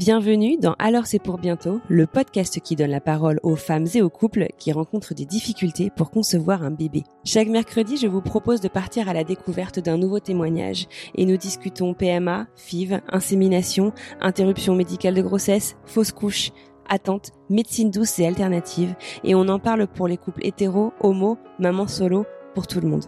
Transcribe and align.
Bienvenue 0.00 0.56
dans 0.56 0.76
Alors 0.78 1.04
c'est 1.04 1.18
pour 1.18 1.36
bientôt, 1.36 1.78
le 1.88 2.06
podcast 2.06 2.58
qui 2.60 2.74
donne 2.74 2.88
la 2.88 3.02
parole 3.02 3.38
aux 3.42 3.54
femmes 3.54 3.84
et 3.92 4.00
aux 4.00 4.08
couples 4.08 4.46
qui 4.56 4.72
rencontrent 4.72 5.12
des 5.12 5.26
difficultés 5.26 5.90
pour 5.94 6.10
concevoir 6.10 6.62
un 6.62 6.70
bébé. 6.70 7.04
Chaque 7.22 7.48
mercredi, 7.48 7.98
je 7.98 8.06
vous 8.06 8.22
propose 8.22 8.62
de 8.62 8.68
partir 8.68 9.10
à 9.10 9.12
la 9.12 9.24
découverte 9.24 9.78
d'un 9.78 9.98
nouveau 9.98 10.18
témoignage 10.18 10.86
et 11.16 11.26
nous 11.26 11.36
discutons 11.36 11.92
PMA, 11.92 12.46
FIV, 12.56 13.02
insémination, 13.10 13.92
interruption 14.22 14.74
médicale 14.74 15.12
de 15.12 15.20
grossesse, 15.20 15.76
fausse 15.84 16.12
couche, 16.12 16.50
attente, 16.88 17.32
médecine 17.50 17.90
douce 17.90 18.18
et 18.20 18.26
alternative 18.26 18.94
et 19.22 19.34
on 19.34 19.48
en 19.48 19.58
parle 19.58 19.86
pour 19.86 20.08
les 20.08 20.16
couples 20.16 20.46
hétéros, 20.46 20.94
homo, 21.00 21.36
maman 21.58 21.86
solo, 21.86 22.24
pour 22.54 22.66
tout 22.66 22.80
le 22.80 22.88
monde. 22.88 23.04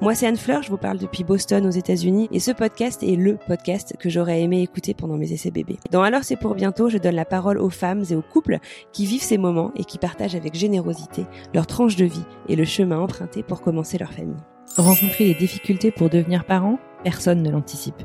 Moi, 0.00 0.14
c'est 0.14 0.26
Anne 0.26 0.36
Fleur, 0.36 0.62
je 0.62 0.70
vous 0.70 0.76
parle 0.76 0.98
depuis 0.98 1.24
Boston 1.24 1.66
aux 1.66 1.70
États-Unis 1.70 2.28
et 2.32 2.40
ce 2.40 2.50
podcast 2.50 3.02
est 3.02 3.16
le 3.16 3.36
podcast 3.46 3.94
que 3.98 4.08
j'aurais 4.08 4.42
aimé 4.42 4.62
écouter 4.62 4.94
pendant 4.94 5.16
mes 5.16 5.32
essais 5.32 5.50
bébés. 5.50 5.78
Dans 5.90 6.02
Alors 6.02 6.24
c'est 6.24 6.36
pour 6.36 6.54
bientôt, 6.54 6.88
je 6.88 6.98
donne 6.98 7.14
la 7.14 7.24
parole 7.24 7.58
aux 7.58 7.70
femmes 7.70 8.04
et 8.10 8.14
aux 8.14 8.22
couples 8.22 8.58
qui 8.92 9.06
vivent 9.06 9.22
ces 9.22 9.38
moments 9.38 9.72
et 9.76 9.84
qui 9.84 9.98
partagent 9.98 10.34
avec 10.34 10.54
générosité 10.54 11.26
leur 11.54 11.66
tranche 11.66 11.96
de 11.96 12.04
vie 12.04 12.24
et 12.48 12.56
le 12.56 12.64
chemin 12.64 12.98
emprunté 12.98 13.42
pour 13.42 13.60
commencer 13.60 13.98
leur 13.98 14.12
famille. 14.12 14.34
Rencontrer 14.76 15.24
les 15.24 15.34
difficultés 15.34 15.90
pour 15.90 16.10
devenir 16.10 16.44
parent, 16.44 16.78
personne 17.04 17.42
ne 17.42 17.50
l'anticipe. 17.50 18.02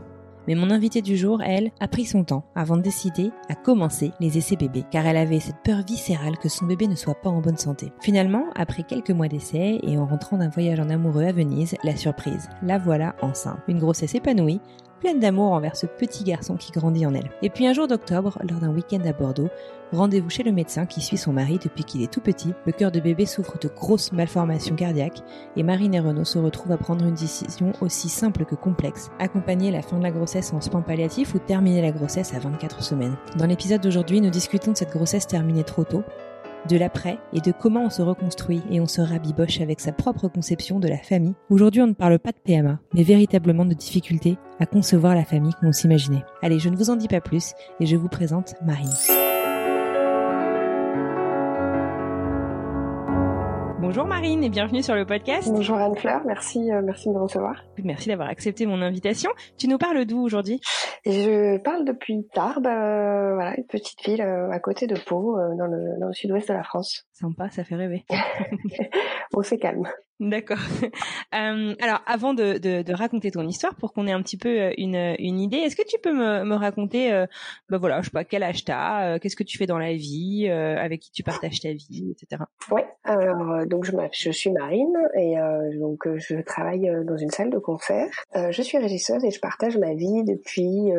Mais 0.50 0.55
mon 0.55 0.72
invitée 0.72 1.03
du 1.03 1.16
jour, 1.16 1.44
elle, 1.44 1.69
a 1.80 1.88
pris 1.88 2.05
son 2.05 2.23
temps 2.23 2.44
avant 2.55 2.75
de 2.75 2.81
décider 2.81 3.30
à 3.50 3.55
commencer 3.55 4.14
les 4.19 4.39
essais 4.39 4.55
bébés, 4.55 4.83
car 4.89 5.05
elle 5.05 5.17
avait 5.17 5.39
cette 5.39 5.61
peur 5.64 5.83
viscérale 5.88 6.39
que 6.39 6.50
son 6.50 6.66
bébé 6.66 6.88
ne 6.88 6.95
soit 6.95 7.22
pas 7.22 7.30
en 7.30 7.39
bonne 7.39 7.59
santé. 7.59 7.94
Finalement, 8.02 8.45
après 8.55 8.81
quelques 8.81 9.11
mois 9.11 9.27
d'essais 9.27 9.77
et 9.83 10.00
en 10.00 10.08
rentrant 10.08 10.39
d'un 10.39 10.50
voyage 10.50 10.80
en 10.80 10.89
amoureux 10.89 11.25
à 11.25 11.31
Venise, 11.31 11.75
la 11.83 11.95
surprise, 11.95 12.50
la 12.64 12.80
voilà 12.80 13.16
enceinte. 13.22 13.59
Une 13.67 13.77
grossesse 13.77 14.16
épanouie, 14.16 14.59
pleine 15.00 15.19
d'amour 15.19 15.53
envers 15.53 15.75
ce 15.75 15.86
petit 15.86 16.23
garçon 16.23 16.55
qui 16.55 16.72
grandit 16.72 17.05
en 17.05 17.14
elle. 17.14 17.31
Et 17.42 17.50
puis 17.50 17.66
un 17.67 17.73
jour 17.73 17.88
d'octobre, 17.88 18.38
lors 18.50 18.59
d'un 18.59 18.73
week-end 18.73 19.02
à 19.05 19.14
Bordeaux, 19.14 19.50
rendez-vous 19.92 20.30
chez 20.30 20.44
le 20.44 20.52
médecin 20.52 20.86
qui 20.86 21.02
suit 21.02 21.17
son 21.17 21.33
mari 21.33 21.58
depuis 21.64 21.83
qu'il 21.83 22.03
est 22.03 22.11
tout 22.11 22.22
petit. 22.22 22.53
Le 22.66 22.72
cœur 22.72 22.92
de 22.92 23.00
bébé 23.00 23.25
souffre 23.25 23.58
de 23.59 23.70
grosses 23.70 24.11
malformations 24.11 24.75
cardiaques 24.75 25.23
et 25.55 25.64
Marine 25.64 25.95
et 25.95 26.00
Renaud 26.00 26.25
se 26.25 26.38
retrouvent 26.38 26.72
à 26.72 26.77
prendre 26.77 27.05
une 27.05 27.16
décision 27.16 27.72
aussi 27.81 28.09
simple 28.09 28.45
que 28.45 28.55
complexe. 28.55 29.09
Accompagner 29.20 29.72
la 29.72 29.81
fin 29.81 29.97
de 29.97 30.03
la 30.03 30.11
grossesse 30.11 30.53
en 30.53 30.61
soins 30.61 30.81
palliatifs 30.81 31.33
ou 31.33 31.39
terminer 31.39 31.81
la 31.81 31.92
grossesse 31.92 32.33
à 32.33 32.39
24 32.39 32.83
semaines. 32.83 33.16
Dans 33.38 33.47
l'épisode 33.47 33.81
d'aujourd'hui, 33.81 34.22
nous 34.22 34.30
discutons 34.30 34.73
de 34.73 34.77
cette 34.77 34.92
grossesse 34.92 35.27
terminée 35.27 35.64
trop 35.64 35.86
tôt, 35.86 36.03
de 36.68 36.78
l'après 36.78 37.18
et 37.34 37.42
de 37.42 37.52
comment 37.52 37.86
on 37.86 37.90
se 37.90 38.02
reconstruit 38.02 38.62
et 38.70 38.82
on 38.82 38.88
se 38.88 39.02
rabiboche 39.02 39.62
avec 39.62 39.80
sa 39.80 39.92
propre 39.92 40.28
conception 40.28 40.80
de 40.80 40.88
la 40.88 40.98
famille. 40.98 41.34
Aujourd'hui, 41.50 41.82
on 41.82 41.88
ne 41.88 41.94
parle 41.94 42.20
pas 42.20 42.32
de 42.32 42.38
PMA, 42.44 42.80
mais 42.94 43.04
véritablement 43.04 43.66
de 43.66 43.74
difficultés 43.74 44.38
à 44.60 44.66
concevoir 44.66 45.16
la 45.16 45.24
famille 45.24 45.54
qu'on 45.54 45.72
s'imaginait. 45.72 46.23
Allez, 46.42 46.60
je 46.60 46.70
ne 46.70 46.76
vous 46.76 46.89
en 46.89 46.95
dis 46.95 47.08
pas 47.08 47.22
plus 47.22 47.54
et 47.80 47.86
je 47.86 47.95
vous 47.95 48.10
présente 48.10 48.56
Marine. 48.66 48.89
Bonjour 53.89 54.05
Marine 54.05 54.44
et 54.44 54.50
bienvenue 54.50 54.83
sur 54.83 54.94
le 54.94 55.04
podcast. 55.04 55.50
Bonjour 55.52 55.76
Anne-Fleur, 55.76 56.22
merci, 56.23 56.72
euh, 56.72 56.83
merci 56.83 57.10
de 57.10 57.14
me 57.16 57.22
recevoir. 57.22 57.64
Merci 57.83 58.10
d'avoir 58.10 58.30
accepté 58.30 58.67
mon 58.67 58.83
invitation. 58.83 59.32
Tu 59.58 59.67
nous 59.67 59.80
parles 59.80 60.05
d'où 60.05 60.22
aujourd'hui? 60.22 60.61
Je 61.08 61.58
parle 61.64 61.86
depuis 61.86 62.27
Tarbes, 62.32 62.67
euh, 62.67 63.33
voilà, 63.33 63.55
une 63.58 63.66
petite 63.66 64.05
ville 64.05 64.22
euh, 64.22 64.52
à 64.52 64.60
côté 64.60 64.86
de 64.86 64.94
Pau, 64.94 65.36
dans 65.58 65.66
le, 65.66 66.00
dans 66.00 66.05
le 66.05 66.14
sud-ouest 66.14 66.50
de 66.50 66.54
la 66.54 66.61
France. 66.61 67.08
Sympa, 67.14 67.50
ça 67.50 67.64
fait 67.64 67.77
rêver. 67.77 68.05
bon, 69.33 69.42
c'est 69.42 69.58
calme. 69.58 69.88
D'accord. 70.20 70.58
Euh, 71.36 71.76
alors, 71.80 72.02
avant 72.08 72.34
de, 72.34 72.58
de, 72.58 72.82
de, 72.82 72.94
raconter 72.94 73.30
ton 73.30 73.48
histoire, 73.48 73.76
pour 73.76 73.94
qu'on 73.94 74.08
ait 74.08 74.12
un 74.12 74.22
petit 74.24 74.36
peu 74.36 74.50
euh, 74.50 74.72
une, 74.80 75.16
une 75.20 75.40
idée, 75.40 75.58
est-ce 75.58 75.76
que 75.76 75.88
tu 75.88 76.00
peux 76.00 76.12
me, 76.12 76.44
me 76.44 76.56
raconter, 76.56 77.14
euh, 77.14 77.28
ben 77.70 77.78
voilà, 77.78 78.02
je 78.02 78.06
sais 78.06 78.12
pas, 78.12 78.24
quel 78.24 78.42
âge 78.42 78.66
t'as, 78.66 79.14
euh, 79.14 79.20
qu'est-ce 79.20 79.36
que 79.36 79.44
tu 79.44 79.60
fais 79.60 79.68
dans 79.68 79.78
la 79.78 79.94
vie, 79.94 80.48
euh, 80.50 80.76
avec 80.80 81.02
qui 81.02 81.12
tu 81.12 81.22
partages 81.22 81.60
ta 81.60 81.72
vie, 81.72 82.12
etc. 82.12 82.42
Oui. 82.72 82.82
Alors, 83.04 83.68
donc 83.68 83.86
je, 83.86 83.92
je 84.12 84.32
suis 84.32 84.50
Marine 84.52 84.98
et 85.16 85.36
donc 85.78 86.08
je 86.16 86.42
travaille 86.42 86.92
dans 87.06 87.18
une 87.18 87.30
salle 87.30 87.52
de 87.52 87.60
concert. 87.60 88.10
je 88.34 88.62
suis 88.64 88.80
régisseuse 88.80 89.24
et 89.24 89.30
je 89.30 89.40
partage 89.40 89.78
ma 89.78 89.94
vie 89.94 90.24
depuis 90.24 90.92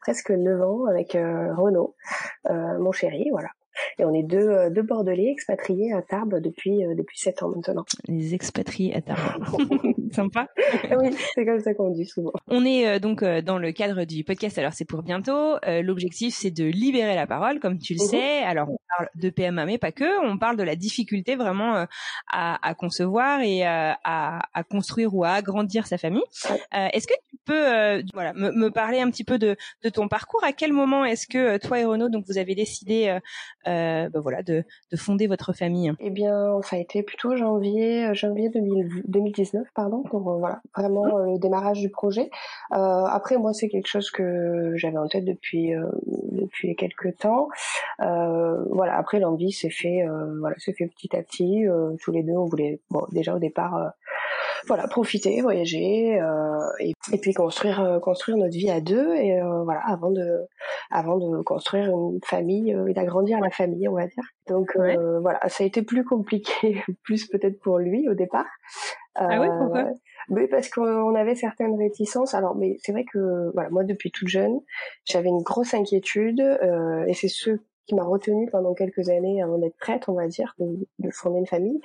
presque 0.00 0.30
9 0.30 0.62
ans 0.62 0.86
avec 0.86 1.14
Renaud, 1.14 1.96
mon 2.48 2.92
chéri, 2.92 3.28
voilà. 3.32 3.48
Et 3.98 4.04
on 4.04 4.12
est 4.12 4.22
deux, 4.22 4.48
euh, 4.48 4.70
deux 4.70 4.82
Bordelais 4.82 5.30
expatriés 5.30 5.92
à 5.92 6.02
Tarbes 6.02 6.40
depuis, 6.40 6.84
euh, 6.84 6.94
depuis 6.94 7.18
sept 7.18 7.42
ans 7.42 7.48
maintenant. 7.48 7.84
Les 8.06 8.34
expatriés 8.34 8.94
à 8.94 9.00
Tarbes. 9.00 9.44
Sympa. 10.14 10.48
oui, 10.98 11.14
c'est 11.34 11.44
comme 11.44 11.60
ça 11.60 11.74
qu'on 11.74 11.90
dit 11.90 12.06
souvent. 12.06 12.32
On 12.48 12.64
est 12.64 12.86
euh, 12.86 12.98
donc 12.98 13.24
dans 13.24 13.58
le 13.58 13.72
cadre 13.72 14.04
du 14.04 14.24
podcast, 14.24 14.58
alors 14.58 14.72
c'est 14.72 14.84
pour 14.84 15.02
bientôt. 15.02 15.56
L'objectif, 15.66 16.34
c'est 16.34 16.50
de 16.50 16.64
libérer 16.64 17.14
la 17.14 17.26
parole, 17.26 17.60
comme 17.60 17.78
tu 17.78 17.94
le 17.94 18.02
mhm. 18.02 18.08
sais. 18.08 18.42
Alors, 18.42 18.68
on 18.70 18.78
parle 18.96 19.08
de 19.14 19.30
PMA, 19.30 19.66
mais 19.66 19.78
pas 19.78 19.92
que. 19.92 20.24
On 20.26 20.38
parle 20.38 20.56
de 20.56 20.62
la 20.62 20.76
difficulté 20.76 21.36
vraiment 21.36 21.86
à, 22.30 22.68
à 22.68 22.74
concevoir 22.74 23.40
et 23.40 23.64
à, 23.64 23.98
à, 24.04 24.64
construire 24.64 25.14
ou 25.14 25.24
à 25.24 25.30
agrandir 25.30 25.86
sa 25.86 25.98
famille. 25.98 26.22
est-ce 26.72 27.06
que 27.06 27.14
tu 27.30 27.36
peux 27.44 28.02
voilà, 28.14 28.32
me, 28.34 28.50
me, 28.52 28.70
parler 28.70 29.00
un 29.00 29.10
petit 29.10 29.24
peu 29.24 29.38
de, 29.38 29.56
de 29.82 29.88
ton 29.88 30.08
parcours? 30.08 30.44
À 30.44 30.52
quel 30.52 30.72
moment 30.72 31.04
est-ce 31.04 31.26
que 31.26 31.58
toi 31.58 31.80
et 31.80 31.84
Renaud, 31.84 32.08
donc 32.08 32.24
vous 32.26 32.38
avez 32.38 32.54
décidé 32.54 33.18
euh, 33.68 34.08
ben 34.08 34.20
voilà, 34.20 34.42
de, 34.42 34.64
de, 34.90 34.96
fonder 34.96 35.26
votre 35.26 35.52
famille? 35.52 35.92
Eh 36.00 36.10
bien, 36.10 36.60
ça 36.62 36.76
a 36.76 36.78
été 36.80 37.02
plutôt 37.02 37.36
janvier, 37.36 38.06
euh, 38.06 38.14
janvier 38.14 38.50
2019, 38.50 39.68
pardon, 39.74 40.01
pour 40.02 40.30
euh, 40.30 40.38
voilà, 40.38 40.60
vraiment 40.76 41.04
mmh. 41.06 41.32
le 41.32 41.38
démarrage 41.38 41.80
du 41.80 41.90
projet. 41.90 42.30
Euh, 42.72 43.04
après, 43.04 43.36
moi, 43.38 43.52
c'est 43.52 43.68
quelque 43.68 43.88
chose 43.88 44.10
que 44.10 44.72
j'avais 44.76 44.98
en 44.98 45.08
tête 45.08 45.24
depuis 45.24 45.72
depuis 46.32 46.76
quelques 46.76 47.16
temps. 47.18 47.48
voilà, 47.98 48.96
après 48.96 49.20
l'envie 49.20 49.52
s'est 49.52 49.70
fait, 49.70 50.06
voilà, 50.40 50.56
s'est 50.58 50.72
fait 50.72 50.86
petit 50.86 51.14
à 51.16 51.22
petit. 51.22 51.64
tous 52.02 52.12
les 52.12 52.22
deux, 52.22 52.32
on 52.36 52.46
voulait, 52.46 52.80
bon, 52.90 53.06
déjà 53.12 53.34
au 53.34 53.38
départ 53.38 53.92
voilà, 54.66 54.86
profiter, 54.86 55.40
voyager 55.40 56.20
euh, 56.20 56.58
et, 56.80 56.92
et, 57.12 57.18
puis 57.18 57.32
construire 57.32 57.80
euh, 57.80 57.98
construire 57.98 58.36
notre 58.36 58.54
vie 58.54 58.70
à 58.70 58.80
deux 58.80 59.14
et 59.14 59.40
euh, 59.40 59.62
voilà 59.64 59.80
avant 59.86 60.10
de 60.10 60.46
avant 60.90 61.18
de 61.18 61.42
construire 61.42 61.88
une 61.88 62.20
famille 62.24 62.76
et 62.88 62.92
d'agrandir 62.92 63.40
la 63.40 63.50
famille, 63.50 63.88
on 63.88 63.94
va 63.94 64.06
dire. 64.06 64.24
Donc 64.48 64.76
voilà, 64.76 65.40
ça 65.48 65.64
a 65.64 65.66
été 65.66 65.82
plus 65.82 66.04
compliqué, 66.04 66.82
plus 67.02 67.26
peut-être 67.26 67.60
pour 67.60 67.78
lui 67.78 68.08
au 68.08 68.14
départ. 68.14 68.46
Ah 69.14 69.40
oui, 69.40 69.48
pourquoi? 69.58 69.90
mais 70.28 70.46
parce 70.48 70.68
qu'on 70.68 71.14
avait 71.14 71.34
certaines 71.34 71.76
réticences. 71.76 72.34
Alors, 72.34 72.54
mais 72.54 72.76
c'est 72.82 72.92
vrai 72.92 73.04
que 73.04 73.50
voilà, 73.54 73.70
moi 73.70 73.84
depuis 73.84 74.10
toute 74.10 74.28
jeune, 74.28 74.60
j'avais 75.04 75.28
une 75.28 75.42
grosse 75.42 75.74
inquiétude 75.74 76.40
et 77.06 77.14
c'est 77.14 77.28
ce 77.28 77.50
qui 77.86 77.94
m'a 77.94 78.04
retenue 78.04 78.48
pendant 78.50 78.74
quelques 78.74 79.08
années 79.08 79.42
avant 79.42 79.58
d'être 79.58 79.76
prête, 79.76 80.08
on 80.08 80.14
va 80.14 80.28
dire, 80.28 80.54
de, 80.58 80.86
de 81.00 81.10
fonder 81.10 81.40
une 81.40 81.46
famille 81.46 81.80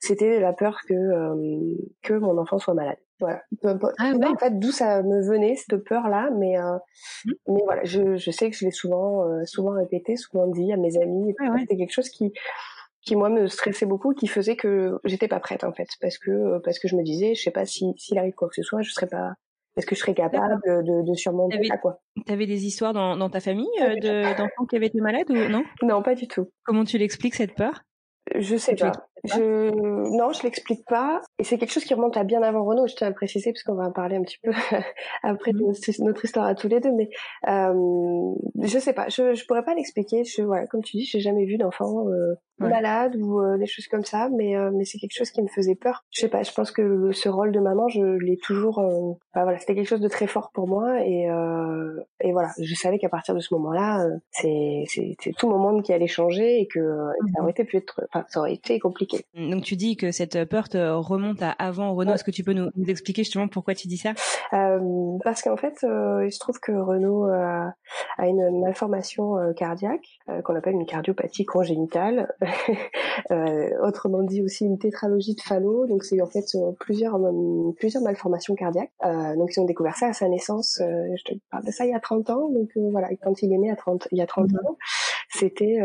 c'était 0.00 0.38
la 0.40 0.52
peur 0.52 0.80
que 0.88 0.94
euh, 0.94 1.74
que 2.02 2.14
mon 2.14 2.38
enfant 2.38 2.58
soit 2.58 2.74
malade. 2.74 2.98
Voilà. 3.20 3.42
Ah, 3.64 4.12
ouais. 4.12 4.26
En 4.26 4.36
fait, 4.36 4.58
d'où 4.58 4.70
ça 4.70 5.02
me 5.02 5.26
venait 5.26 5.56
cette 5.56 5.82
peur-là, 5.84 6.30
mais 6.36 6.56
euh, 6.56 6.76
mmh. 7.24 7.32
mais 7.48 7.60
voilà, 7.64 7.84
je, 7.84 8.16
je 8.16 8.30
sais 8.30 8.48
que 8.48 8.56
je 8.56 8.64
l'ai 8.64 8.70
souvent 8.70 9.24
euh, 9.24 9.44
souvent 9.44 9.72
répété, 9.72 10.16
souvent 10.16 10.46
dit 10.46 10.72
à 10.72 10.76
mes 10.76 10.96
amis. 10.98 11.34
Ah, 11.40 11.54
c'était 11.58 11.76
quelque 11.76 11.92
chose 11.92 12.10
qui 12.10 12.32
qui 13.08 13.16
moi 13.16 13.30
me 13.30 13.46
stressait 13.46 13.86
beaucoup, 13.86 14.12
qui 14.12 14.26
faisait 14.26 14.54
que 14.54 14.98
j'étais 15.04 15.28
pas 15.28 15.40
prête 15.40 15.64
en 15.64 15.72
fait, 15.72 15.88
parce 16.00 16.18
que 16.18 16.58
parce 16.58 16.78
que 16.78 16.88
je 16.88 16.96
me 16.96 17.02
disais, 17.02 17.34
je 17.34 17.42
sais 17.42 17.50
pas 17.50 17.64
si 17.64 17.94
s'il 17.96 18.18
arrive 18.18 18.34
quoi 18.34 18.48
que 18.48 18.54
ce 18.54 18.62
soit, 18.62 18.82
je 18.82 18.90
serais 18.90 19.06
pas 19.06 19.32
est-ce 19.76 19.86
que 19.86 19.94
je 19.94 20.00
serais 20.00 20.14
capable 20.14 20.60
de, 20.66 21.08
de 21.08 21.14
surmonter 21.14 21.62
ça 21.64 21.78
quoi. 21.78 22.00
T'avais 22.26 22.46
des 22.46 22.66
histoires 22.66 22.92
dans, 22.92 23.16
dans 23.16 23.30
ta 23.30 23.40
famille 23.40 23.66
de, 23.78 24.36
d'enfants 24.36 24.66
qui 24.68 24.76
avaient 24.76 24.88
été 24.88 25.00
malades 25.00 25.30
ou 25.30 25.36
non? 25.48 25.64
Non, 25.82 26.02
pas 26.02 26.14
du 26.14 26.26
tout. 26.28 26.50
Comment 26.64 26.84
tu 26.84 26.98
l'expliques 26.98 27.36
cette 27.36 27.54
peur? 27.54 27.82
Je 28.34 28.56
sais 28.56 28.74
pas. 28.74 28.92
Je 29.24 29.70
non, 30.16 30.32
je 30.32 30.42
l'explique 30.42 30.84
pas. 30.86 31.20
Et 31.38 31.44
c'est 31.44 31.58
quelque 31.58 31.72
chose 31.72 31.84
qui 31.84 31.94
remonte 31.94 32.16
à 32.16 32.24
bien 32.24 32.42
avant 32.42 32.64
Renault. 32.64 32.86
Je 32.86 32.94
tiens 32.94 33.06
à 33.06 33.10
le 33.10 33.16
préciser 33.16 33.52
parce 33.52 33.62
qu'on 33.62 33.74
va 33.74 33.84
en 33.84 33.92
parler 33.92 34.16
un 34.16 34.22
petit 34.22 34.38
peu 34.42 34.52
après 35.22 35.52
mmh. 35.52 35.72
notre 36.00 36.24
histoire 36.24 36.46
à 36.46 36.54
tous 36.54 36.68
les 36.68 36.80
deux. 36.80 36.92
Mais 36.92 37.08
euh, 37.48 38.34
je 38.62 38.78
sais 38.78 38.92
pas, 38.92 39.08
je 39.08 39.34
je 39.34 39.46
pourrais 39.46 39.64
pas 39.64 39.74
l'expliquer. 39.74 40.24
Je 40.24 40.42
voilà, 40.42 40.66
comme 40.66 40.82
tu 40.82 40.96
dis, 40.96 41.04
j'ai 41.04 41.20
jamais 41.20 41.44
vu 41.44 41.56
d'enfant 41.56 42.08
euh, 42.08 42.34
malade 42.58 43.16
ou 43.16 43.40
euh, 43.40 43.58
des 43.58 43.66
choses 43.66 43.86
comme 43.86 44.04
ça. 44.04 44.28
Mais 44.30 44.56
euh, 44.56 44.70
mais 44.72 44.84
c'est 44.84 44.98
quelque 44.98 45.16
chose 45.16 45.30
qui 45.30 45.42
me 45.42 45.48
faisait 45.48 45.74
peur. 45.74 46.04
Je 46.10 46.20
sais 46.20 46.28
pas. 46.28 46.42
Je 46.42 46.52
pense 46.52 46.70
que 46.70 47.12
ce 47.12 47.28
rôle 47.28 47.52
de 47.52 47.60
maman, 47.60 47.88
je 47.88 48.02
l'ai 48.02 48.36
toujours. 48.36 48.78
Euh, 48.80 49.12
voilà, 49.34 49.58
c'était 49.58 49.74
quelque 49.74 49.88
chose 49.88 50.00
de 50.00 50.08
très 50.08 50.26
fort 50.26 50.50
pour 50.52 50.68
moi. 50.68 51.00
Et 51.04 51.28
et 52.20 52.32
voilà, 52.32 52.50
je 52.60 52.74
savais 52.74 52.98
qu'à 52.98 53.08
partir 53.08 53.34
de 53.34 53.40
ce 53.40 53.54
moment-là, 53.54 54.06
c'est 54.30 54.84
tout 55.38 55.48
mon 55.48 55.58
monde 55.58 55.82
qui 55.82 55.92
allait 55.92 56.06
changer 56.06 56.60
et 56.60 56.66
que 56.66 56.80
ça 56.80 57.40
mmh. 57.40 57.42
aurait 57.42 57.50
été 57.50 57.64
pu 57.64 57.76
être, 57.76 58.00
enfin, 58.12 58.24
ça 58.28 58.40
aurait 58.40 58.54
été 58.54 58.78
compliqué. 58.78 59.07
Donc 59.34 59.64
tu 59.64 59.76
dis 59.76 59.96
que 59.96 60.12
cette 60.12 60.44
peur 60.44 60.68
te 60.68 60.78
remonte 60.78 61.42
à 61.42 61.50
avant 61.50 61.94
Renault. 61.94 62.14
Est-ce 62.14 62.24
que 62.24 62.30
tu 62.30 62.44
peux 62.44 62.52
nous, 62.52 62.70
expliquer 62.86 63.24
justement 63.24 63.48
pourquoi 63.48 63.74
tu 63.74 63.88
dis 63.88 63.96
ça? 63.96 64.12
Euh, 64.52 65.18
Parce 65.24 65.42
qu'en 65.42 65.56
fait, 65.56 65.74
euh, 65.84 66.26
il 66.26 66.32
se 66.32 66.38
trouve 66.38 66.58
que 66.60 66.72
Renault 66.72 67.26
a, 67.26 67.74
une 68.18 68.60
malformation 68.60 69.38
euh, 69.38 69.52
cardiaque 69.52 70.06
qu'on 70.44 70.54
appelle 70.54 70.74
une 70.74 70.86
cardiopathie 70.86 71.44
congénitale, 71.44 72.34
autrement 73.82 74.22
dit 74.22 74.42
aussi 74.42 74.64
une 74.64 74.78
tétralogie 74.78 75.34
de 75.34 75.40
Fallot. 75.40 75.86
Donc 75.86 76.04
c'est 76.04 76.20
en 76.20 76.26
fait 76.26 76.44
plusieurs 76.80 77.18
plusieurs 77.76 78.02
malformations 78.02 78.54
cardiaques. 78.54 78.92
donc 79.02 79.50
ils 79.54 79.60
ont 79.60 79.64
découvert 79.64 79.96
ça 79.96 80.08
à 80.08 80.12
sa 80.12 80.28
naissance. 80.28 80.80
je 80.80 81.24
te 81.24 81.38
parle 81.50 81.64
de 81.64 81.70
ça 81.70 81.84
il 81.84 81.90
y 81.90 81.94
a 81.94 82.00
30 82.00 82.30
ans. 82.30 82.48
Donc 82.50 82.70
voilà, 82.92 83.08
quand 83.22 83.42
il 83.42 83.52
est 83.52 83.58
né 83.58 83.70
à 83.70 83.76
30, 83.76 84.08
il 84.12 84.18
y 84.18 84.22
a 84.22 84.26
30 84.26 84.52
mmh. 84.52 84.56
ans, 84.56 84.76
c'était 85.28 85.78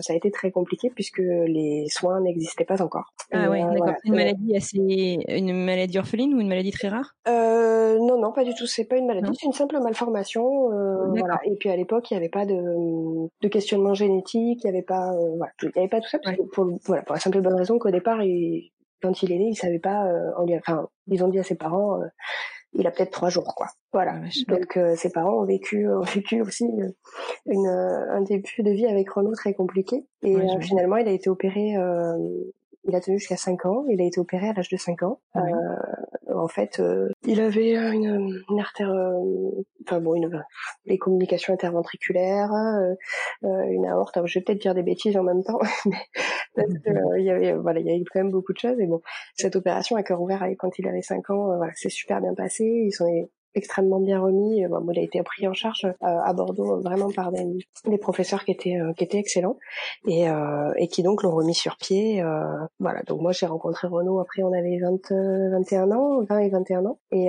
ça 0.00 0.12
a 0.12 0.16
été 0.16 0.30
très 0.30 0.50
compliqué 0.50 0.90
puisque 0.94 1.18
les 1.18 1.86
soins 1.88 2.20
n'existaient 2.20 2.64
pas 2.64 2.82
encore. 2.82 3.12
Ah 3.32 3.48
ouais, 3.48 3.62
euh, 3.62 3.72
d'accord. 3.72 3.94
Une 4.04 4.14
maladie 4.14 4.56
assez, 4.56 5.18
une 5.28 5.64
maladie 5.64 5.98
orpheline 5.98 6.34
ou 6.34 6.40
une 6.40 6.48
maladie 6.48 6.72
très 6.72 6.88
rare? 6.88 7.14
Euh, 7.28 7.98
Non, 7.98 8.18
non, 8.20 8.32
pas 8.32 8.44
du 8.44 8.54
tout. 8.54 8.66
C'est 8.66 8.84
pas 8.84 8.96
une 8.96 9.06
maladie, 9.06 9.30
c'est 9.38 9.46
une 9.46 9.52
simple 9.52 9.78
malformation. 9.80 10.72
Euh, 10.72 11.06
voilà. 11.16 11.38
Et 11.44 11.54
puis 11.54 11.68
à 11.70 11.76
l'époque, 11.76 12.10
il 12.10 12.14
n'y 12.14 12.18
avait 12.18 12.28
pas 12.28 12.46
de, 12.46 13.28
de 13.40 13.48
questionnement 13.48 13.94
génétique, 13.94 14.64
il 14.64 14.66
n'y 14.70 14.70
avait 14.70 14.82
pas, 14.82 15.12
euh, 15.12 15.36
voilà, 15.36 15.52
il 15.62 15.70
y 15.76 15.78
avait 15.78 15.88
pas 15.88 16.00
tout 16.00 16.08
ça 16.08 16.18
pour, 16.52 16.66
voilà, 16.86 17.02
pour 17.02 17.14
la 17.14 17.20
simple 17.20 17.40
bonne 17.40 17.54
raison 17.54 17.78
qu'au 17.78 17.90
départ, 17.90 18.22
il, 18.22 18.72
quand 19.02 19.22
il 19.22 19.32
est 19.32 19.38
né, 19.38 19.48
il 19.50 19.56
savait 19.56 19.78
pas, 19.78 20.06
euh, 20.06 20.58
enfin, 20.58 20.88
ils 21.06 21.22
ont 21.24 21.28
dit 21.28 21.38
à 21.38 21.44
ses 21.44 21.56
parents 21.56 22.00
il 22.72 22.86
a 22.86 22.90
peut-être 22.90 23.10
trois 23.10 23.30
jours, 23.30 23.54
quoi. 23.54 23.66
Voilà. 23.92 24.20
Donc 24.48 24.76
euh, 24.76 24.94
ses 24.94 25.10
parents 25.10 25.40
ont 25.40 25.44
vécu, 25.44 25.88
ont 25.88 26.02
vécu 26.02 26.40
aussi 26.40 26.64
une, 27.46 27.66
un 27.66 28.20
début 28.22 28.62
de 28.62 28.70
vie 28.70 28.86
avec 28.86 29.10
Renault 29.10 29.34
très 29.34 29.54
compliqué. 29.54 30.04
Et 30.22 30.36
finalement, 30.60 30.96
il 30.96 31.08
a 31.08 31.12
été 31.12 31.28
opéré 31.30 31.74
il 32.84 32.94
a 32.94 33.00
tenu 33.00 33.18
jusqu'à 33.18 33.36
5 33.36 33.66
ans. 33.66 33.84
Il 33.88 34.00
a 34.00 34.04
été 34.04 34.20
opéré 34.20 34.48
à 34.48 34.52
l'âge 34.52 34.68
de 34.68 34.76
5 34.76 35.02
ans. 35.02 35.20
Euh, 35.36 35.40
en 36.34 36.48
fait, 36.48 36.80
euh, 36.80 37.08
il 37.24 37.40
avait 37.40 37.74
une, 37.74 38.42
une 38.48 38.60
artère, 38.60 38.90
euh, 38.90 39.50
enfin 39.86 40.00
bon, 40.00 40.14
une, 40.14 40.42
les 40.86 40.98
communications 40.98 41.52
interventriculaires, 41.52 42.50
une 43.42 43.86
aorte. 43.86 44.18
je 44.24 44.38
vais 44.38 44.44
peut-être 44.44 44.60
dire 44.60 44.74
des 44.74 44.82
bêtises 44.82 45.16
en 45.16 45.22
même 45.22 45.42
temps, 45.42 45.58
mais 45.86 45.98
parce 46.54 46.72
que, 46.84 47.18
il 47.18 47.24
y 47.24 47.30
avait, 47.30 47.52
voilà, 47.54 47.80
il 47.80 47.86
y 47.86 47.90
a 47.90 47.96
eu 47.96 48.04
quand 48.10 48.20
même 48.20 48.30
beaucoup 48.30 48.52
de 48.52 48.58
choses. 48.58 48.78
Et 48.80 48.86
bon, 48.86 49.00
cette 49.34 49.56
opération 49.56 49.96
à 49.96 50.02
cœur 50.02 50.20
ouvert 50.20 50.46
quand 50.58 50.78
il 50.78 50.88
avait 50.88 51.02
5 51.02 51.30
ans, 51.30 51.56
voilà, 51.56 51.72
c'est 51.74 51.90
super 51.90 52.20
bien 52.20 52.34
passé. 52.34 52.64
Ils 52.64 52.92
sont 52.92 53.06
extrêmement 53.54 54.00
bien 54.00 54.20
remis. 54.20 54.64
Bon, 54.66 54.86
il 54.92 54.98
a 54.98 55.02
été 55.02 55.22
pris 55.22 55.46
en 55.48 55.52
charge 55.52 55.84
euh, 55.84 55.92
à 56.00 56.32
Bordeaux 56.32 56.80
vraiment 56.80 57.10
par 57.10 57.32
des, 57.32 57.44
des 57.86 57.98
professeurs 57.98 58.44
qui 58.44 58.52
étaient 58.52 58.76
euh, 58.76 58.92
qui 58.92 59.04
étaient 59.04 59.18
excellents 59.18 59.56
et 60.06 60.28
euh, 60.28 60.72
et 60.76 60.88
qui 60.88 61.02
donc 61.02 61.22
l'ont 61.22 61.34
remis 61.34 61.54
sur 61.54 61.76
pied. 61.76 62.22
voilà. 62.78 63.02
Donc 63.04 63.20
moi 63.20 63.32
j'ai 63.32 63.46
rencontré 63.46 63.88
Renaud 63.88 64.20
après 64.20 64.42
on 64.42 64.52
avait 64.52 64.78
20 64.78 65.10
21 65.52 65.90
ans, 65.92 66.22
20 66.28 66.38
et 66.38 66.48
21 66.50 66.86
ans 66.86 66.98
et 67.12 67.28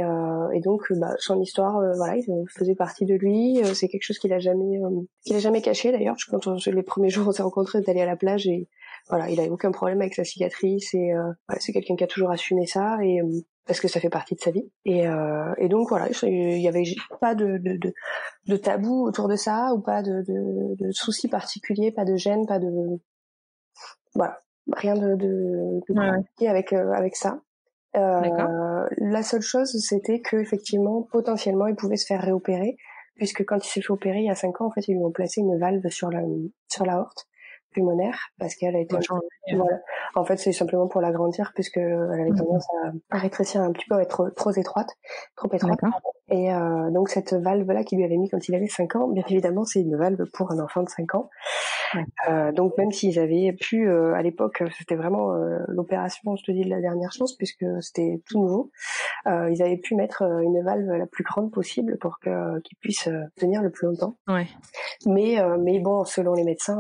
et 0.54 0.60
donc 0.60 0.82
bah, 0.92 1.16
son 1.20 1.40
histoire 1.40 1.82
voilà, 1.98 2.18
il 2.18 2.46
faisait 2.50 2.76
partie 2.76 3.06
de 3.06 3.16
lui. 3.16 3.62
C'est 3.74 3.88
quelque 3.88 4.04
chose 4.04 4.20
qu'il 4.20 4.34
a 4.34 4.40
jamais 4.40 4.80
qu'il 5.26 5.36
a 5.36 5.40
jamais 5.40 5.62
caché 5.62 5.92
d'ailleurs. 5.92 6.16
Quand 6.30 6.48
on, 6.48 6.58
les 6.66 6.84
premiers 6.84 7.10
jours 7.10 7.28
on 7.28 7.32
s'est 7.32 7.44
rencontrés 7.44 7.82
d'aller 7.82 8.02
à 8.02 8.06
la 8.06 8.16
plage 8.16 8.48
et 8.48 8.68
voilà, 9.10 9.30
il 9.30 9.40
a 9.40 9.46
aucun 9.46 9.72
problème 9.72 10.02
avec 10.02 10.14
sa 10.14 10.24
cicatrice 10.24 10.94
et 10.94 11.12
c'est 11.60 11.74
quelqu'un 11.74 11.96
qui 11.96 12.04
a 12.04 12.08
toujours 12.08 12.32
assumé 12.32 12.66
ça 12.66 12.98
et 13.04 13.22
parce 13.66 13.80
que 13.80 13.88
ça 13.88 14.00
fait 14.00 14.10
partie 14.10 14.36
de 14.36 14.40
sa 14.40 14.52
vie. 14.52 14.70
Et, 14.86 15.08
euh, 15.08 15.54
et 15.58 15.70
donc 15.70 15.90
voilà, 15.90 16.08
il 16.24 16.62
y 16.62 16.68
avait 16.68 16.84
pas 17.20 17.36
de, 17.36 17.58
de, 17.58 17.78
de, 17.78 17.94
de, 18.48 18.58
tabou 18.58 19.06
autour 19.06 19.28
de 19.28 19.36
ça 19.36 19.74
ou 19.74 19.82
pas 19.82 20.02
de, 20.02 20.24
de, 20.28 20.76
de 20.84 20.92
soucis 20.92 21.28
particuliers, 21.28 21.92
pas 21.92 22.06
de 22.06 22.16
gêne, 22.16 22.46
pas 22.48 22.60
de 22.60 22.70
voilà, 24.16 24.42
rien 24.74 24.96
de, 24.96 25.16
de, 25.16 25.80
de 25.88 26.48
avec 26.48 26.74
euh, 26.74 26.92
avec 26.94 27.16
ça. 27.16 27.42
Euh, 27.96 28.88
la 28.98 29.22
seule 29.22 29.42
chose, 29.42 29.76
c'était 29.82 30.22
que 30.22 30.38
effectivement, 30.38 31.08
potentiellement, 31.12 31.68
il 31.68 31.76
pouvait 31.76 31.98
se 31.98 32.06
faire 32.06 32.22
réopérer, 32.22 32.78
puisque 33.16 33.44
quand 33.46 33.58
il 33.58 33.68
s'est 33.68 33.82
fait 33.82 33.92
opérer 33.92 34.20
il 34.20 34.26
y 34.26 34.30
a 34.30 34.36
cinq 34.36 34.62
ans, 34.62 34.68
en 34.68 34.72
fait, 34.72 34.88
ils 34.88 34.96
lui 34.96 35.04
ont 35.04 35.12
placé 35.12 35.42
une 35.42 35.58
valve 35.60 35.88
sur 35.90 36.10
la 36.10 36.22
sur 36.70 36.86
la 36.86 37.00
horte 37.00 37.28
pulmonaire 37.72 38.18
parce 38.40 38.56
qu'elle 38.56 38.76
a 38.76 38.80
été 38.80 38.96
voilà. 39.54 39.80
en 40.16 40.24
fait 40.24 40.38
c'est 40.38 40.52
simplement 40.52 40.88
pour 40.88 41.02
l'agrandir 41.02 41.52
puisque 41.54 41.78
elle 41.78 42.22
avait 42.22 42.32
tendance 42.38 42.68
à, 43.10 43.18
rétrécir 43.18 43.62
un 43.62 43.72
petit 43.72 43.88
peu 43.88 43.96
à 43.96 44.02
être 44.02 44.30
trop, 44.36 44.52
étroite 44.52 44.90
trop 45.36 45.50
étroite. 45.54 45.80
Et 46.30 46.54
euh, 46.54 46.90
donc 46.92 47.10
cette 47.10 47.34
valve 47.34 47.70
là 47.72 47.84
qu'il 47.84 47.98
lui 47.98 48.06
avait 48.06 48.18
mis 48.18 48.30
quand 48.30 48.48
il 48.48 48.56
avait 48.56 48.68
5 48.68 48.96
ans 48.96 49.08
bien 49.08 49.24
évidemment 49.28 49.66
c'est 49.66 49.82
une 49.82 49.98
valve 49.98 50.26
pour 50.34 50.52
un 50.52 50.60
enfant 50.60 50.84
de 50.84 50.90
5 50.90 51.16
ans. 51.16 51.30
Euh, 52.30 52.52
donc 52.52 52.78
même 52.78 52.92
s'ils 52.92 53.20
avaient 53.20 53.54
pu 53.54 53.88
euh, 53.88 54.14
à 54.14 54.22
l'époque 54.22 54.64
c'était 54.78 54.96
vraiment 54.96 55.36
euh, 55.36 55.60
l'opération 55.68 56.36
je 56.36 56.44
te 56.44 56.52
dis 56.52 56.64
de 56.64 56.70
la 56.70 56.80
dernière 56.80 57.12
chance 57.12 57.36
puisque 57.36 57.66
c'était 57.82 58.22
tout 58.26 58.40
nouveau 58.40 58.72
euh, 59.28 59.50
ils 59.52 59.62
avaient 59.62 59.78
pu 59.78 59.96
mettre 59.96 60.24
une 60.24 60.64
valve 60.64 60.88
la 60.88 61.06
plus 61.06 61.24
grande 61.24 61.52
possible 61.52 61.98
pour 62.00 62.20
que 62.20 62.60
qu'il 62.62 62.78
puisse 62.78 63.10
tenir 63.36 63.62
le 63.62 63.72
plus 63.72 63.88
longtemps. 63.88 64.18
Ouais. 64.28 64.48
mais 65.06 65.38
mais 65.60 65.80
bon 65.80 66.06
selon 66.06 66.34
les 66.34 66.44
médecins 66.44 66.80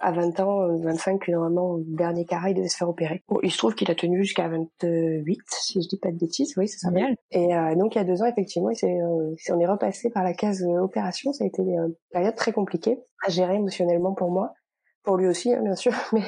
à 0.00 0.12
20 0.12 0.40
ans, 0.40 0.76
25, 0.78 1.28
normalement, 1.28 1.78
dernier 1.78 2.24
carré, 2.24 2.50
il 2.50 2.54
devait 2.54 2.68
se 2.68 2.76
faire 2.76 2.88
opérer. 2.88 3.22
Bon, 3.28 3.38
il 3.42 3.50
se 3.50 3.58
trouve 3.58 3.74
qu'il 3.74 3.90
a 3.90 3.94
tenu 3.94 4.22
jusqu'à 4.22 4.48
28, 4.48 5.40
si 5.48 5.82
je 5.82 5.88
dis 5.88 5.98
pas 5.98 6.10
de 6.10 6.18
bêtises, 6.18 6.56
oui, 6.56 6.68
c'est 6.68 6.78
ça. 6.78 6.90
Et 7.30 7.54
euh, 7.54 7.74
donc, 7.74 7.94
il 7.94 7.98
y 7.98 8.00
a 8.00 8.04
deux 8.04 8.22
ans, 8.22 8.26
effectivement, 8.26 8.70
il 8.70 8.84
euh, 8.84 9.34
on 9.50 9.60
est 9.60 9.66
repassé 9.66 10.10
par 10.10 10.22
la 10.22 10.34
case 10.34 10.62
euh, 10.62 10.80
opération. 10.80 11.32
Ça 11.32 11.44
a 11.44 11.46
été 11.46 11.62
une 11.62 11.94
période 12.12 12.34
très 12.36 12.52
compliquée 12.52 12.98
à 13.26 13.30
gérer 13.30 13.56
émotionnellement 13.56 14.14
pour 14.14 14.30
moi. 14.30 14.52
Pour 15.02 15.16
lui 15.16 15.26
aussi, 15.26 15.52
hein, 15.52 15.62
bien 15.62 15.74
sûr, 15.74 15.92
mais 16.12 16.22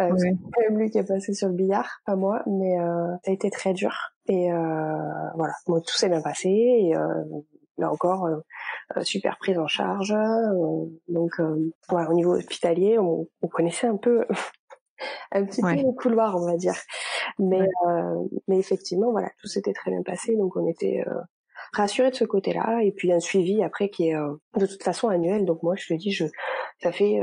euh, 0.00 0.10
c'est 0.16 0.30
quand 0.30 0.60
même 0.60 0.78
lui 0.78 0.90
qui 0.90 0.98
est 0.98 1.04
passé 1.04 1.32
sur 1.32 1.48
le 1.48 1.54
billard, 1.54 2.00
pas 2.06 2.16
moi, 2.16 2.42
mais 2.46 2.76
ça 3.24 3.30
a 3.30 3.32
été 3.32 3.50
très 3.50 3.72
dur. 3.72 3.92
Et 4.26 4.50
voilà, 4.50 5.54
bon, 5.66 5.80
tout 5.80 5.96
s'est 5.96 6.08
bien 6.08 6.22
passé. 6.22 6.48
Et 6.48 6.94
là 7.78 7.90
encore, 7.90 8.26
euh, 8.26 8.36
euh, 8.96 9.02
super 9.02 9.38
prise 9.38 9.58
en 9.58 9.66
charge. 9.66 10.12
Euh, 10.12 10.86
donc, 11.08 11.40
voilà, 11.88 12.10
au 12.10 12.14
niveau 12.14 12.34
hospitalier, 12.34 12.98
on, 12.98 13.28
on 13.42 13.48
connaissait 13.48 13.86
un 13.86 13.96
peu 13.96 14.26
un 15.32 15.44
petit 15.44 15.62
peu 15.62 15.74
le 15.74 15.92
couloir, 15.92 16.36
on 16.36 16.46
va 16.46 16.56
dire. 16.56 16.76
Mais, 17.38 17.66
mais 18.48 18.58
effectivement, 18.58 19.10
voilà, 19.10 19.30
tout 19.40 19.48
s'était 19.48 19.72
très 19.72 19.90
bien 19.90 20.02
passé, 20.02 20.36
donc 20.36 20.56
on 20.56 20.66
était 20.68 21.04
rassuré 21.72 22.10
de 22.10 22.16
ce 22.16 22.24
côté-là. 22.24 22.80
Et 22.82 22.92
puis 22.92 23.12
un 23.12 23.20
suivi 23.20 23.62
après 23.62 23.88
qui 23.88 24.08
est 24.08 24.14
de 24.14 24.66
toute 24.66 24.82
façon 24.82 25.08
annuel. 25.08 25.44
Donc 25.44 25.62
moi, 25.62 25.74
je 25.76 25.86
te 25.86 25.94
dis, 25.94 26.10
je, 26.10 26.26
ça 26.82 26.92
fait 26.92 27.20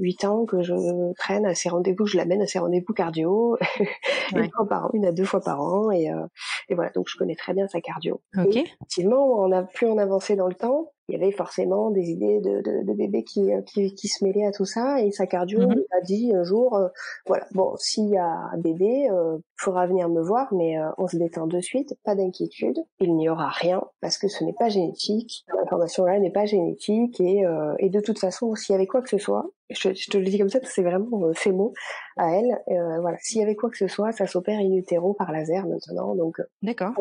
huit 0.00 0.24
ans 0.24 0.44
que 0.44 0.62
je 0.62 0.74
traîne 1.14 1.46
à 1.46 1.54
ces 1.54 1.68
rendez-vous, 1.68 2.06
je 2.06 2.16
l'amène 2.16 2.42
à 2.42 2.46
ces 2.46 2.58
rendez-vous 2.58 2.92
cardio 2.92 3.56
une 4.34 4.50
fois 4.50 4.66
par 4.66 4.86
an, 4.86 4.90
une 4.94 5.06
à 5.06 5.12
deux 5.12 5.24
fois 5.24 5.40
par 5.40 5.60
an, 5.60 5.90
et, 5.90 6.10
euh, 6.10 6.26
et 6.68 6.74
voilà. 6.74 6.90
Donc 6.90 7.06
je 7.08 7.16
connais 7.16 7.36
très 7.36 7.54
bien 7.54 7.68
sa 7.68 7.80
cardio. 7.80 8.20
Okay. 8.36 8.60
effectivement, 8.60 9.40
on 9.40 9.52
a 9.52 9.62
plus 9.62 9.86
en 9.86 9.98
avancer 9.98 10.36
dans 10.36 10.48
le 10.48 10.54
temps, 10.54 10.90
il 11.10 11.18
y 11.18 11.22
avait 11.22 11.32
forcément 11.32 11.90
des 11.90 12.10
idées 12.10 12.40
de, 12.40 12.62
de, 12.62 12.86
de 12.86 12.92
bébés 12.92 13.24
qui, 13.24 13.52
euh, 13.52 13.62
qui, 13.62 13.94
qui, 13.94 14.08
se 14.08 14.24
mêlaient 14.24 14.46
à 14.46 14.52
tout 14.52 14.64
ça 14.64 15.02
et 15.02 15.10
sa 15.10 15.26
cardio 15.26 15.60
mm 15.60 15.74
a 15.90 16.00
dit 16.02 16.32
un 16.34 16.44
jour 16.44 16.76
euh, 16.76 16.88
voilà 17.26 17.46
bon 17.52 17.74
s'il 17.76 18.08
y 18.10 18.16
a 18.16 18.26
un 18.26 18.58
bébé 18.58 19.08
euh, 19.10 19.38
faudra 19.60 19.86
venir 19.86 20.08
me 20.08 20.22
voir 20.22 20.52
mais 20.52 20.76
on 20.98 21.06
se 21.06 21.16
détend 21.16 21.46
de 21.46 21.60
suite 21.60 21.94
pas 22.04 22.14
d'inquiétude. 22.14 22.78
Il 22.98 23.14
n'y 23.14 23.28
aura 23.28 23.48
rien 23.48 23.82
parce 24.00 24.18
que 24.18 24.28
ce 24.28 24.44
n'est 24.44 24.54
pas 24.58 24.68
génétique. 24.68 25.44
L'information 25.56 26.04
là 26.04 26.18
n'est 26.18 26.32
pas 26.32 26.46
génétique 26.46 27.20
et, 27.20 27.44
et 27.78 27.88
de 27.90 28.00
toute 28.00 28.18
façon 28.18 28.54
s'il 28.54 28.72
y 28.72 28.76
avait 28.76 28.86
quoi 28.86 29.02
que 29.02 29.08
ce 29.08 29.18
soit 29.18 29.46
je, 29.70 29.94
je 29.94 30.10
te 30.10 30.18
le 30.18 30.24
dis 30.24 30.38
comme 30.38 30.48
ça 30.48 30.58
c'est 30.64 30.82
vraiment 30.82 31.32
ces 31.34 31.52
mots 31.52 31.72
à 32.16 32.32
elle 32.32 32.58
voilà. 33.00 33.16
S'il 33.20 33.40
y 33.40 33.44
avait 33.44 33.54
quoi 33.54 33.70
que 33.70 33.76
ce 33.76 33.86
soit 33.86 34.12
ça 34.12 34.26
s'opère 34.26 34.58
in 34.58 34.72
utero 34.72 35.14
par 35.14 35.30
laser 35.32 35.66
maintenant 35.66 36.14
donc 36.14 36.40
d'accord. 36.62 36.92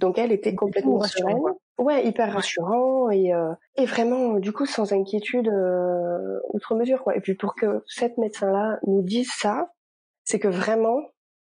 donc 0.00 0.18
elle 0.18 0.32
était 0.32 0.54
complètement 0.54 1.00
sereine. 1.02 1.38
Ouais, 1.76 2.06
hyper 2.06 2.32
rassurant 2.32 3.10
et, 3.10 3.34
euh, 3.34 3.52
et 3.76 3.84
vraiment 3.84 4.34
du 4.34 4.52
coup 4.52 4.64
sans 4.64 4.92
inquiétude 4.92 5.48
euh, 5.48 6.38
outre 6.52 6.76
mesure 6.76 7.02
quoi. 7.02 7.16
Et 7.16 7.20
puis 7.20 7.34
pour 7.34 7.56
que 7.56 7.82
cette 7.88 8.16
médecin-là 8.16 8.78
nous 8.86 9.02
dise 9.02 9.30
ça, 9.36 9.72
c'est 10.22 10.38
que 10.38 10.46
vraiment 10.46 11.00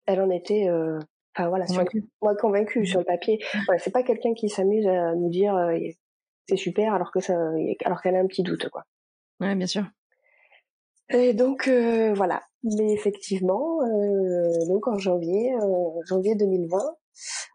elle 0.07 0.21
en 0.21 0.31
était, 0.31 0.69
euh, 0.69 0.99
enfin 1.37 1.49
voilà, 1.49 1.67
convaincue. 1.67 2.05
moi 2.21 2.35
convaincue 2.37 2.87
sur 2.87 3.01
le 3.01 3.05
papier. 3.05 3.39
Voilà, 3.67 3.79
c'est 3.79 3.93
pas 3.93 4.03
quelqu'un 4.03 4.35
qui 4.35 4.49
s'amuse 4.49 4.87
à 4.87 5.15
nous 5.15 5.31
dire 5.31 5.55
euh, 5.55 5.77
c'est 6.49 6.57
super 6.57 6.95
alors 6.95 7.13
que 7.13 7.21
ça, 7.21 7.35
alors 7.85 8.03
qu'elle 8.03 8.17
a 8.17 8.21
un 8.21 8.27
petit 8.27 8.43
doute 8.43 8.69
quoi. 8.69 8.85
Ouais, 9.41 9.55
bien 9.55 9.67
sûr. 9.67 9.85
Et 11.11 11.35
donc 11.35 11.69
euh, 11.69 12.13
voilà. 12.15 12.43
Mais 12.65 12.93
effectivement, 12.93 13.81
donc 14.69 14.87
en 14.87 14.97
janvier, 14.97 15.53
janvier 16.07 16.37
2020, 16.37 16.79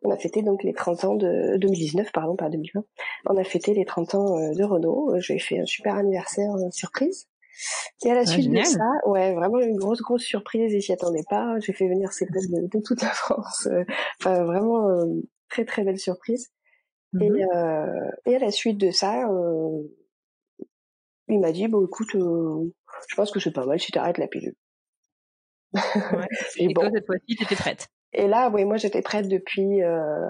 on 0.04 0.12
a 0.12 0.18
fêté 0.18 0.42
donc 0.42 0.63
les 0.66 0.74
30 0.74 1.04
ans 1.06 1.16
de 1.16 1.56
2019, 1.56 2.12
pardon, 2.12 2.36
pas 2.36 2.50
2020. 2.50 2.84
On 3.27 3.38
a 3.38 3.44
fêté 3.46 3.74
les 3.74 3.86
30 3.86 4.16
ans 4.16 4.51
de 4.51 4.63
Renault. 4.66 5.13
J'ai 5.20 5.39
fait 5.39 5.60
un 5.60 5.66
super 5.66 5.96
anniversaire 5.96 6.51
surprise. 6.72 7.30
Et 8.06 8.12
à 8.12 8.16
la 8.16 8.22
ah, 8.22 8.26
suite 8.26 8.52
de 8.52 8.64
ça, 8.64 8.90
ouais, 9.06 9.34
vraiment 9.34 9.60
une 9.60 9.78
grosse 9.78 10.02
grosse 10.02 10.24
surprise. 10.24 10.74
Et 10.74 10.82
s'y 10.82 10.94
attendait 10.94 11.26
pas. 11.30 11.60
J'ai 11.60 11.74
fait 11.74 11.88
venir 11.88 12.12
ses 12.14 12.26
potes 12.26 12.50
de, 12.50 12.82
toute 12.82 13.02
la 13.02 13.10
France. 13.10 13.68
Enfin, 14.20 14.44
vraiment 14.44 14.88
très 15.50 15.66
très 15.66 15.84
belle 15.84 16.00
surprise. 16.00 16.52
Et, 17.22 17.30
mmh 17.30 17.48
euh, 17.56 18.12
et 18.26 18.36
à 18.36 18.40
la 18.40 18.52
suite 18.52 18.78
de 18.78 18.92
ça, 18.92 19.30
euh, 19.30 19.84
il 21.30 21.40
m'a 21.40 21.52
dit, 21.52 21.68
bon 21.68 21.86
écoute, 21.86 22.16
euh, 22.16 22.74
je 23.08 23.16
pense 23.16 23.32
que 23.32 23.40
c'est 23.40 23.52
pas 23.52 23.66
mal 23.66 23.80
si 23.80 23.92
t'arrêtes 23.92 24.18
la 24.18 24.28
pilule. 24.28 24.56
Ouais. 25.74 25.82
et, 26.58 26.74
bon. 26.74 26.90
cette 26.94 27.06
fois-ci, 27.06 27.36
t'étais 27.36 27.56
prête. 27.56 27.88
Et 28.14 28.28
là, 28.28 28.50
oui, 28.54 28.66
moi 28.66 28.78
j'étais 28.78 29.02
prête 29.02 29.28
depuis 29.28 29.84
euh, 29.84 30.28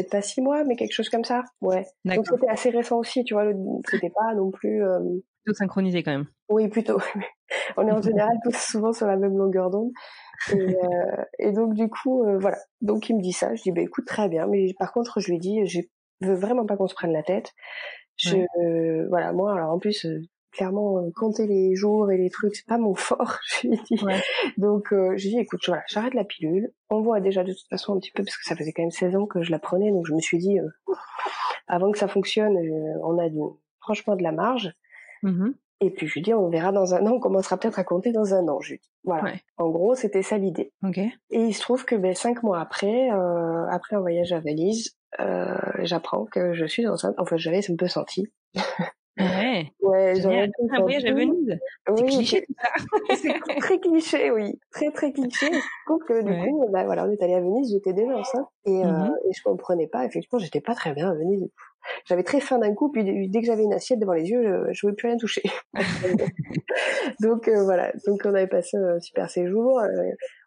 peut-être 0.00 0.10
pas 0.10 0.22
six 0.22 0.40
mois, 0.40 0.64
mais 0.64 0.76
quelque 0.76 0.92
chose 0.92 1.08
comme 1.08 1.24
ça. 1.24 1.42
Ouais. 1.60 1.86
Donc 2.04 2.26
c'était 2.26 2.48
assez 2.48 2.70
récent 2.70 2.98
aussi, 2.98 3.24
tu 3.24 3.34
vois. 3.34 3.44
C'était 3.88 4.10
pas 4.10 4.34
non 4.34 4.50
plus. 4.50 4.84
Euh... 4.84 4.98
Plutôt 5.44 5.56
synchronisé 5.56 6.02
quand 6.02 6.12
même. 6.12 6.26
Oui, 6.48 6.68
plutôt. 6.68 6.98
On 7.76 7.86
est 7.86 7.92
en 7.92 8.02
général 8.02 8.36
tous 8.44 8.56
souvent 8.56 8.92
sur 8.92 9.06
la 9.06 9.16
même 9.16 9.36
longueur 9.36 9.70
d'onde. 9.70 9.90
Et, 10.52 10.54
euh, 10.54 11.24
et, 11.38 11.52
donc 11.52 11.74
du 11.74 11.88
coup, 11.88 12.24
euh, 12.24 12.38
voilà. 12.38 12.58
Donc 12.80 13.08
il 13.08 13.16
me 13.16 13.22
dit 13.22 13.32
ça. 13.32 13.54
Je 13.54 13.62
dis 13.62 13.72
bah 13.72 13.82
écoute 13.82 14.06
très 14.06 14.28
bien, 14.28 14.46
mais 14.46 14.74
par 14.78 14.92
contre 14.92 15.20
je 15.20 15.30
lui 15.30 15.38
dis, 15.38 15.66
je 15.66 15.80
veux 16.22 16.34
vraiment 16.34 16.66
pas 16.66 16.76
qu'on 16.76 16.88
se 16.88 16.94
prenne 16.94 17.12
la 17.12 17.22
tête. 17.22 17.52
Je 18.16 19.08
voilà 19.08 19.32
moi 19.32 19.54
alors 19.54 19.72
en 19.72 19.78
plus 19.78 20.04
euh, 20.04 20.20
clairement 20.52 20.98
euh, 20.98 21.10
compter 21.14 21.46
les 21.46 21.74
jours 21.74 22.10
et 22.10 22.16
les 22.16 22.30
trucs 22.30 22.56
c'est 22.56 22.66
pas 22.66 22.78
mon 22.78 22.94
fort 22.94 23.38
je 23.62 23.68
lui 23.68 23.80
dis 23.90 24.00
donc 24.56 24.92
euh, 24.92 25.16
je 25.16 25.24
lui 25.24 25.30
dis 25.34 25.38
écoute 25.38 25.60
voilà 25.66 25.82
j'arrête 25.88 26.14
la 26.14 26.24
pilule 26.24 26.72
on 26.88 27.00
voit 27.00 27.20
déjà 27.20 27.44
de 27.44 27.52
toute 27.52 27.68
façon 27.68 27.94
un 27.94 27.98
petit 27.98 28.12
peu 28.12 28.24
parce 28.24 28.36
que 28.36 28.44
ça 28.44 28.56
faisait 28.56 28.72
quand 28.72 28.82
même 28.82 28.90
16 28.90 29.16
ans 29.16 29.26
que 29.26 29.42
je 29.42 29.50
la 29.50 29.58
prenais 29.58 29.90
donc 29.90 30.06
je 30.06 30.14
me 30.14 30.20
suis 30.20 30.38
dit 30.38 30.58
avant 31.66 31.92
que 31.92 31.98
ça 31.98 32.08
fonctionne 32.08 32.56
on 33.02 33.18
a 33.18 33.28
du, 33.28 33.38
franchement 33.80 34.16
de 34.16 34.22
la 34.22 34.32
marge 34.32 34.72
mmh 35.22 35.50
et 35.82 35.90
puis 35.90 36.06
je 36.06 36.14
lui 36.14 36.22
dis, 36.22 36.34
on 36.34 36.48
verra 36.48 36.72
dans 36.72 36.94
un 36.94 37.06
an, 37.06 37.12
on 37.12 37.20
commencera 37.20 37.56
peut-être 37.56 37.78
à 37.78 37.84
compter 37.84 38.12
dans 38.12 38.34
un 38.34 38.46
an. 38.48 38.60
Je 38.60 38.72
lui 38.72 38.78
dis. 38.78 38.90
Voilà. 39.04 39.32
En 39.56 39.70
gros, 39.70 39.94
c'était 39.94 40.22
ça 40.22 40.36
l'idée. 40.36 40.72
Okay. 40.84 41.10
Et 41.30 41.40
il 41.40 41.54
se 41.54 41.62
trouve 41.62 41.86
que 41.86 41.94
ben, 41.94 42.14
cinq 42.14 42.42
mois 42.42 42.60
après, 42.60 43.10
euh, 43.10 43.66
après 43.70 43.96
un 43.96 44.00
voyage 44.00 44.32
à 44.32 44.40
Valise, 44.40 44.94
euh, 45.20 45.56
j'apprends 45.78 46.26
que 46.26 46.52
je 46.52 46.66
suis 46.66 46.86
enceinte. 46.86 47.14
Enfin, 47.16 47.38
j'avais 47.38 47.60
un 47.70 47.76
peu 47.76 47.88
senti. 47.88 48.30
Ouais. 49.18 49.66
Ouais, 49.80 50.14
j'avais 50.16 50.50
un 50.70 50.80
voyage 50.80 51.04
à 51.04 51.12
Venise. 51.12 51.58
Oui, 51.88 51.94
c'est 51.96 52.04
cliché 52.04 52.44
tout 52.46 52.54
ça. 52.58 53.16
c'est 53.16 53.60
très 53.60 53.78
cliché, 53.78 54.30
oui. 54.30 54.58
Très, 54.70 54.90
très 54.90 55.12
cliché. 55.12 55.46
Je 55.52 55.86
trouve 55.86 56.02
que 56.04 56.22
du 56.22 56.32
coup, 56.32 56.66
bah, 56.70 56.84
voilà, 56.84 57.04
on 57.06 57.10
est 57.10 57.22
allé 57.22 57.34
à 57.34 57.40
Venise, 57.40 57.70
j'étais 57.72 57.92
déjà 57.92 58.16
enceinte. 58.16 58.46
Et, 58.66 58.70
euh, 58.70 58.84
mm-hmm. 58.84 59.14
et 59.28 59.32
je 59.36 59.42
comprenais 59.42 59.88
pas, 59.88 60.04
effectivement, 60.04 60.38
j'étais 60.38 60.60
pas 60.60 60.74
très 60.74 60.92
bien 60.92 61.10
à 61.10 61.14
Venise. 61.14 61.48
J'avais 62.04 62.22
très 62.22 62.40
faim 62.40 62.58
d'un 62.58 62.74
coup, 62.74 62.90
puis 62.90 63.28
dès 63.28 63.40
que 63.40 63.46
j'avais 63.46 63.64
une 63.64 63.72
assiette 63.72 63.98
devant 63.98 64.12
les 64.12 64.28
yeux, 64.28 64.42
je, 64.42 64.72
je 64.72 64.80
voulais 64.82 64.94
plus 64.94 65.08
rien 65.08 65.16
toucher. 65.16 65.42
donc 67.20 67.48
euh, 67.48 67.64
voilà, 67.64 67.90
donc 68.06 68.20
on 68.26 68.34
avait 68.34 68.46
passé 68.46 68.76
un 68.76 69.00
super 69.00 69.30
séjour. 69.30 69.80
Euh, 69.80 69.88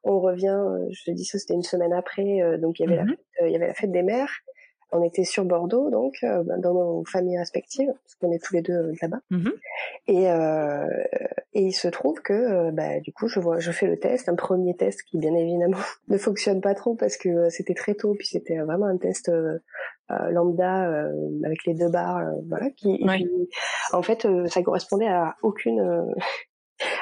on 0.04 0.20
revient, 0.20 0.60
je 0.92 1.04
te 1.06 1.12
dis 1.12 1.26
ça, 1.26 1.40
c'était 1.40 1.56
une 1.56 1.64
semaine 1.64 1.92
après, 1.92 2.40
donc 2.60 2.80
il 2.80 2.84
y 2.84 2.86
avait 2.86 2.98
la 2.98 3.06
mm-hmm. 3.06 3.48
il 3.48 3.52
y 3.52 3.56
avait 3.56 3.68
la 3.68 3.74
fête 3.74 3.92
des 3.92 4.04
mères. 4.04 4.32
On 4.96 5.02
était 5.02 5.24
sur 5.24 5.44
Bordeaux, 5.44 5.90
donc 5.90 6.18
euh, 6.24 6.44
ben, 6.44 6.60
dans 6.60 6.74
nos 6.74 7.04
familles 7.06 7.40
respectives, 7.40 7.88
parce 7.88 8.16
qu'on 8.16 8.32
est 8.32 8.38
tous 8.38 8.54
les 8.54 8.62
deux 8.62 8.74
euh, 8.74 8.94
là-bas. 9.02 9.20
Et, 10.08 10.30
euh, 10.30 10.88
et 11.54 11.64
il 11.64 11.72
se 11.72 11.88
trouve 11.88 12.22
que, 12.22 12.70
bah, 12.72 13.00
du 13.00 13.12
coup, 13.12 13.28
je 13.28 13.40
vois, 13.40 13.60
je 13.60 13.72
fais 13.72 13.88
le 13.88 13.98
test, 13.98 14.30
un 14.30 14.36
premier 14.36 14.76
test 14.76 15.02
qui 15.04 15.18
bien 15.18 15.34
évidemment 15.34 15.78
ne 16.10 16.18
fonctionne 16.18 16.62
pas 16.62 16.76
trop 16.76 16.94
parce 16.94 17.18
que 17.18 17.50
c'était 17.50 17.74
très 17.74 17.96
tôt, 17.96 18.14
puis 18.14 18.28
c'était 18.28 18.60
vraiment 18.60 18.86
un 18.86 18.98
test 18.98 19.32
lambda 20.10 21.08
avec 21.44 21.66
les 21.66 21.74
deux 21.74 21.90
barres, 21.90 22.30
voilà. 22.48 22.70
Qui, 22.70 23.04
en 23.94 24.04
fait, 24.04 24.28
ça 24.46 24.62
correspondait 24.62 25.08
à 25.08 25.36
aucune 25.42 26.14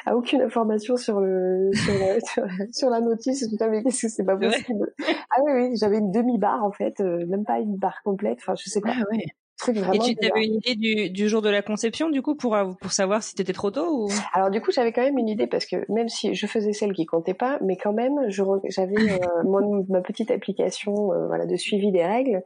a 0.05 0.15
aucune 0.15 0.41
information 0.41 0.97
sur 0.97 1.19
le 1.19 1.69
sur 1.73 1.93
la, 1.93 2.19
sur, 2.71 2.89
la 2.89 3.01
notice. 3.01 3.47
Putain, 3.49 3.69
mais 3.69 3.83
qu'est-ce 3.83 4.07
que 4.07 4.11
c'est 4.11 4.25
pas 4.25 4.37
possible? 4.37 4.93
Ah 5.29 5.41
oui, 5.43 5.51
oui, 5.53 5.77
j'avais 5.77 5.97
une 5.97 6.11
demi 6.11 6.37
barre 6.37 6.63
en 6.63 6.71
fait, 6.71 6.99
euh, 7.01 7.25
même 7.27 7.45
pas 7.45 7.59
une 7.59 7.77
barre 7.77 8.01
complète. 8.03 8.39
Enfin, 8.41 8.55
je 8.55 8.69
sais 8.69 8.81
pas. 8.81 8.93
Ah 8.95 9.03
ouais. 9.11 9.25
Et 9.69 10.15
tu 10.15 10.31
avais 10.31 10.45
une 10.45 10.55
idée 10.55 10.75
du, 10.75 11.09
du, 11.09 11.29
jour 11.29 11.41
de 11.41 11.49
la 11.49 11.61
conception, 11.61 12.09
du 12.09 12.21
coup, 12.21 12.35
pour, 12.35 12.57
pour 12.79 12.91
savoir 12.91 13.21
si 13.21 13.35
t'étais 13.35 13.53
trop 13.53 13.71
tôt 13.71 14.05
ou? 14.05 14.09
Alors 14.33 14.49
du 14.49 14.61
coup, 14.61 14.71
j'avais 14.71 14.91
quand 14.91 15.01
même 15.01 15.17
une 15.17 15.29
idée 15.29 15.47
parce 15.47 15.65
que 15.65 15.77
même 15.91 16.09
si 16.09 16.33
je 16.33 16.47
faisais 16.47 16.73
celle 16.73 16.93
qui 16.93 17.05
comptait 17.05 17.33
pas, 17.33 17.59
mais 17.61 17.77
quand 17.77 17.93
même, 17.93 18.15
j'avais 18.29 18.95
euh, 18.97 19.43
ma 19.89 20.01
petite 20.01 20.31
application, 20.31 21.13
euh, 21.13 21.27
voilà, 21.27 21.45
de 21.45 21.55
suivi 21.55 21.91
des 21.91 22.05
règles, 22.05 22.41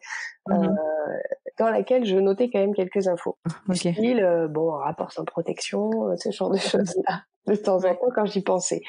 euh, 0.50 0.56
mhm. 0.56 0.76
dans 1.58 1.70
laquelle 1.70 2.06
je 2.06 2.18
notais 2.18 2.50
quand 2.50 2.60
même 2.60 2.74
quelques 2.74 3.08
infos. 3.08 3.38
Okay. 3.70 3.94
Style, 3.94 4.48
bon, 4.50 4.72
rapport 4.72 5.12
sans 5.12 5.26
protection, 5.26 5.92
ce 6.18 6.32
genre 6.32 6.52
de 6.52 6.58
choses-là. 6.58 7.24
De 7.48 7.56
temps 7.56 7.78
en 7.86 7.94
temps, 7.94 8.10
quand 8.16 8.26
j'y 8.26 8.42
pensais. 8.42 8.82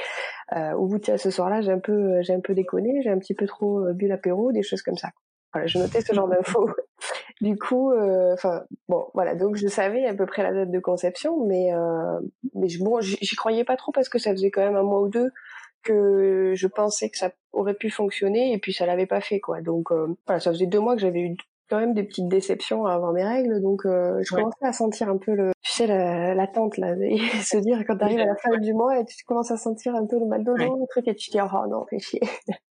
Euh, 0.56 0.72
au 0.72 0.86
bout 0.86 0.98
de 0.98 1.16
ce 1.18 1.30
soir-là, 1.30 1.60
j'ai 1.60 1.72
un 1.72 1.78
peu, 1.78 2.22
j'ai 2.22 2.32
un 2.32 2.40
peu 2.40 2.54
déconné, 2.54 3.02
j'ai 3.02 3.10
un 3.10 3.18
petit 3.18 3.34
peu 3.34 3.46
trop 3.46 3.92
bu 3.92 4.08
l'apéro, 4.08 4.50
des 4.50 4.62
choses 4.62 4.80
comme 4.80 4.96
ça. 4.96 5.10
Voilà, 5.56 5.68
je 5.68 5.78
notais 5.78 6.02
ce 6.02 6.12
genre 6.12 6.28
d'infos. 6.28 6.68
du 7.40 7.56
coup, 7.56 7.90
euh, 7.90 8.34
enfin 8.34 8.64
bon, 8.90 9.06
voilà, 9.14 9.34
donc 9.34 9.56
je 9.56 9.66
savais 9.68 10.04
à 10.04 10.12
peu 10.12 10.26
près 10.26 10.42
la 10.42 10.52
date 10.52 10.70
de 10.70 10.78
conception, 10.78 11.46
mais 11.46 11.72
euh, 11.72 12.20
mais 12.54 12.68
bon, 12.78 13.00
j'y 13.00 13.36
croyais 13.36 13.64
pas 13.64 13.76
trop 13.76 13.90
parce 13.90 14.10
que 14.10 14.18
ça 14.18 14.32
faisait 14.32 14.50
quand 14.50 14.60
même 14.60 14.76
un 14.76 14.82
mois 14.82 15.00
ou 15.00 15.08
deux 15.08 15.30
que 15.82 16.52
je 16.54 16.66
pensais 16.66 17.08
que 17.08 17.16
ça 17.16 17.30
aurait 17.54 17.72
pu 17.72 17.88
fonctionner 17.88 18.52
et 18.52 18.58
puis 18.58 18.74
ça 18.74 18.84
l'avait 18.84 19.06
pas 19.06 19.22
fait 19.22 19.40
quoi. 19.40 19.62
Donc 19.62 19.92
euh, 19.92 20.14
voilà, 20.26 20.40
ça 20.40 20.52
faisait 20.52 20.66
deux 20.66 20.80
mois 20.80 20.94
que 20.94 21.00
j'avais 21.00 21.20
eu 21.20 21.36
quand 21.70 21.80
même 21.80 21.94
des 21.94 22.02
petites 22.02 22.28
déceptions 22.28 22.84
avant 22.84 23.12
mes 23.12 23.24
règles, 23.24 23.62
donc 23.62 23.86
euh, 23.86 24.20
je 24.22 24.34
commençais 24.34 24.66
à 24.66 24.74
sentir 24.74 25.08
un 25.08 25.16
peu 25.16 25.32
le, 25.34 25.52
tu 25.62 25.72
sais, 25.72 25.86
l'attente 25.86 26.76
là, 26.76 26.94
et 27.00 27.16
se 27.42 27.56
dire 27.56 27.82
quand 27.86 27.96
t'arrives 27.96 28.20
à 28.20 28.26
la 28.26 28.36
fin 28.36 28.58
du 28.58 28.74
mois 28.74 29.00
et 29.00 29.06
tu 29.06 29.24
commences 29.24 29.50
à 29.50 29.56
sentir 29.56 29.94
un 29.94 30.04
peu 30.04 30.18
le 30.18 30.26
mal 30.26 30.44
de 30.44 30.52
dos, 30.52 30.76
le 30.76 30.86
truc 30.90 31.08
et 31.08 31.14
tu 31.14 31.30
te 31.30 31.38
dis 31.38 31.42
oh 31.42 31.66
non, 31.66 31.86
fais 31.88 31.98
chier. 31.98 32.20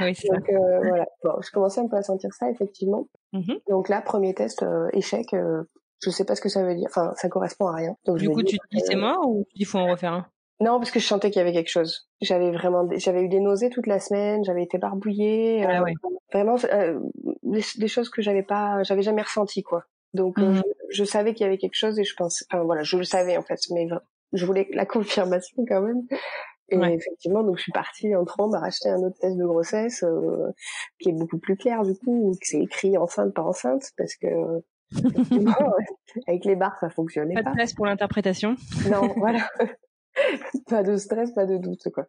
oui, 0.00 0.14
Donc 0.30 0.48
euh, 0.48 0.80
voilà, 0.82 1.06
bon, 1.22 1.32
je 1.40 1.50
commençais 1.50 1.80
un 1.80 1.88
peu 1.88 1.96
à 1.96 2.02
sentir 2.02 2.32
ça 2.32 2.50
effectivement. 2.50 3.08
Mm-hmm. 3.32 3.60
Donc 3.68 3.88
là, 3.88 4.00
premier 4.00 4.34
test 4.34 4.62
euh, 4.62 4.88
échec. 4.92 5.32
Euh, 5.34 5.64
je 6.00 6.10
sais 6.10 6.24
pas 6.24 6.36
ce 6.36 6.40
que 6.40 6.48
ça 6.48 6.62
veut 6.62 6.76
dire. 6.76 6.86
Enfin, 6.88 7.12
ça 7.16 7.28
correspond 7.28 7.66
à 7.66 7.74
rien. 7.74 7.96
Donc, 8.06 8.18
du 8.18 8.30
coup, 8.30 8.42
tu 8.42 8.56
te 8.56 8.66
dis 8.70 8.80
c'est 8.84 8.94
mort 8.94 9.28
ou 9.28 9.44
tu 9.50 9.58
dis 9.58 9.64
faut 9.64 9.78
en 9.78 9.90
refaire 9.90 10.12
un? 10.12 10.26
Non, 10.60 10.78
parce 10.78 10.90
que 10.90 11.00
je 11.00 11.06
sentais 11.06 11.30
qu'il 11.30 11.40
y 11.40 11.42
avait 11.42 11.52
quelque 11.52 11.70
chose. 11.70 12.08
J'avais 12.20 12.50
vraiment, 12.52 12.88
j'avais 12.96 13.22
eu 13.22 13.28
des 13.28 13.40
nausées 13.40 13.70
toute 13.70 13.86
la 13.86 13.98
semaine. 13.98 14.44
J'avais 14.44 14.62
été 14.62 14.78
barbouillée. 14.78 15.64
Ah, 15.64 15.82
ouais. 15.82 15.94
Vraiment, 16.32 16.56
des, 17.42 17.88
choses 17.88 18.10
que 18.10 18.22
j'avais 18.22 18.42
pas, 18.42 18.82
j'avais 18.84 19.02
jamais 19.02 19.22
ressenti 19.22 19.62
quoi. 19.62 19.84
Donc 20.14 20.38
mm-hmm. 20.38 20.62
je, 20.90 21.02
je, 21.02 21.04
savais 21.04 21.34
qu'il 21.34 21.44
y 21.44 21.48
avait 21.48 21.58
quelque 21.58 21.76
chose 21.76 21.98
et 21.98 22.04
je 22.04 22.14
pense, 22.14 22.44
enfin 22.50 22.62
voilà, 22.64 22.82
je 22.82 22.96
le 22.96 23.04
savais 23.04 23.36
en 23.36 23.42
fait, 23.42 23.58
mais 23.72 23.88
je 24.32 24.46
voulais 24.46 24.68
la 24.72 24.86
confirmation 24.86 25.64
quand 25.66 25.80
même. 25.80 26.02
Et 26.70 26.76
effectivement, 26.76 27.42
donc 27.42 27.56
je 27.56 27.62
suis 27.62 27.72
partie 27.72 28.14
en 28.14 28.24
trombe 28.24 28.54
à 28.54 28.60
racheter 28.60 28.90
un 28.90 28.98
autre 28.98 29.16
test 29.18 29.36
de 29.36 29.44
grossesse 29.44 30.02
euh, 30.02 30.52
qui 30.98 31.08
est 31.08 31.12
beaucoup 31.12 31.38
plus 31.38 31.56
clair 31.56 31.82
du 31.82 31.94
coup, 31.94 32.34
qui 32.42 32.50
c'est 32.50 32.60
écrit 32.60 32.98
enceinte 32.98 33.32
par 33.32 33.46
enceinte 33.46 33.90
parce 33.96 34.14
que 34.16 34.28
avec 36.26 36.44
les 36.44 36.56
barres 36.56 36.78
ça 36.78 36.90
fonctionnait 36.90 37.34
pas. 37.34 37.42
Pas 37.42 37.50
de 37.50 37.54
place 37.54 37.72
pour 37.72 37.86
l'interprétation. 37.86 38.56
Non, 38.90 39.12
voilà. 39.16 39.48
pas 40.68 40.82
de 40.82 40.96
stress, 40.96 41.32
pas 41.32 41.46
de 41.46 41.56
doute 41.56 41.88
quoi. 41.94 42.06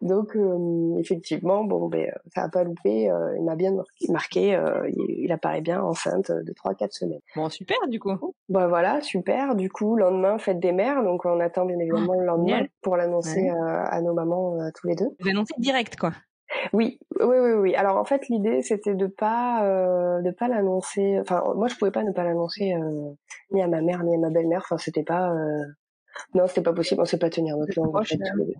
Donc 0.00 0.36
euh, 0.36 0.98
effectivement, 0.98 1.64
bon 1.64 1.88
ben 1.88 2.12
ça 2.34 2.44
a 2.44 2.48
pas 2.48 2.64
loupé, 2.64 3.10
euh, 3.10 3.36
il 3.36 3.44
m'a 3.44 3.56
bien 3.56 3.72
marqué, 4.08 4.54
euh, 4.54 4.88
il, 5.08 5.30
apparaît 5.32 5.60
bien 5.60 5.82
enceinte 5.82 6.30
de 6.30 6.52
3 6.52 6.74
4 6.74 6.92
semaines. 6.92 7.20
Bon 7.36 7.48
super 7.48 7.76
du 7.88 8.00
coup. 8.00 8.34
Bah 8.48 8.66
voilà, 8.66 9.00
super. 9.00 9.54
Du 9.54 9.70
coup, 9.70 9.96
lendemain 9.96 10.38
fête 10.38 10.60
des 10.60 10.72
mères, 10.72 11.02
donc 11.02 11.24
on 11.24 11.40
attend 11.40 11.64
bien 11.64 11.78
évidemment 11.78 12.14
le 12.14 12.26
lendemain 12.26 12.66
pour 12.82 12.96
l'annoncer 12.96 13.48
à 13.48 14.00
nos 14.02 14.14
mamans 14.14 14.58
tous 14.74 14.88
les 14.88 14.94
deux. 14.94 15.08
Vous 15.20 15.28
annoncez 15.28 15.54
direct 15.58 15.96
quoi. 15.96 16.12
Oui, 16.74 17.00
oui, 17.18 17.36
oui, 17.38 17.52
oui. 17.52 17.74
Alors 17.74 17.96
en 17.96 18.04
fait, 18.04 18.28
l'idée 18.28 18.62
c'était 18.62 18.94
de 18.94 19.06
pas 19.06 19.62
de 20.22 20.30
pas 20.30 20.48
l'annoncer. 20.48 21.18
Enfin, 21.20 21.42
moi 21.56 21.68
je 21.68 21.76
pouvais 21.76 21.90
pas 21.90 22.02
ne 22.02 22.12
pas 22.12 22.24
l'annoncer 22.24 22.74
ni 23.52 23.62
à 23.62 23.68
ma 23.68 23.80
mère 23.80 24.04
ni 24.04 24.14
à 24.14 24.18
ma 24.18 24.30
belle-mère. 24.30 24.62
Enfin, 24.64 24.76
c'était 24.76 25.02
pas 25.02 25.32
non, 26.34 26.46
c'était 26.46 26.62
pas 26.62 26.72
possible. 26.72 27.00
On 27.00 27.04
sait 27.04 27.18
pas 27.18 27.30
tenir 27.30 27.56
notre 27.56 27.78
langue. 27.78 27.94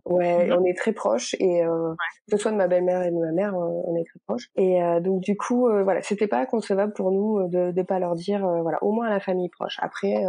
ouais, 0.06 0.46
mhm. 0.46 0.58
on 0.58 0.64
est 0.64 0.76
très 0.76 0.92
proches 0.92 1.34
et 1.38 1.64
euh, 1.64 1.94
que 2.28 2.36
ce 2.36 2.42
soit 2.42 2.52
de 2.52 2.56
ma 2.56 2.68
belle-mère 2.68 3.02
et 3.02 3.10
de 3.10 3.16
ma 3.16 3.32
mère, 3.32 3.54
euh, 3.54 3.82
on 3.84 3.96
est 3.96 4.04
très 4.04 4.20
proches. 4.26 4.48
Et 4.56 4.82
euh, 4.82 5.00
donc 5.00 5.20
du 5.20 5.36
coup, 5.36 5.68
euh, 5.68 5.82
voilà, 5.82 6.02
c'était 6.02 6.26
pas 6.26 6.46
concevable 6.46 6.92
pour 6.92 7.10
nous 7.10 7.48
de 7.48 7.72
de 7.72 7.82
pas 7.82 7.98
leur 7.98 8.14
dire, 8.14 8.46
voilà, 8.62 8.82
au 8.82 8.92
moins 8.92 9.06
à 9.06 9.10
la 9.10 9.20
famille 9.20 9.48
proche. 9.48 9.78
Après, 9.80 10.24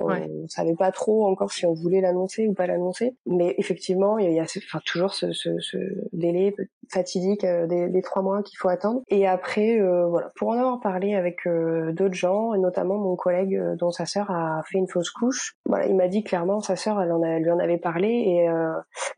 on 0.00 0.48
savait 0.48 0.74
pas 0.74 0.92
trop 0.92 1.26
encore 1.26 1.52
si 1.52 1.66
on 1.66 1.72
voulait 1.72 2.00
l'annoncer 2.00 2.48
ou 2.48 2.54
pas 2.54 2.66
l'annoncer, 2.66 3.16
mais 3.26 3.54
effectivement, 3.58 4.18
il 4.18 4.32
y 4.32 4.40
a, 4.40 4.42
enfin, 4.42 4.80
toujours 4.84 5.14
ce, 5.14 5.32
ce, 5.32 5.58
ce, 5.60 5.78
délai 6.12 6.54
fatidique 6.90 7.44
des, 7.44 7.88
des, 7.88 8.02
trois 8.02 8.22
mois 8.22 8.42
qu'il 8.42 8.58
faut 8.58 8.68
attendre. 8.68 9.02
Et 9.08 9.26
après, 9.26 9.80
voilà, 10.08 10.30
pour 10.36 10.48
en 10.48 10.52
avoir 10.52 10.80
parlé 10.80 11.14
avec 11.14 11.40
d'autres 11.46 12.14
gens, 12.14 12.54
et 12.54 12.58
notamment 12.58 12.96
mon 12.96 13.16
collègue 13.16 13.60
dont 13.78 13.90
sa 13.90 14.06
sœur 14.06 14.30
a 14.30 14.62
fait 14.70 14.78
une 14.78 14.88
fausse 14.88 15.10
couche, 15.10 15.54
voilà, 15.66 15.86
il 15.86 15.96
m'a 15.96 16.08
dit 16.08 16.22
clairement, 16.22 16.60
sa 16.60 16.76
sœur, 16.76 17.00
elle 17.00 17.12
en 17.12 17.22
a, 17.22 17.38
lui 17.38 17.50
en 17.50 17.58
avait 17.58 17.78
parlé 17.78 18.08
et 18.08 18.48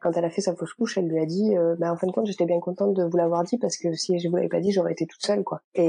quand 0.01 0.13
elle 0.17 0.25
a 0.25 0.31
fait 0.31 0.41
sa 0.41 0.55
fausse 0.55 0.73
couche, 0.75 0.99
elle 0.99 1.09
lui 1.09 1.21
a 1.21 1.27
dit, 1.27 1.55
bah, 1.79 1.93
en 1.93 1.97
fin 1.97 2.07
de 2.07 2.13
compte, 2.13 2.27
j'étais 2.27 2.47
bien 2.47 2.61
contente 2.61 2.95
de 2.95 3.05
vous 3.05 3.17
l'avoir 3.17 3.45
dit 3.45 3.59
parce 3.59 3.77
que 3.77 3.93
si 3.95 4.19
je 4.19 4.29
vous 4.29 4.37
l'avais 4.37 4.49
pas 4.49 4.61
dit, 4.61 4.73
j'aurais 4.73 4.93
été 4.93 5.07
toute 5.07 5.23
seule, 5.23 5.45
quoi. 5.45 5.61
Et, 5.75 5.89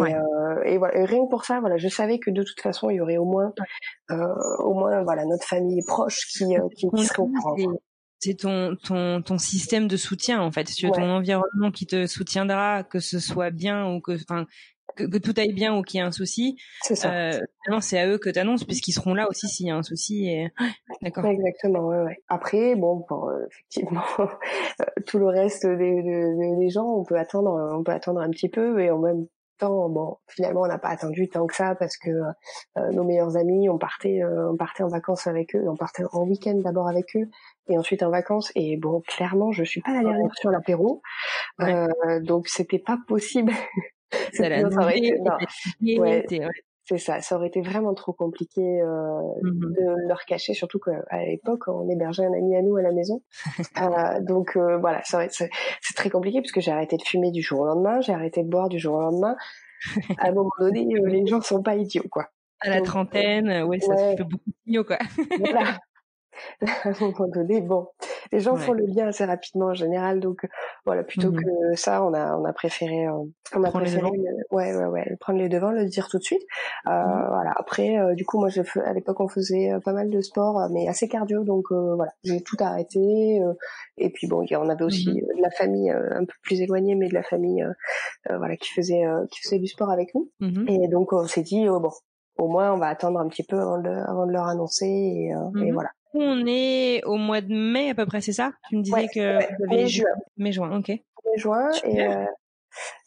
et 0.65 0.77
voilà, 0.77 0.97
et 0.97 1.05
rien 1.05 1.25
que 1.25 1.29
pour 1.29 1.45
ça, 1.45 1.59
voilà, 1.59 1.77
je 1.77 1.87
savais 1.87 2.19
que 2.19 2.31
de 2.31 2.43
toute 2.43 2.61
façon, 2.61 2.89
il 2.89 2.97
y 2.97 3.01
aurait 3.01 3.17
au 3.17 3.25
moins, 3.25 3.53
au 4.09 4.73
moins, 4.73 5.03
voilà, 5.03 5.25
notre 5.25 5.45
famille 5.45 5.83
proche 5.85 6.27
qui, 6.31 6.55
qui, 6.75 6.89
qui 6.89 7.05
serait 7.05 7.23
au 7.23 7.27
courant 7.27 7.55
c'est 8.19 8.35
ton, 8.35 8.75
ton, 8.75 9.21
ton 9.21 9.37
système 9.37 9.87
de 9.87 9.97
soutien 9.97 10.41
en 10.41 10.51
fait, 10.51 10.67
c'est 10.67 10.89
ton 10.89 11.09
environnement 11.09 11.71
qui 11.71 11.85
te 11.85 12.07
soutiendra, 12.07 12.83
que 12.83 12.99
ce 12.99 13.19
soit 13.19 13.51
bien 13.51 13.87
ou 13.87 14.01
que, 14.01 14.13
enfin, 14.13 14.45
que, 14.95 15.03
que, 15.03 15.17
tout 15.17 15.33
aille 15.37 15.53
bien 15.53 15.77
ou 15.77 15.83
qu'il 15.83 15.99
y 15.99 16.03
ait 16.03 16.05
un 16.05 16.11
souci. 16.11 16.57
C'est 16.81 16.95
ça. 16.95 17.13
Euh, 17.13 17.39
c'est 17.81 17.99
à 17.99 18.07
eux 18.07 18.17
que 18.17 18.29
tu 18.29 18.39
annonces 18.39 18.63
puisqu'ils 18.63 18.93
seront 18.93 19.13
là 19.13 19.29
aussi 19.29 19.47
s'il 19.47 19.67
y 19.67 19.69
a 19.69 19.75
un 19.75 19.83
souci. 19.83 20.27
Et... 20.27 20.51
D'accord. 21.01 21.25
Exactement. 21.25 21.87
Ouais, 21.87 22.01
ouais. 22.03 22.17
Après, 22.27 22.75
bon, 22.75 23.05
euh, 23.11 23.45
effectivement, 23.47 24.01
euh, 24.19 24.85
tout 25.05 25.19
le 25.19 25.27
reste 25.27 25.65
des, 25.65 26.01
des, 26.01 26.55
des, 26.57 26.69
gens, 26.69 26.85
on 26.85 27.03
peut 27.03 27.17
attendre, 27.17 27.51
on 27.77 27.83
peut 27.83 27.91
attendre 27.91 28.21
un 28.21 28.29
petit 28.29 28.49
peu 28.49 28.79
et 28.81 28.89
en 28.89 28.99
même 28.99 29.27
temps, 29.59 29.89
bon, 29.89 30.17
finalement, 30.27 30.61
on 30.61 30.67
n'a 30.67 30.77
pas 30.77 30.89
attendu 30.89 31.29
tant 31.29 31.45
que 31.47 31.55
ça 31.55 31.75
parce 31.75 31.97
que 31.97 32.09
euh, 32.09 32.91
nos 32.91 33.03
meilleurs 33.03 33.37
amis, 33.37 33.69
on 33.69 33.77
partait, 33.77 34.21
on 34.23 34.55
partait 34.55 34.83
en 34.83 34.87
vacances 34.87 35.27
avec 35.27 35.55
eux, 35.55 35.65
on 35.67 35.75
partait 35.75 36.03
en 36.11 36.23
week-end 36.23 36.59
d'abord 36.63 36.87
avec 36.87 37.15
eux 37.15 37.29
et 37.67 37.77
ensuite 37.77 38.03
en 38.03 38.09
vacances. 38.09 38.51
Et 38.55 38.77
bon, 38.77 39.01
clairement, 39.07 39.51
je 39.51 39.63
suis 39.63 39.81
pas 39.81 39.93
la 39.93 40.03
dernière 40.03 40.33
sur 40.35 40.49
l'apéro, 40.49 41.01
euh, 41.61 41.87
donc 42.21 42.47
c'était 42.47 42.79
pas 42.79 42.97
possible. 43.07 43.53
ouais, 45.99 46.25
c'est 46.87 46.97
ça, 46.97 47.19
ça 47.19 47.35
aurait 47.35 47.47
été 47.47 47.61
vraiment 47.61 47.93
trop 47.93 48.13
compliqué 48.13 48.61
euh, 48.61 49.19
mmh 49.43 49.73
de 49.73 50.07
leur 50.07 50.23
cacher, 50.25 50.53
surtout 50.53 50.79
qu'à 50.79 51.25
l'époque 51.25 51.67
on 51.67 51.89
hébergeait 51.89 52.25
un 52.25 52.33
ami 52.33 52.55
à 52.55 52.61
nous 52.61 52.77
à 52.77 52.81
la 52.81 52.93
maison. 52.93 53.21
euh, 53.81 54.21
donc 54.21 54.55
euh, 54.55 54.77
voilà, 54.77 55.01
c'est 55.03 55.95
très 55.95 56.09
compliqué 56.09 56.39
parce 56.39 56.53
que 56.53 56.61
j'ai 56.61 56.71
arrêté 56.71 56.95
de 56.95 57.03
fumer 57.03 57.31
du 57.31 57.41
jour 57.41 57.59
au 57.59 57.65
lendemain, 57.65 57.99
j'ai 57.99 58.13
arrêté 58.13 58.41
de 58.41 58.47
boire 58.47 58.69
du 58.69 58.79
jour 58.79 58.95
au 58.95 59.01
lendemain. 59.01 59.35
à 60.17 60.29
un 60.29 60.31
moment 60.31 60.49
donné, 60.59 60.87
euh, 60.95 61.07
les 61.07 61.25
gens 61.27 61.41
sont 61.41 61.61
pas 61.61 61.75
idiots 61.75 62.07
quoi. 62.09 62.29
À 62.61 62.69
la 62.69 62.81
trentaine, 62.81 63.63
ouais, 63.63 63.79
ça 63.79 63.95
fait 63.95 64.23
beaucoup 64.23 64.49
de 64.65 64.81
quoi. 64.81 64.97
voilà. 65.39 65.77
à 66.61 66.89
un 66.89 66.93
moment 66.99 67.27
donné, 67.27 67.61
bon, 67.61 67.87
les 68.31 68.39
gens 68.39 68.55
font 68.55 68.73
le 68.73 68.85
lien 68.85 69.07
assez 69.07 69.25
rapidement 69.25 69.67
en 69.67 69.73
général, 69.73 70.19
donc 70.19 70.43
euh, 70.43 70.47
voilà, 70.85 71.03
plutôt 71.03 71.31
mmh 71.31 71.41
que 71.41 71.75
ça, 71.75 72.03
on 72.03 72.13
a 72.13 72.35
on 72.37 72.45
a 72.45 72.53
préféré 72.53 73.07
euh, 73.07 73.23
on 73.55 73.63
a 73.63 73.71
préféré 73.71 74.09
ouais 74.51 74.75
ouais 74.75 74.85
ouais 74.85 75.17
prendre 75.19 75.39
les 75.39 75.49
devants, 75.49 75.71
le 75.71 75.85
dire 75.85 76.07
tout 76.09 76.17
de 76.17 76.23
suite. 76.23 76.41
Euh, 76.87 76.91
mmh 76.91 77.27
Voilà. 77.29 77.53
Après, 77.55 77.97
euh, 77.97 78.15
du 78.15 78.25
coup, 78.25 78.39
moi, 78.39 78.49
je, 78.49 78.61
à 78.79 78.93
l'époque, 78.93 79.19
on 79.19 79.27
faisait 79.27 79.71
pas 79.83 79.93
mal 79.93 80.09
de 80.09 80.21
sport, 80.21 80.67
mais 80.71 80.87
assez 80.87 81.07
cardio, 81.07 81.43
donc 81.43 81.71
voilà, 81.71 82.11
j'ai 82.23 82.41
tout 82.41 82.57
arrêté. 82.59 83.41
et 83.97 84.09
puis 84.09 84.27
bon, 84.27 84.45
on 84.51 84.69
avait 84.69 84.83
aussi 84.83 85.09
mmh 85.09 85.37
de 85.37 85.41
la 85.41 85.51
famille 85.51 85.89
un 85.91 86.25
peu 86.25 86.33
plus 86.41 86.61
éloignée, 86.61 86.95
mais 86.95 87.09
de 87.09 87.13
la 87.13 87.23
famille 87.23 87.65
voilà 88.29 88.55
qui 88.57 88.71
faisait 88.71 89.03
qui 89.31 89.39
faisait 89.41 89.59
du 89.59 89.67
sport 89.67 89.89
avec 89.89 90.13
nous. 90.15 90.29
Et 90.67 90.87
donc 90.87 91.13
on 91.13 91.25
s'est 91.27 91.43
dit 91.43 91.65
bon, 91.67 91.91
au 92.37 92.47
moins 92.47 92.73
on 92.73 92.77
va 92.77 92.87
attendre 92.87 93.19
un 93.19 93.27
petit 93.27 93.43
peu 93.43 93.59
avant 93.59 93.79
de, 93.79 93.89
avant 93.89 94.25
de 94.25 94.31
leur 94.31 94.45
annoncer 94.45 94.85
et, 94.85 95.33
et 95.63 95.71
voilà 95.71 95.89
on 96.13 96.45
est 96.47 97.03
au 97.05 97.15
mois 97.15 97.41
de 97.41 97.53
mai 97.53 97.89
à 97.89 97.95
peu 97.95 98.05
près, 98.05 98.21
c'est 98.21 98.33
ça? 98.33 98.51
Tu 98.69 98.77
me 98.77 98.81
disais 98.81 99.07
que 99.13 99.39
mai 99.67 99.87
juin. 99.87 100.05
Mai 100.37 100.51
juin, 100.51 100.77
ok. 100.77 100.89
Mai 100.89 101.37
juin 101.37 101.69
et 101.83 102.07
euh, 102.07 102.25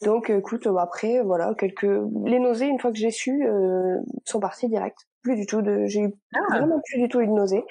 donc 0.03 0.29
écoute 0.29 0.67
après 0.77 1.21
voilà 1.21 1.53
quelques 1.57 1.83
les 2.25 2.39
nausées 2.39 2.67
une 2.67 2.79
fois 2.79 2.91
que 2.91 2.97
j'ai 2.97 3.11
su 3.11 3.45
euh, 3.45 3.97
sont 4.25 4.39
parties 4.39 4.69
direct. 4.69 4.97
Plus 5.23 5.35
du 5.35 5.45
tout 5.45 5.61
de 5.61 5.85
j'ai 5.85 6.13
ah. 6.33 6.39
vraiment 6.49 6.81
plus 6.83 6.99
du 6.99 7.07
tout 7.07 7.21
eu 7.21 7.27
de 7.27 7.31
nausées. 7.31 7.63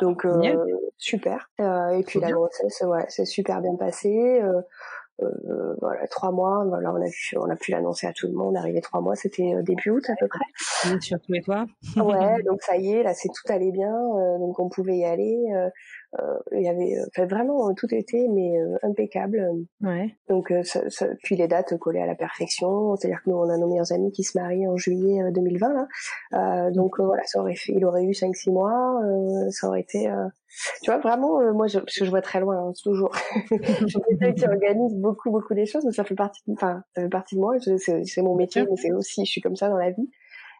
Donc 0.00 0.24
euh, 0.24 0.56
super. 0.98 1.50
et 1.58 2.02
puis 2.06 2.20
la 2.20 2.30
grossesse 2.32 2.82
ouais, 2.82 3.06
c'est 3.08 3.26
super 3.26 3.60
bien 3.60 3.76
passé 3.76 4.42
euh, 5.22 5.74
voilà 5.80 6.06
trois 6.08 6.30
mois. 6.30 6.64
Voilà 6.66 6.92
on 6.92 7.02
a 7.02 7.08
pu 7.08 7.36
on 7.38 7.48
a 7.50 7.56
pu 7.56 7.70
l'annoncer 7.70 8.06
à 8.06 8.12
tout 8.12 8.26
le 8.26 8.34
monde. 8.34 8.56
Arrivé 8.56 8.80
trois 8.80 9.00
mois 9.00 9.16
c'était 9.16 9.54
euh, 9.54 9.62
début 9.62 9.90
août 9.90 10.04
à 10.08 10.14
peu 10.18 10.28
près. 10.28 10.44
Surtout 11.00 11.34
et 11.34 11.42
toi. 11.42 11.66
Ouais 11.96 12.42
donc 12.42 12.62
ça 12.62 12.76
y 12.76 12.92
est 12.92 13.02
là 13.02 13.14
c'est 13.14 13.28
tout 13.28 13.52
allait 13.52 13.72
bien. 13.72 13.94
Euh, 13.94 14.38
donc 14.38 14.58
on 14.58 14.68
pouvait 14.68 14.98
y 14.98 15.04
aller 15.04 15.36
il 16.52 16.62
y 16.62 16.68
avait 16.68 16.96
enfin, 17.08 17.26
vraiment 17.26 17.74
tout 17.74 17.92
était 17.94 18.26
mais 18.30 18.54
impeccable 18.82 19.50
ouais 19.82 20.14
donc 20.28 20.52
ça, 20.62 20.88
ça, 20.88 21.06
puis 21.22 21.36
les 21.36 21.48
dates 21.48 21.76
collées 21.78 22.00
à 22.00 22.06
la 22.06 22.14
perfection 22.14 22.96
c'est 22.96 23.08
à 23.08 23.10
dire 23.10 23.22
que 23.22 23.30
nous 23.30 23.36
on 23.36 23.48
a 23.50 23.58
nos 23.58 23.68
meilleurs 23.68 23.92
amis 23.92 24.12
qui 24.12 24.22
se 24.22 24.38
marient 24.38 24.66
en 24.66 24.76
juillet 24.76 25.20
2020 25.32 25.86
là 26.32 26.70
donc 26.70 26.98
voilà 26.98 27.22
ça 27.26 27.40
aurait 27.40 27.56
fait 27.56 27.72
il 27.74 27.84
aurait 27.84 28.04
eu 28.04 28.14
cinq 28.14 28.34
six 28.34 28.50
mois 28.50 29.00
ça 29.50 29.68
aurait 29.68 29.80
été 29.80 30.08
tu 30.82 30.90
vois, 30.90 30.98
vraiment, 31.00 31.40
euh, 31.40 31.52
moi, 31.52 31.66
je, 31.66 31.78
parce 31.78 31.98
que 31.98 32.04
je 32.04 32.10
vois 32.10 32.22
très 32.22 32.40
loin, 32.40 32.56
hein, 32.56 32.72
toujours. 32.82 33.14
je 33.50 34.32
qui 34.32 34.46
organise 34.46 34.94
beaucoup, 34.94 35.30
beaucoup 35.30 35.54
des 35.54 35.66
choses, 35.66 35.84
mais 35.84 35.92
ça 35.92 36.04
fait 36.04 36.14
partie, 36.14 36.40
enfin, 36.50 36.82
ça 36.94 37.02
fait 37.02 37.08
partie 37.08 37.34
de 37.34 37.40
moi. 37.40 37.56
C'est 37.58 38.22
mon 38.22 38.36
métier, 38.36 38.62
mais 38.62 38.76
c'est 38.76 38.92
aussi, 38.92 39.24
je 39.24 39.30
suis 39.30 39.40
comme 39.40 39.56
ça 39.56 39.68
dans 39.68 39.76
la 39.76 39.90
vie. 39.90 40.10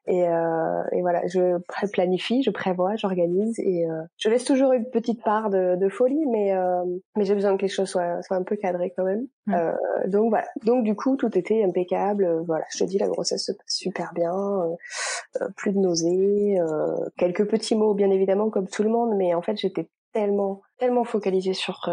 Et, 0.08 0.28
euh, 0.28 0.82
et 0.92 1.00
voilà, 1.00 1.26
je 1.26 1.58
planifie, 1.92 2.42
je 2.42 2.50
prévois, 2.50 2.94
j'organise 2.96 3.58
et 3.58 3.86
euh, 3.90 4.02
je 4.18 4.28
laisse 4.28 4.44
toujours 4.44 4.72
une 4.72 4.88
petite 4.88 5.22
part 5.24 5.50
de, 5.50 5.74
de 5.76 5.88
folie, 5.88 6.26
mais 6.26 6.54
euh, 6.54 6.84
mais 7.16 7.24
j'ai 7.24 7.34
besoin 7.34 7.56
que 7.56 7.62
les 7.62 7.68
choses 7.68 7.88
soient, 7.88 8.22
soient 8.22 8.36
un 8.36 8.44
peu 8.44 8.54
cadrées 8.54 8.92
quand 8.96 9.04
même. 9.04 9.26
Euh, 9.50 9.72
donc 10.06 10.30
voilà, 10.30 10.46
donc 10.64 10.84
du 10.84 10.94
coup 10.94 11.16
tout 11.16 11.36
était 11.36 11.64
impeccable. 11.64 12.42
Voilà, 12.46 12.64
je 12.72 12.78
te 12.78 12.84
dis 12.84 12.98
la 12.98 13.08
grossesse 13.08 13.46
se 13.46 13.52
passe 13.52 13.66
super 13.66 14.12
bien, 14.14 14.32
euh, 15.40 15.48
plus 15.56 15.72
de 15.72 15.78
nausées, 15.78 16.58
quelques 17.16 17.48
petits 17.48 17.74
mots 17.74 17.94
bien 17.94 18.10
évidemment 18.10 18.48
comme 18.48 18.68
tout 18.68 18.84
le 18.84 18.90
monde, 18.90 19.16
mais 19.16 19.34
en 19.34 19.42
fait 19.42 19.56
j'étais 19.56 19.88
tellement 20.12 20.62
tellement 20.78 21.04
focalisée 21.04 21.52
sur 21.52 21.90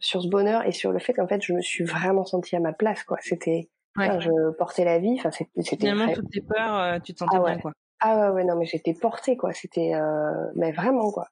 sur 0.00 0.22
ce 0.22 0.28
bonheur 0.28 0.66
et 0.66 0.72
sur 0.72 0.90
le 0.90 0.98
fait 0.98 1.12
qu'en 1.12 1.28
fait 1.28 1.42
je 1.42 1.52
me 1.52 1.60
suis 1.60 1.84
vraiment 1.84 2.24
sentie 2.24 2.56
à 2.56 2.60
ma 2.60 2.72
place 2.72 3.02
quoi. 3.04 3.18
C'était 3.20 3.68
je 3.98 4.50
portais 4.52 4.84
la 4.84 4.98
vie. 4.98 5.16
Enfin, 5.18 5.30
c'était 5.30 5.76
finalement 5.76 6.12
toutes 6.12 6.30
tes 6.30 6.40
peurs, 6.40 6.74
euh, 6.74 6.98
tu 6.98 7.14
te 7.14 7.18
sentais 7.18 7.36
ah 7.40 7.44
bien 7.44 7.58
quoi. 7.58 7.72
Ah 8.00 8.18
ouais, 8.18 8.34
ouais, 8.34 8.44
non, 8.44 8.56
mais 8.56 8.66
j'étais 8.66 8.94
portée 8.94 9.36
quoi. 9.36 9.52
C'était, 9.52 9.94
euh, 9.94 10.50
mais 10.54 10.72
vraiment 10.72 11.10
quoi. 11.10 11.28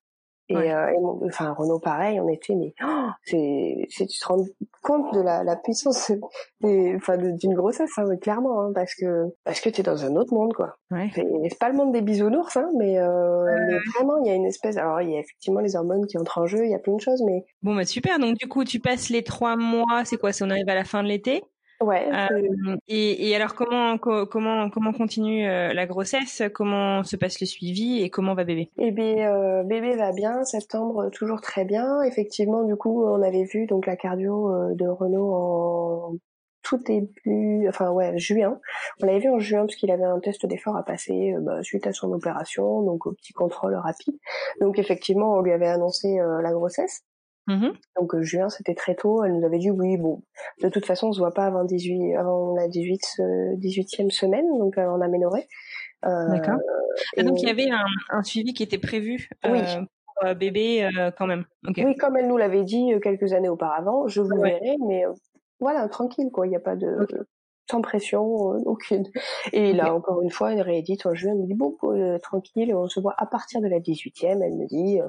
Et, 0.50 0.56
euh, 0.56 0.90
et 0.90 1.26
enfin 1.26 1.54
Renault 1.54 1.78
pareil, 1.78 2.20
on 2.20 2.28
était 2.28 2.54
mais 2.54 2.74
oh, 2.84 3.08
c'est, 3.22 3.86
c'est 3.88 4.06
tu 4.06 4.20
te 4.20 4.26
rends 4.26 4.44
compte 4.82 5.14
de 5.14 5.20
la, 5.22 5.42
la 5.42 5.56
puissance 5.56 6.12
des, 6.60 6.94
enfin 6.96 7.16
d'une 7.16 7.54
grossesse 7.54 7.92
hein, 7.96 8.14
clairement 8.20 8.60
hein, 8.60 8.72
parce 8.74 8.94
que 8.94 9.32
parce 9.44 9.62
que 9.62 9.70
t'es 9.70 9.82
dans 9.82 10.04
un 10.04 10.16
autre 10.16 10.34
monde 10.34 10.52
quoi. 10.52 10.76
Ouais. 10.90 11.08
C'est 11.14 11.58
pas 11.58 11.70
le 11.70 11.76
monde 11.76 11.92
des 11.92 12.02
bisounours 12.02 12.58
hein, 12.58 12.70
mais, 12.76 12.98
euh, 12.98 13.42
mais 13.68 13.78
vraiment 13.96 14.18
il 14.22 14.26
y 14.26 14.30
a 14.30 14.34
une 14.34 14.44
espèce 14.44 14.76
alors 14.76 15.00
il 15.00 15.12
y 15.12 15.16
a 15.16 15.20
effectivement 15.20 15.60
les 15.60 15.76
hormones 15.76 16.06
qui 16.06 16.18
entrent 16.18 16.36
en 16.36 16.46
jeu, 16.46 16.66
il 16.66 16.70
y 16.70 16.74
a 16.74 16.78
plein 16.78 16.96
de 16.96 17.00
choses 17.00 17.22
mais 17.24 17.46
bon 17.62 17.74
bah 17.74 17.86
super 17.86 18.18
donc 18.18 18.36
du 18.36 18.46
coup 18.46 18.64
tu 18.64 18.80
passes 18.80 19.08
les 19.08 19.24
trois 19.24 19.56
mois, 19.56 20.04
c'est 20.04 20.18
quoi, 20.18 20.34
si 20.34 20.42
on 20.42 20.50
arrive 20.50 20.68
à 20.68 20.74
la 20.74 20.84
fin 20.84 21.02
de 21.02 21.08
l'été? 21.08 21.42
Ouais. 21.80 22.08
Euh, 22.12 22.76
et, 22.88 23.28
et, 23.28 23.36
alors 23.36 23.54
comment 23.54 23.98
comment 23.98 24.70
comment 24.70 24.92
continue 24.92 25.46
euh, 25.46 25.72
la 25.72 25.86
grossesse? 25.86 26.42
Comment 26.54 27.02
se 27.02 27.16
passe 27.16 27.40
le 27.40 27.46
suivi 27.46 28.02
et 28.02 28.10
comment 28.10 28.34
va 28.34 28.44
bébé? 28.44 28.70
Eh 28.78 28.90
bien, 28.90 29.34
euh, 29.34 29.62
bébé 29.64 29.96
va 29.96 30.12
bien. 30.12 30.44
Septembre 30.44 31.10
toujours 31.10 31.40
très 31.40 31.64
bien. 31.64 32.02
Effectivement, 32.02 32.62
du 32.62 32.76
coup, 32.76 33.04
on 33.04 33.22
avait 33.22 33.44
vu 33.44 33.66
donc 33.66 33.86
la 33.86 33.96
cardio 33.96 34.74
de 34.74 34.86
Renault 34.86 35.34
en 35.34 36.16
tout 36.62 36.78
début, 36.78 37.68
enfin 37.68 37.90
ouais, 37.90 38.16
juin. 38.16 38.58
On 39.02 39.06
l'avait 39.06 39.18
vu 39.18 39.28
en 39.28 39.38
juin 39.38 39.66
parce 39.66 39.76
qu'il 39.76 39.90
avait 39.90 40.04
un 40.04 40.20
test 40.20 40.46
d'effort 40.46 40.76
à 40.76 40.82
passer 40.82 41.34
bah, 41.40 41.62
suite 41.62 41.86
à 41.86 41.92
son 41.92 42.10
opération, 42.12 42.82
donc 42.82 43.06
au 43.06 43.12
petit 43.12 43.34
contrôle 43.34 43.74
rapide. 43.74 44.16
Donc 44.60 44.78
effectivement, 44.78 45.34
on 45.34 45.42
lui 45.42 45.52
avait 45.52 45.68
annoncé 45.68 46.16
la 46.18 46.52
grossesse. 46.52 47.02
Mmh 47.46 47.72
donc 47.96 48.14
euh, 48.14 48.22
juin, 48.22 48.48
c'était 48.48 48.74
très 48.74 48.94
tôt. 48.94 49.22
Elle 49.22 49.38
nous 49.38 49.44
avait 49.44 49.58
dit 49.58 49.70
oui, 49.70 49.96
bon, 49.96 50.22
de 50.62 50.68
toute 50.68 50.86
façon, 50.86 51.08
on 51.08 51.12
se 51.12 51.18
voit 51.18 51.34
pas 51.34 51.44
avant 51.44 51.64
18, 51.64 52.14
avant 52.14 52.54
la 52.54 52.68
18, 52.68 53.00
18e 53.58 54.06
euh, 54.06 54.10
semaine, 54.10 54.46
donc 54.58 54.78
euh, 54.78 54.86
on 54.86 55.00
aménorrhée. 55.00 55.46
Euh, 56.06 56.28
D'accord. 56.28 56.58
Ah, 57.16 57.22
donc 57.22 57.40
il 57.42 57.48
y 57.48 57.50
avait 57.50 57.70
un, 57.70 57.84
un, 58.10 58.22
suivi 58.22 58.52
qui 58.54 58.62
était 58.62 58.78
prévu 58.78 59.28
oui. 59.44 59.60
pour 60.20 60.34
bébé 60.34 60.88
quand 61.18 61.26
même. 61.26 61.44
Okay. 61.66 61.84
Oui, 61.84 61.96
comme 61.96 62.16
elle 62.16 62.28
nous 62.28 62.36
l'avait 62.36 62.64
dit 62.64 62.92
quelques 63.02 63.32
années 63.32 63.48
auparavant, 63.48 64.08
je 64.08 64.20
vous 64.20 64.40
verrai, 64.40 64.76
mais 64.86 65.04
voilà, 65.60 65.88
tranquille 65.88 66.30
quoi. 66.32 66.46
Il 66.46 66.50
n'y 66.50 66.56
a 66.56 66.60
pas 66.60 66.76
de, 66.76 67.06
sans 67.70 67.80
pression 67.80 68.54
euh, 68.54 68.60
aucune. 68.66 69.04
Et 69.52 69.72
là, 69.72 69.94
encore 69.94 70.22
une 70.22 70.30
fois, 70.30 70.52
elle 70.52 70.60
réédite 70.60 71.06
en 71.06 71.14
juin, 71.14 71.32
elle 71.32 71.38
me 71.38 71.46
dit, 71.46 71.54
bon, 71.54 71.76
euh, 71.84 72.18
tranquille, 72.18 72.74
on 72.74 72.88
se 72.88 73.00
voit 73.00 73.14
à 73.18 73.26
partir 73.26 73.60
de 73.60 73.68
la 73.68 73.78
18e, 73.78 74.42
elle 74.42 74.54
me 74.54 74.66
dit, 74.66 75.00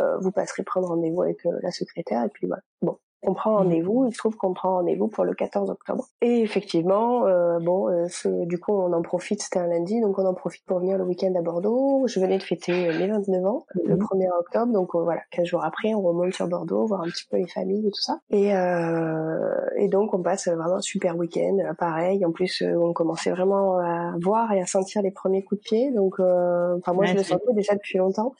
euh, 0.00 0.18
vous 0.20 0.30
passerez 0.30 0.62
prendre 0.62 0.88
rendez-vous 0.88 1.22
avec 1.22 1.38
la 1.44 1.70
secrétaire, 1.70 2.24
et 2.24 2.28
puis 2.28 2.46
voilà. 2.46 2.62
Bon, 2.82 2.98
on 3.26 3.34
prend 3.34 3.52
mmh. 3.52 3.56
rendez-vous. 3.56 4.06
Il 4.06 4.12
se 4.12 4.18
trouve 4.18 4.36
qu'on 4.36 4.54
prend 4.54 4.74
rendez-vous 4.74 5.08
pour 5.08 5.24
le 5.24 5.34
14 5.34 5.70
octobre. 5.70 6.06
Et 6.20 6.40
effectivement, 6.40 7.26
euh, 7.26 7.58
bon, 7.60 7.88
euh, 7.88 8.06
du 8.46 8.58
coup, 8.58 8.72
on 8.72 8.92
en 8.92 9.02
profite. 9.02 9.42
C'était 9.42 9.58
un 9.58 9.66
lundi, 9.66 10.00
donc 10.00 10.18
on 10.18 10.26
en 10.26 10.34
profite 10.34 10.64
pour 10.66 10.80
venir 10.80 10.98
le 10.98 11.04
week-end 11.04 11.32
à 11.36 11.42
Bordeaux. 11.42 12.06
Je 12.06 12.20
venais 12.20 12.38
de 12.38 12.42
fêter 12.42 12.72
mes 12.72 13.06
29 13.06 13.44
ans 13.46 13.64
le 13.74 13.96
1er 13.96 14.28
mmh. 14.28 14.38
octobre, 14.38 14.72
donc 14.72 14.94
voilà, 14.94 15.20
15 15.30 15.46
jours 15.46 15.64
après, 15.64 15.94
on 15.94 16.02
remonte 16.02 16.32
sur 16.32 16.48
Bordeaux, 16.48 16.86
voir 16.86 17.02
un 17.02 17.08
petit 17.08 17.26
peu 17.30 17.36
les 17.36 17.46
familles 17.46 17.86
et 17.86 17.90
tout 17.90 18.00
ça. 18.00 18.18
Et, 18.30 18.50
et 19.76 19.88
donc, 19.88 20.14
on 20.14 20.22
passe 20.22 20.48
vraiment 20.48 20.76
un 20.76 20.80
super 20.80 21.16
week-end. 21.16 21.56
Pareil, 21.78 22.24
en 22.24 22.32
plus, 22.32 22.62
on 22.62 22.92
commençait 22.92 23.30
vraiment 23.30 23.78
à 23.78 24.14
voir 24.22 24.52
et 24.52 24.60
à 24.60 24.66
sentir 24.66 25.02
les 25.02 25.10
premiers 25.10 25.42
coups 25.42 25.60
de 25.60 25.64
pied. 25.64 25.92
Donc, 25.92 26.14
enfin, 26.20 26.92
moi, 26.92 27.04
je 27.06 27.14
le 27.14 27.22
sentais 27.22 27.52
déjà 27.54 27.74
depuis 27.74 27.98
longtemps 27.98 28.32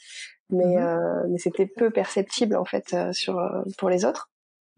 mais, 0.51 0.77
mmh 0.77 1.27
mais 1.31 1.39
c'était 1.39 1.67
peu 1.67 1.91
perceptible 1.91 2.57
en 2.57 2.65
fait 2.65 2.95
sur 3.13 3.41
pour 3.79 3.89
les 3.89 4.05
autres. 4.05 4.29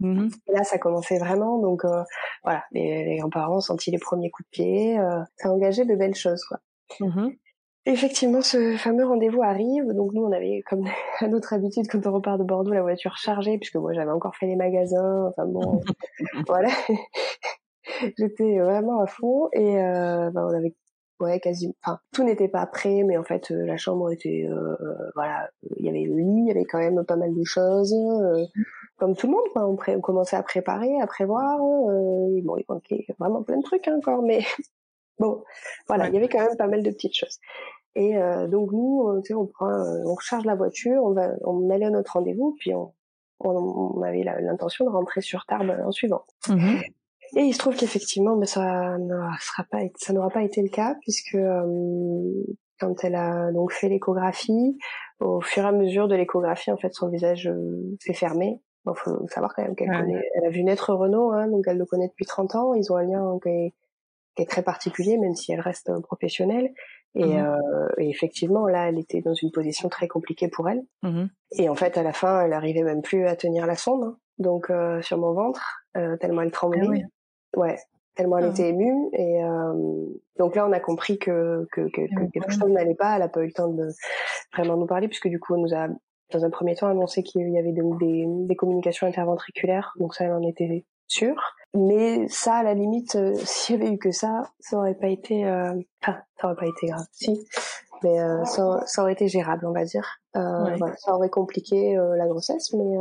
Mmh 0.01 0.29
et 0.49 0.53
là, 0.53 0.63
ça 0.63 0.79
commençait 0.79 1.19
vraiment, 1.19 1.59
donc 1.59 1.85
euh, 1.85 2.03
voilà, 2.45 2.65
les, 2.73 3.05
les 3.05 3.17
grands-parents 3.17 3.57
ont 3.57 3.61
senti 3.61 3.91
les 3.91 3.99
premiers 3.99 4.31
coups 4.31 4.47
de 4.49 4.51
pied, 4.51 4.99
euh, 4.99 5.23
ça 5.37 5.49
a 5.49 5.53
engagé 5.53 5.85
de 5.85 5.95
belles 5.95 6.15
choses, 6.15 6.45
quoi. 6.45 6.59
Mmh 7.01 7.31
Effectivement, 7.89 8.43
ce 8.43 8.77
fameux 8.77 9.07
rendez-vous 9.07 9.45
arrive, 9.45 9.87
donc 9.93 10.13
nous, 10.13 10.25
on 10.25 10.33
avait, 10.33 10.63
comme 10.69 10.85
à 11.21 11.29
notre 11.29 11.53
habitude, 11.55 11.87
quand 11.89 12.05
on 12.07 12.13
repart 12.13 12.39
de 12.39 12.45
Bordeaux, 12.45 12.73
la 12.73 12.83
voiture 12.83 13.17
chargée, 13.17 13.59
puisque 13.59 13.77
moi, 13.77 13.93
j'avais 13.93 14.11
encore 14.11 14.35
fait 14.37 14.47
les 14.47 14.57
magasins, 14.57 15.29
enfin 15.29 15.47
bon, 15.47 15.81
voilà. 16.49 16.69
J'étais 18.19 18.59
vraiment 18.59 19.01
à 19.01 19.07
fond, 19.07 19.49
et 19.53 19.79
euh, 19.81 20.31
bah, 20.31 20.45
on 20.45 20.55
avait 20.55 20.75
ouais 21.21 21.41
quasi 21.41 21.75
enfin 21.83 21.99
tout 22.13 22.25
n'était 22.25 22.49
pas 22.49 22.67
prêt 22.67 23.03
mais 23.03 23.17
en 23.17 23.25
fait 23.25 23.51
euh, 23.51 23.65
la 23.65 23.77
chambre 23.77 24.11
était 24.11 24.47
euh, 24.51 24.77
voilà 25.15 25.49
il 25.79 25.87
y 25.87 25.89
avait 25.89 26.03
le 26.03 26.17
lit 26.17 26.43
il 26.43 26.49
y 26.49 26.51
avait 26.51 26.65
quand 26.65 26.79
même 26.79 27.05
pas 27.07 27.17
mal 27.17 27.35
de 27.35 27.45
choses 27.45 27.95
euh, 27.95 28.45
comme 28.97 29.15
tout 29.15 29.27
le 29.27 29.33
monde 29.33 29.49
quoi 29.53 29.67
on, 29.67 29.77
on, 29.77 30.01
commençait 30.01 30.37
à 30.37 30.43
préparer 30.43 31.01
à 31.01 31.07
prévoir 31.07 31.57
euh, 31.57 32.41
bon 32.43 32.57
il 32.57 32.65
manquait 32.69 33.07
vraiment 33.19 33.43
plein 33.43 33.59
de 33.59 33.63
trucs 33.63 33.87
hein, 33.89 33.97
encore 33.99 34.23
mais 34.23 34.41
bon 35.19 35.43
voilà 35.87 36.09
il 36.09 36.15
y 36.15 36.17
avait 36.17 36.29
quand 36.29 36.41
même 36.41 36.57
pas 36.57 36.69
mal 36.69 36.83
de 36.83 36.91
petites 36.91 37.15
choses 37.15 37.39
et 37.95 38.15
donc 38.49 38.73
nous 38.73 39.23
tu 39.25 39.29
sais 39.29 39.35
on 39.35 39.47
prend 39.47 39.71
on 40.05 40.15
recharge 40.15 40.45
la 40.45 40.55
voiture 40.55 41.03
on 41.03 41.13
va 41.13 41.31
on 41.45 41.71
allait 41.71 41.87
à 41.87 41.91
notre 41.91 42.13
rendez-vous 42.13 42.55
puis 42.59 42.75
on 42.75 42.93
on, 43.41 44.03
avait 44.03 44.25
l'intention 44.25 44.85
de 44.85 44.91
rentrer 44.91 45.21
sur 45.21 45.45
Tarbes 45.47 45.77
en 45.85 45.93
suivant. 45.93 46.25
Mmh 46.49 46.81
et 47.35 47.41
il 47.41 47.53
se 47.53 47.59
trouve 47.59 47.75
qu'effectivement, 47.75 48.37
ben, 48.37 48.47
ça 48.47 48.97
sera 49.41 49.65
pas, 49.65 49.81
ça 49.97 50.13
n'aura 50.13 50.31
pas 50.31 50.45
été 50.45 50.63
le 50.63 50.69
cas 50.69 50.95
puisque 51.01 51.35
euh, 51.35 52.45
quand 52.79 53.03
elle 53.03 53.17
a 53.17 53.51
donc 53.51 53.73
fait 53.73 53.89
l'échographie, 53.89 54.79
au 55.19 55.41
fur 55.41 55.65
et 55.65 55.67
à 55.67 55.73
mesure 55.73 56.07
de 56.07 56.15
l'échographie, 56.15 56.71
en 56.71 56.77
fait, 56.77 56.95
son 56.95 57.09
visage 57.09 57.49
euh, 57.49 57.97
s'est 57.99 58.15
fermé. 58.15 58.61
Il 58.87 58.93
faut 58.97 59.27
savoir 59.29 59.55
quand 59.55 59.63
même 59.63 59.75
qu'elle 59.75 59.91
connaît, 59.91 60.23
elle 60.35 60.47
a 60.47 60.51
vu 60.51 60.63
naître 60.63 60.93
Renault, 60.95 61.33
hein, 61.33 61.49
donc 61.49 61.65
elle 61.67 61.79
le 61.79 61.87
connaît 61.87 62.09
depuis 62.09 62.27
30 62.27 62.55
ans. 62.55 62.75
Ils 62.75 62.93
ont 62.93 62.97
un 62.97 63.05
lien 63.05 63.39
qui 63.43 63.49
est, 63.49 63.75
qui 64.37 64.43
est 64.43 64.47
très 64.47 64.63
particulier, 64.63 65.19
même 65.19 65.35
si 65.35 65.53
elle 65.53 65.61
reste 65.61 65.91
professionnelle. 66.03 66.73
Et, 67.15 67.25
mmh 67.25 67.39
euh, 67.39 67.89
et, 67.99 68.11
effectivement, 68.11 68.67
là, 68.67 68.89
elle 68.89 68.99
était 68.99 69.23
dans 69.23 69.33
une 69.33 69.51
position 69.51 69.89
très 69.89 70.07
compliquée 70.07 70.49
pour 70.49 70.69
elle. 70.69 70.83
Mmh 71.03 71.27
et 71.53 71.69
en 71.69 71.75
fait, 71.75 71.97
à 71.97 72.03
la 72.03 72.13
fin, 72.13 72.43
elle 72.43 72.53
arrivait 72.53 72.83
même 72.83 73.03
plus 73.03 73.27
à 73.27 73.37
tenir 73.37 73.67
la 73.67 73.77
sonde, 73.77 74.05
hein. 74.05 74.19
donc 74.39 74.69
euh, 74.71 75.01
sur 75.01 75.17
mon 75.17 75.33
ventre, 75.33 75.85
euh, 75.97 76.17
tellement 76.17 76.43
elle 76.43 76.51
tremblait. 76.51 77.03
Ah 77.03 77.59
Ouais, 77.59 77.79
tellement 78.15 78.39
elle 78.39 78.47
ah. 78.47 78.51
était 78.51 78.69
émue. 78.69 79.09
Et 79.15 79.43
euh, 79.43 80.07
donc 80.39 80.57
là, 80.57 80.67
on 80.67 80.73
a 80.73 80.81
compris 80.81 81.19
que, 81.19 81.67
que, 81.73 81.83
que, 81.83 82.03
que 82.03 82.31
quelque 82.33 82.51
chose 82.51 82.69
n'allait 82.69 82.95
pas. 82.95 83.17
Elle 83.17 83.23
a 83.23 83.29
pas 83.29 83.41
eu 83.43 83.47
le 83.47 83.53
temps 83.53 83.69
de 83.69 83.89
vraiment 84.53 84.77
nous 84.77 84.87
parler, 84.87 85.09
puisque 85.09 85.29
du 85.29 85.39
coup, 85.39 85.55
on 85.55 85.59
nous 85.59 85.75
a, 85.75 85.89
dans 86.33 86.45
un 86.45 86.51
premier 86.51 86.75
temps, 86.75 86.89
annoncé 86.89 87.23
qu'il 87.23 87.49
y 87.51 87.59
avait 87.59 87.73
des, 87.73 87.83
des, 88.01 88.25
des 88.27 88.57
communications 88.57 89.07
interventriculaires. 89.07 89.93
Donc 89.99 90.15
ça, 90.15 90.25
elle 90.25 90.33
en 90.33 90.43
était 90.43 90.85
sûre. 91.07 91.41
Mais 91.75 92.27
ça, 92.29 92.57
à 92.57 92.63
la 92.63 92.75
limite, 92.75 93.17
euh, 93.17 93.35
s'il 93.45 93.79
y 93.79 93.83
avait 93.83 93.95
eu 93.95 93.99
que 93.99 94.11
ça, 94.11 94.51
ça 94.61 94.79
aurait 94.79 94.95
pas 94.95 95.09
été... 95.09 95.45
Euh... 95.47 95.75
Enfin, 96.03 96.19
ça 96.41 96.47
aurait 96.47 96.57
pas 96.57 96.67
été 96.67 96.87
grave, 96.87 97.07
si. 97.13 97.47
Mais 98.03 98.21
euh, 98.21 98.45
ça, 98.45 98.83
ça, 98.87 99.03
aurait 99.03 99.13
été 99.13 99.29
gérable, 99.29 99.67
on 99.67 99.73
va 99.73 99.85
dire. 99.85 100.21
Euh, 100.37 100.77
voilà, 100.77 100.97
ça 100.97 101.15
aurait 101.15 101.31
compliqué 101.31 101.97
euh, 101.97 102.17
la 102.17 102.27
grossesse, 102.27 102.73
mais 102.75 102.97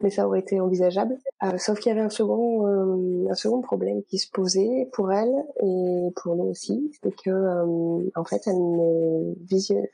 mais 0.00 0.10
ça 0.10 0.26
aurait 0.26 0.40
été 0.40 0.60
envisageable. 0.60 1.16
Euh, 1.42 1.58
sauf 1.58 1.78
qu'il 1.78 1.90
y 1.90 1.92
avait 1.92 2.04
un 2.04 2.10
second, 2.10 2.66
euh, 2.66 3.30
un 3.30 3.34
second 3.34 3.60
problème 3.60 4.02
qui 4.08 4.18
se 4.18 4.30
posait 4.30 4.88
pour 4.92 5.12
elle 5.12 5.32
et 5.62 6.08
pour 6.16 6.36
nous 6.36 6.44
aussi, 6.44 6.92
c'est 7.02 7.14
que 7.14 7.30
euh, 7.30 8.10
en 8.14 8.24
fait, 8.24 8.42
elle 8.46 8.58
ne 8.58 9.34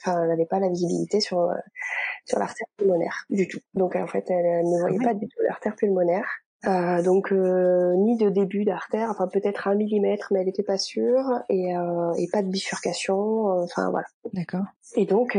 enfin, 0.01 0.23
elle 0.23 0.29
n'avait 0.29 0.47
pas 0.47 0.61
la 0.61 0.69
visibilité 0.69 1.21
sur 1.21 1.51
sur 2.25 2.39
l'artère 2.39 2.67
pulmonaire 2.77 3.25
du 3.31 3.49
tout. 3.49 3.61
Donc 3.75 3.97
en 3.97 4.07
fait, 4.07 4.25
elle, 4.31 4.65
ne 4.65 4.81
voyait 4.81 4.99
ah 5.03 5.05
pas 5.05 5.15
du 5.15 5.27
tout 5.27 5.39
l'artère 5.47 5.77
pulmonaire. 5.77 6.27
Euh, 6.67 7.03
donc 7.03 7.31
ni 7.31 8.17
de 8.17 8.31
début 8.31 8.65
d'artère, 8.65 9.11
enfin 9.11 9.29
peut-être 9.29 9.69
un 9.69 9.75
millimètre, 9.75 10.29
mais 10.33 10.41
elle 10.41 10.47
n'était 10.47 10.63
pas 10.63 10.79
sûre, 10.79 11.23
et, 11.51 11.77
euh, 11.77 12.13
et 12.17 12.27
pas 12.33 12.43
de 12.43 12.49
bifurcation, 12.49 13.49
enfin 13.63 13.91
voilà. 13.91 14.07
D'accord. 14.33 14.65
Et 14.97 15.05
donc 15.05 15.37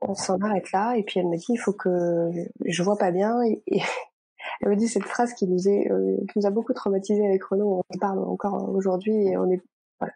on 0.00 0.14
s'en 0.14 0.38
arrête 0.40 0.70
là 0.72 0.94
et 0.96 1.02
puis 1.02 1.20
elle 1.20 1.26
me 1.26 1.36
dit 1.36 1.46
il 1.48 1.58
faut 1.58 1.72
que 1.72 2.30
je 2.64 2.82
vois 2.82 2.96
pas 2.96 3.10
bien 3.10 3.42
et, 3.42 3.62
elle 4.60 4.70
me 4.70 4.76
dit 4.76 4.88
cette 4.88 5.04
phrase 5.04 5.34
qui 5.34 5.46
nous 5.46 5.68
est 5.68 5.90
euh, 5.90 6.16
qui 6.30 6.38
nous 6.38 6.46
a 6.46 6.50
beaucoup 6.50 6.72
traumatisé 6.72 7.24
avec 7.26 7.42
Renaud 7.44 7.82
on 7.88 7.98
parle 7.98 8.20
encore 8.20 8.68
aujourd'hui 8.70 9.28
et 9.28 9.36
on 9.36 9.50
est 9.50 9.62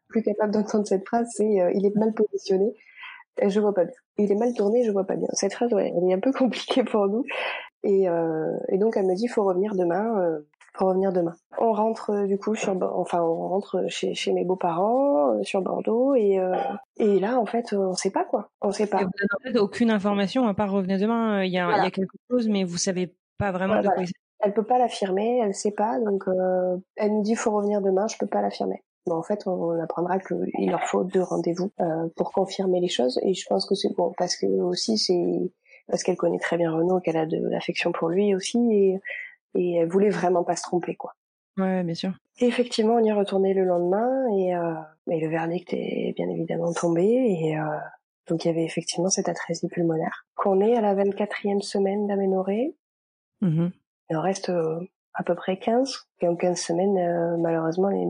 plus 0.09 0.23
capable 0.23 0.53
d'entendre 0.53 0.87
cette 0.87 1.07
phrase 1.07 1.29
c'est 1.33 1.61
euh, 1.61 1.73
il 1.75 1.85
est 1.85 1.97
mal 1.97 2.13
positionné 2.15 2.75
je 3.43 3.61
vois 3.61 3.73
pas 3.73 3.85
bien. 3.85 3.95
Il 4.19 4.31
est 4.31 4.37
mal 4.37 4.53
tourné 4.55 4.85
je 4.85 4.91
vois 4.91 5.07
pas 5.07 5.17
bien. 5.17 5.29
Cette 5.33 5.55
phrase 5.55 5.71
elle 5.73 6.05
est 6.05 6.13
un 6.13 6.21
peu 6.21 6.33
compliquée 6.39 6.85
pour 6.85 7.09
nous. 7.09 7.25
Et, 7.83 8.09
euh, 8.09 8.57
et 8.69 8.79
donc 8.79 8.97
elle 8.97 9.07
me 9.07 9.15
dit 9.15 9.27
faut 9.27 9.45
revenir 9.45 9.75
demain 9.75 10.39
pour 10.73 10.89
revenir 10.89 11.13
demain. 11.13 11.35
On 11.59 11.73
rentre 11.73 12.11
euh, 12.11 12.27
du 12.27 12.39
coup 12.39 12.55
sur, 12.55 12.77
enfin 12.95 13.23
on 13.23 13.49
rentre 13.49 13.85
chez, 13.89 14.15
chez 14.15 14.33
mes 14.33 14.45
beaux-parents 14.45 15.35
euh, 15.35 15.43
sur 15.43 15.61
Bordeaux 15.61 16.15
et 16.15 16.39
euh, 16.39 16.55
et 16.97 17.19
là 17.21 17.39
en 17.39 17.47
fait 17.47 17.73
on 17.73 17.95
sait 17.95 18.11
pas 18.11 18.25
quoi, 18.25 18.51
on 18.61 18.73
sait 18.73 18.87
pas. 18.87 19.03
vous 19.03 19.11
n'avez 19.45 19.59
aucune 19.59 19.91
information 19.91 20.47
à 20.47 20.55
part 20.55 20.71
revenir 20.71 20.99
demain. 20.99 21.45
Il 21.45 21.53
y 21.53 21.59
a, 21.59 21.79
il 21.79 21.85
y 21.85 21.87
a 21.87 21.91
quelque 21.91 22.17
chose 22.31 22.49
mais 22.49 22.65
vous 22.65 22.79
savez 22.79 23.15
pas 23.39 23.53
vraiment 23.53 23.81
de 23.81 23.89
quoi 23.89 24.03
il 24.03 24.11
Elle 24.41 24.55
peut 24.55 24.65
pas 24.65 24.79
l'affirmer, 24.79 25.39
elle 25.39 25.55
sait 25.55 25.73
pas 25.73 25.99
donc 26.01 26.25
elle 26.97 27.13
nous 27.13 27.23
dit 27.23 27.35
faut 27.35 27.51
revenir 27.51 27.81
demain, 27.81 28.07
je 28.09 28.17
peux 28.19 28.27
pas 28.29 28.43
l'affirmer. 28.43 28.83
Mais 29.09 29.15
en 29.15 29.23
fait, 29.25 29.49
on 29.49 29.83
apprendra 29.83 30.21
qu'il 30.21 30.71
leur 30.71 30.85
faut 30.85 31.03
deux 31.03 31.23
rendez-vous 31.23 31.73
pour 32.15 32.31
confirmer 32.31 32.79
les 32.79 32.87
choses. 32.87 33.19
Et 33.25 33.35
je 33.35 33.45
pense 33.49 33.67
que 33.67 33.75
c'est 33.75 33.93
bon 33.97 34.13
parce 34.17 34.37
que 34.37 34.47
aussi 34.47 34.97
c'est 34.97 35.51
parce 35.89 36.05
qu'elle 36.05 36.17
connaît 36.17 36.39
très 36.39 36.57
bien 36.57 36.71
Renaud, 36.73 37.01
qu'elle 37.01 37.17
a 37.17 37.27
de 37.27 37.39
l'affection 37.49 37.93
pour 37.93 38.09
lui 38.09 38.35
aussi, 38.35 38.59
et 38.73 39.01
et 39.55 39.77
elle 39.77 39.89
voulait 39.89 40.11
vraiment 40.11 40.45
pas 40.45 40.57
se 40.57 40.63
tromper 40.63 40.97
quoi. 40.97 41.15
Ouais, 41.59 41.83
bien 41.83 41.95
sûr. 41.95 42.13
Et 42.39 42.47
effectivement, 42.47 42.95
on 42.95 43.05
y 43.05 43.09
est 43.09 43.13
retourné 43.13 43.53
le 43.53 43.65
lendemain 43.65 44.09
et, 44.39 44.57
euh, 44.57 44.75
et 45.11 45.21
le 45.21 45.29
verdict 45.29 45.75
est 45.75 46.15
bien 46.17 46.29
évidemment 46.31 46.73
tombé 46.73 47.05
et 47.05 47.59
euh, 47.59 47.65
donc 48.29 48.45
il 48.45 48.49
y 48.49 48.51
avait 48.51 48.65
effectivement 48.65 49.11
cette 49.11 49.29
atrésie 49.29 49.69
pulmonaire. 49.69 50.27
Qu'on 50.35 50.61
est 50.61 50.77
à 50.77 50.81
la 50.81 50.95
24e 50.95 51.61
semaine 51.61 52.07
d'aménorrhée, 52.07 52.75
mmh 53.41 53.69
il 54.11 54.17
en 54.17 54.21
reste 54.21 54.51
euh, 54.51 54.81
à 55.15 55.23
peu 55.23 55.35
près 55.35 55.57
15. 55.57 56.07
Et 56.21 56.29
en 56.29 56.37
15 56.37 56.61
semaines, 56.61 56.99
euh, 56.99 57.39
malheureusement, 57.39 57.89
les, 57.89 58.07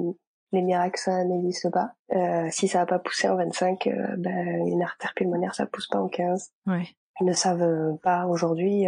les 0.51 0.63
miracles, 0.63 0.99
ça 0.99 1.25
n'existe 1.25 1.71
pas. 1.71 1.93
Euh, 2.13 2.49
si 2.51 2.67
ça 2.67 2.79
n'a 2.79 2.87
pas 2.87 2.99
poussé 2.99 3.29
en 3.29 3.37
25, 3.37 3.89
ben, 4.19 4.67
une 4.67 4.83
artère 4.83 5.13
pulmonaire, 5.15 5.55
ça 5.55 5.67
pousse 5.67 5.87
pas 5.87 6.01
en 6.01 6.09
15. 6.09 6.51
Ouais. 6.67 6.89
Ils 7.21 7.27
ne 7.27 7.33
savent 7.33 7.97
pas 8.03 8.27
aujourd'hui 8.27 8.87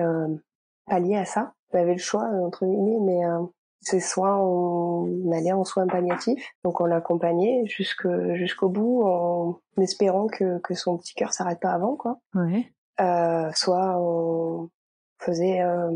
pallier 0.86 1.16
à 1.16 1.24
ça 1.24 1.52
on 1.74 1.78
avait 1.78 1.92
le 1.92 1.98
choix 1.98 2.22
entre 2.22 2.66
guillemets, 2.66 3.00
mais 3.00 3.26
euh, 3.26 3.42
c'est 3.80 4.00
soit 4.00 4.38
on 4.38 5.30
allait 5.32 5.52
en 5.52 5.64
soins 5.64 5.86
palliatifs, 5.86 6.46
donc 6.64 6.80
on 6.80 6.86
l'accompagnait 6.86 7.64
jusqu'au 7.66 8.68
bout 8.68 9.02
en 9.04 9.60
espérant 9.78 10.26
que, 10.26 10.58
que 10.60 10.74
son 10.74 10.96
petit 10.96 11.14
cœur 11.14 11.32
s'arrête 11.32 11.60
pas 11.60 11.72
avant 11.72 11.96
quoi. 11.96 12.18
Ouais. 12.34 12.72
Euh, 13.00 13.50
soit 13.54 13.96
on 13.98 14.70
faisait 15.18 15.60
euh, 15.60 15.90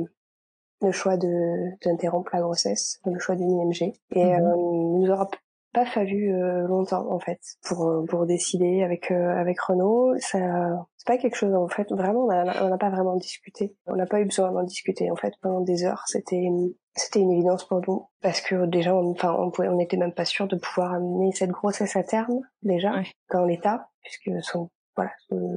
le 0.83 0.93
choix 0.93 1.17
de 1.17 1.77
d'interrompre 1.85 2.31
la 2.35 2.41
grossesse, 2.41 3.01
le 3.07 3.19
choix 3.19 3.37
d'une 3.37 3.51
IMG. 3.51 3.95
Et 4.11 4.25
mhm. 4.25 4.33
euh, 4.33 4.57
il 4.57 5.01
nous 5.01 5.11
aura 5.11 5.29
pas 5.73 5.87
fallu 5.87 6.35
euh, 6.35 6.67
longtemps 6.67 7.11
en 7.11 7.21
fait 7.21 7.41
pour 7.63 8.05
pour 8.09 8.27
décider 8.27 8.83
avec 8.83 9.11
avec 9.11 9.61
Renaud. 9.61 10.15
Ça 10.19 10.87
pas 11.09 11.17
quelque 11.17 11.37
chose 11.37 11.55
en 11.55 11.69
fait 11.69 11.91
vraiment 11.91 12.27
on 12.27 12.69
n'a 12.69 12.77
pas 12.77 12.91
vraiment 12.91 13.17
discuté. 13.17 13.75
On 13.87 13.97
n'a 13.97 14.05
pas 14.05 14.21
eu 14.21 14.27
besoin 14.27 14.53
d'en 14.53 14.63
discuter. 14.63 15.11
En 15.11 15.17
fait 15.17 15.33
pendant 15.41 15.63
des 15.63 15.85
heures 15.85 16.05
c'était 16.07 16.47
c'était 16.95 17.21
une 17.21 17.33
évidence 17.33 17.67
pour 17.67 17.81
nous. 17.89 18.07
Parce 18.21 18.43
que 18.43 18.67
déjà 18.67 18.95
on 18.95 19.13
enfin 19.13 19.35
on 19.39 19.51
pouvait 19.51 19.69
on 19.69 19.77
n'était 19.77 19.97
même 19.97 20.13
pas 20.13 20.27
sûr 20.27 20.47
de 20.47 20.57
pouvoir 20.57 20.93
amener 20.93 21.33
cette 21.33 21.51
grossesse 21.51 21.97
à 21.97 22.03
terme 22.03 22.41
déjà 22.63 22.93
dans 23.33 23.47
l'état. 23.47 23.89
Puisque 24.03 24.31
son 24.45 24.69
voilà 24.97 25.11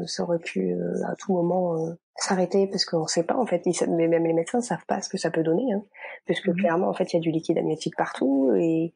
ça 0.06 0.24
aurait 0.24 0.40
pu 0.40 0.72
euh, 0.72 1.06
à 1.06 1.16
tout 1.16 1.34
moment 1.34 1.76
euh, 1.76 1.96
s'arrêter. 2.16 2.68
Parce 2.68 2.86
qu'on 2.86 3.06
sait 3.08 3.26
pas 3.26 3.36
en 3.36 3.46
fait 3.46 3.62
mais 3.90 4.08
même 4.08 4.26
les 4.26 4.34
médecins 4.34 4.62
savent 4.62 4.86
pas 4.88 5.02
ce 5.02 5.10
que 5.10 5.18
ça 5.18 5.32
peut 5.32 5.44
donner 5.44 5.74
hein, 5.74 5.84
puisque 6.26 6.48
mhm. 6.48 6.56
clairement 6.56 6.88
en 6.88 6.94
fait 6.94 7.12
il 7.12 7.18
y 7.18 7.20
a 7.20 7.22
du 7.22 7.32
liquide 7.32 7.58
amniotique 7.58 7.98
partout 7.98 8.54
et 8.58 8.94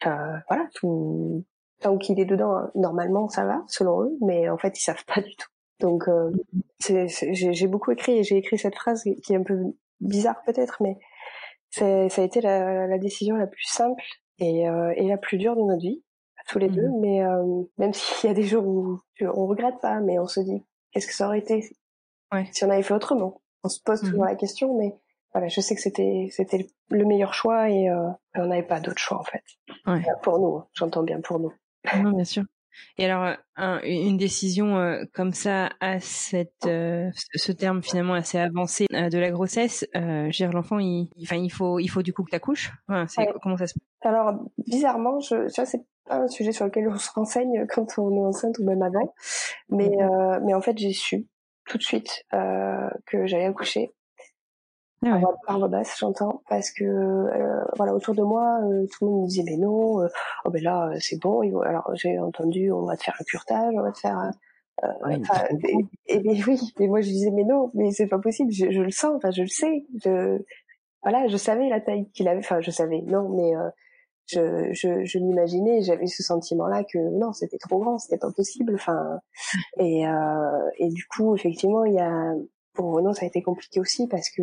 enfin 0.00 0.40
voilà 0.48 0.66
tout 0.74 1.44
tant 1.80 1.98
qu'il 1.98 2.20
est 2.20 2.26
dedans 2.26 2.70
normalement 2.74 3.28
ça 3.28 3.44
va 3.44 3.62
selon 3.68 4.04
eux. 4.04 4.16
Mais 4.22 4.48
en 4.48 4.56
fait 4.56 4.78
ils 4.78 4.82
savent 4.82 5.04
pas 5.04 5.20
du 5.20 5.36
tout 5.36 5.48
donc, 5.80 6.08
euh, 6.08 6.30
j'ai 6.80 7.66
beaucoup 7.66 7.90
écrit 7.90 8.18
et 8.18 8.22
j'ai 8.22 8.36
écrit 8.36 8.58
cette 8.58 8.76
phrase 8.76 9.02
qui 9.22 9.32
est 9.32 9.36
un 9.36 9.42
peu 9.42 9.58
bizarre 10.00 10.42
peut-être, 10.44 10.82
mais 10.82 10.98
ça 11.70 11.86
a 11.86 12.22
été 12.22 12.40
la, 12.40 12.86
la, 12.86 12.98
décision 12.98 13.36
la 13.36 13.46
plus 13.46 13.64
simple 13.64 14.02
et, 14.38 14.68
euh, 14.68 14.92
et, 14.96 15.06
la 15.06 15.16
plus 15.16 15.38
dure 15.38 15.56
de 15.56 15.62
notre 15.62 15.82
vie, 15.82 16.02
tous 16.48 16.58
les 16.58 16.68
deux. 16.68 16.88
Mmh. 16.88 17.00
Mais 17.00 17.22
euh, 17.22 17.62
même 17.78 17.92
s'il 17.92 18.28
y 18.28 18.30
a 18.30 18.34
des 18.34 18.44
jours 18.44 18.66
où 18.66 19.00
on 19.20 19.46
regrette 19.46 19.80
pas, 19.80 20.00
mais 20.00 20.18
on 20.18 20.26
se 20.26 20.40
dit 20.40 20.64
qu'est-ce 20.92 21.06
que 21.06 21.14
ça 21.14 21.26
aurait 21.26 21.38
été 21.38 21.62
si 22.52 22.64
on 22.64 22.70
avait 22.70 22.82
fait 22.82 22.94
autrement? 22.94 23.42
On 23.62 23.68
se 23.68 23.80
pose 23.82 24.00
toujours 24.00 24.24
mmh. 24.24 24.28
la 24.28 24.34
question, 24.36 24.78
mais 24.78 24.94
voilà, 25.32 25.48
je 25.48 25.60
sais 25.60 25.74
que 25.74 25.80
c'était 25.80 26.28
c'était 26.30 26.66
le 26.90 27.04
meilleur 27.04 27.34
choix 27.34 27.70
et 27.70 27.88
euh, 27.88 28.08
on 28.34 28.46
n'avait 28.46 28.62
pas 28.62 28.80
d'autre 28.80 28.98
choix 28.98 29.20
en 29.20 29.24
fait. 29.24 29.44
Ouais. 29.86 30.02
Pour 30.22 30.38
nous, 30.38 30.56
hein, 30.56 30.66
j'entends 30.72 31.02
bien 31.02 31.20
pour 31.20 31.38
nous. 31.38 31.52
Non, 31.96 32.12
bien 32.12 32.24
sûr. 32.24 32.44
Et 32.98 33.06
alors, 33.06 33.36
une 33.84 34.16
décision 34.16 34.76
euh, 34.76 35.04
comme 35.14 35.32
ça, 35.32 35.70
à 35.80 36.00
cette, 36.00 36.66
euh, 36.66 37.10
ce 37.34 37.52
terme 37.52 37.82
finalement 37.82 38.14
assez 38.14 38.38
avancé 38.38 38.86
euh, 38.92 39.08
de 39.08 39.18
la 39.18 39.30
grossesse, 39.30 39.86
dire 40.30 40.52
l'enfant, 40.52 40.78
il, 40.78 41.10
enfin, 41.22 41.36
il 41.36 41.50
faut, 41.50 41.78
il 41.78 41.88
faut 41.88 42.02
du 42.02 42.12
coup 42.12 42.24
que 42.24 42.30
tu 42.30 42.36
accouches. 42.36 42.72
Comment 42.86 43.56
ça 43.56 43.66
se 43.66 43.74
passe? 43.74 43.82
Alors, 44.02 44.34
bizarrement, 44.58 45.20
je, 45.20 45.48
ça 45.48 45.64
c'est 45.64 45.84
pas 46.06 46.16
un 46.16 46.28
sujet 46.28 46.52
sur 46.52 46.64
lequel 46.64 46.88
on 46.88 46.98
se 46.98 47.10
renseigne 47.12 47.66
quand 47.74 47.98
on 47.98 48.14
est 48.16 48.26
enceinte 48.26 48.58
ou 48.58 48.64
même 48.64 48.82
avant, 48.82 49.14
mais, 49.68 49.88
mmh 49.88 50.40
mais 50.44 50.54
en 50.54 50.60
fait, 50.60 50.76
j'ai 50.76 50.92
su 50.92 51.26
tout 51.66 51.78
de 51.78 51.82
suite 51.82 52.24
que 52.32 53.26
j'allais 53.26 53.46
accoucher. 53.46 53.92
Ah 55.02 55.16
ouais. 55.16 55.22
par 55.46 55.58
voix 55.58 55.68
basse, 55.68 55.96
j'entends, 55.98 56.42
parce 56.48 56.70
que 56.70 56.84
euh, 56.84 57.64
voilà 57.76 57.94
autour 57.94 58.14
de 58.14 58.22
moi, 58.22 58.60
euh, 58.64 58.86
tout 58.86 59.06
le 59.06 59.10
monde 59.10 59.22
me 59.22 59.26
disait 59.28 59.44
mais 59.46 59.56
non, 59.56 60.02
euh, 60.02 60.08
oh 60.44 60.50
ben 60.50 60.62
là 60.62 60.90
c'est 61.00 61.18
bon. 61.18 61.40
Alors 61.62 61.90
j'ai 61.94 62.18
entendu, 62.18 62.70
on 62.70 62.84
va 62.84 62.98
te 62.98 63.04
faire 63.04 63.16
un 63.18 63.24
curtage, 63.24 63.72
on 63.74 63.82
va 63.82 63.92
te 63.92 63.98
faire. 63.98 64.30
Ouais, 65.04 65.20
et, 66.06 66.16
et, 66.16 66.44
oui, 66.46 66.58
mais 66.78 66.86
moi 66.86 67.00
je 67.02 67.08
disais 67.08 67.30
mais 67.30 67.44
non, 67.44 67.70
mais 67.74 67.90
c'est 67.92 68.06
pas 68.06 68.18
possible, 68.18 68.50
je, 68.50 68.70
je, 68.70 68.80
le 68.80 68.90
sens, 68.90 69.12
enfin 69.16 69.30
je 69.30 69.42
le 69.42 69.48
sais, 69.48 69.84
je 70.04 70.38
voilà, 71.02 71.28
je 71.28 71.36
savais 71.36 71.68
la 71.68 71.80
taille 71.80 72.10
qu'il 72.12 72.28
avait, 72.28 72.38
enfin 72.38 72.60
je 72.60 72.70
savais, 72.70 73.02
non, 73.02 73.28
mais 73.28 73.52
je, 74.26 74.72
je, 74.72 75.04
je 75.04 75.18
m'imaginais, 75.18 75.82
j'avais 75.82 76.06
ce 76.06 76.22
sentiment-là 76.22 76.84
que 76.84 76.98
non, 77.18 77.32
c'était 77.32 77.58
trop 77.58 77.78
grand, 77.78 77.98
c'était 77.98 78.18
pas 78.18 78.32
possible, 78.32 78.74
enfin 78.74 79.20
et 79.78 80.04
et 80.78 80.88
du 80.88 81.06
coup 81.06 81.34
effectivement 81.34 81.84
il 81.84 81.94
y 81.94 82.00
a 82.00 82.32
pour 82.72 82.92
Renaud 82.94 83.12
ça 83.12 83.24
a 83.24 83.28
été 83.28 83.42
compliqué 83.42 83.80
aussi 83.80 84.06
parce 84.08 84.30
que 84.30 84.42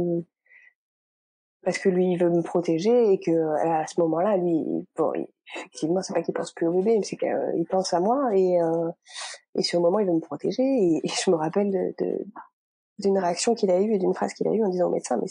parce 1.67 1.79
que 1.79 1.89
lui 1.89 2.13
il 2.13 2.17
veut 2.17 2.29
me 2.29 2.41
protéger 2.41 3.11
et 3.11 3.19
que 3.19 3.29
à 3.67 3.85
ce 3.87 3.99
moment-là 3.99 4.37
lui 4.37 4.63
bon 4.95 5.11
effectivement 5.53 6.01
c'est 6.01 6.13
pas 6.13 6.21
qu'il 6.21 6.33
pense 6.33 6.53
plus 6.53 6.65
au 6.65 6.71
bébé 6.71 6.97
mais 6.97 7.03
c'est 7.03 7.17
qu'il 7.17 7.65
pense 7.69 7.93
à 7.93 7.99
moi 7.99 8.29
et 8.33 8.61
euh, 8.61 8.89
et 9.53 9.63
sur 9.63 9.79
le 9.79 9.83
moment 9.83 9.99
il 9.99 10.07
veut 10.07 10.13
me 10.13 10.21
protéger 10.21 10.63
et, 10.63 11.01
je 11.05 11.29
me 11.29 11.35
rappelle 11.35 11.69
de, 11.69 12.25
d'une 12.99 13.17
réaction 13.17 13.53
qu'il 13.53 13.69
a 13.69 13.81
eue 13.81 13.95
et 13.95 13.97
d'une 13.97 14.13
phrase 14.13 14.33
qu'il 14.33 14.47
a 14.47 14.53
eue 14.53 14.63
en 14.63 14.69
disant 14.69 14.87
au 14.87 14.91
médecin 14.91 15.19
mais 15.21 15.27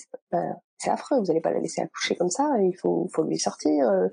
c'est, 0.76 0.90
affreux 0.90 1.18
vous 1.20 1.30
allez 1.30 1.40
pas 1.40 1.52
la 1.52 1.60
laisser 1.60 1.80
accoucher 1.80 2.16
comme 2.16 2.28
ça 2.28 2.54
il 2.60 2.76
faut 2.76 3.08
faut 3.14 3.22
lui 3.22 3.38
sortir 3.38 3.88
euh. 3.88 4.08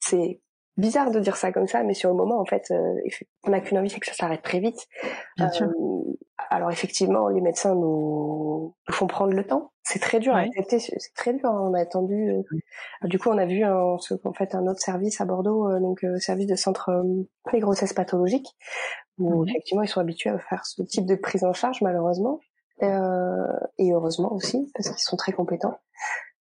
c'est 0.00 0.40
bizarre 0.76 1.10
de 1.10 1.20
dire 1.20 1.36
ça 1.36 1.52
comme 1.52 1.66
ça, 1.66 1.82
mais 1.82 1.94
sur 1.94 2.10
le 2.10 2.16
moment, 2.16 2.40
en 2.40 2.44
fait, 2.44 2.70
euh, 2.70 2.94
on 3.44 3.50
n'a 3.50 3.60
qu'une 3.60 3.78
envie, 3.78 3.90
c'est 3.90 4.00
que 4.00 4.06
ça 4.06 4.12
s'arrête 4.12 4.42
très 4.42 4.60
vite. 4.60 4.86
Bien 5.36 5.50
sûr. 5.50 5.66
Euh, 5.66 6.12
alors 6.50 6.70
effectivement, 6.70 7.28
les 7.28 7.40
médecins 7.40 7.74
nous, 7.74 8.74
nous, 8.86 8.94
font 8.94 9.06
prendre 9.06 9.32
le 9.32 9.44
temps. 9.44 9.72
C'est 9.82 10.00
très 10.00 10.20
dur 10.20 10.34
à 10.34 10.40
accepter, 10.40 10.78
c'est 10.78 11.14
très 11.14 11.32
dur. 11.32 11.48
On 11.50 11.74
a 11.74 11.80
attendu. 11.80 12.30
Euh, 12.30 13.08
du 13.08 13.18
coup, 13.18 13.30
on 13.30 13.38
a 13.38 13.46
vu 13.46 13.62
un, 13.62 13.74
en 13.74 14.32
fait 14.32 14.54
un 14.54 14.66
autre 14.66 14.80
service 14.80 15.20
à 15.20 15.24
Bordeaux, 15.24 15.78
donc 15.80 16.04
service 16.18 16.46
de 16.46 16.56
centre 16.56 16.90
les 17.52 17.60
grossesses 17.60 17.92
pathologiques, 17.92 18.56
où 19.18 19.44
effectivement 19.44 19.82
ils 19.82 19.88
sont 19.88 20.00
habitués 20.00 20.30
à 20.30 20.38
faire 20.38 20.66
ce 20.66 20.82
type 20.82 21.06
de 21.06 21.14
prise 21.14 21.44
en 21.44 21.52
charge, 21.52 21.82
malheureusement. 21.82 22.40
et 22.82 23.92
heureusement 23.92 24.32
aussi, 24.32 24.70
parce 24.74 24.88
qu'ils 24.90 24.98
sont 24.98 25.16
très 25.16 25.32
compétents. 25.32 25.78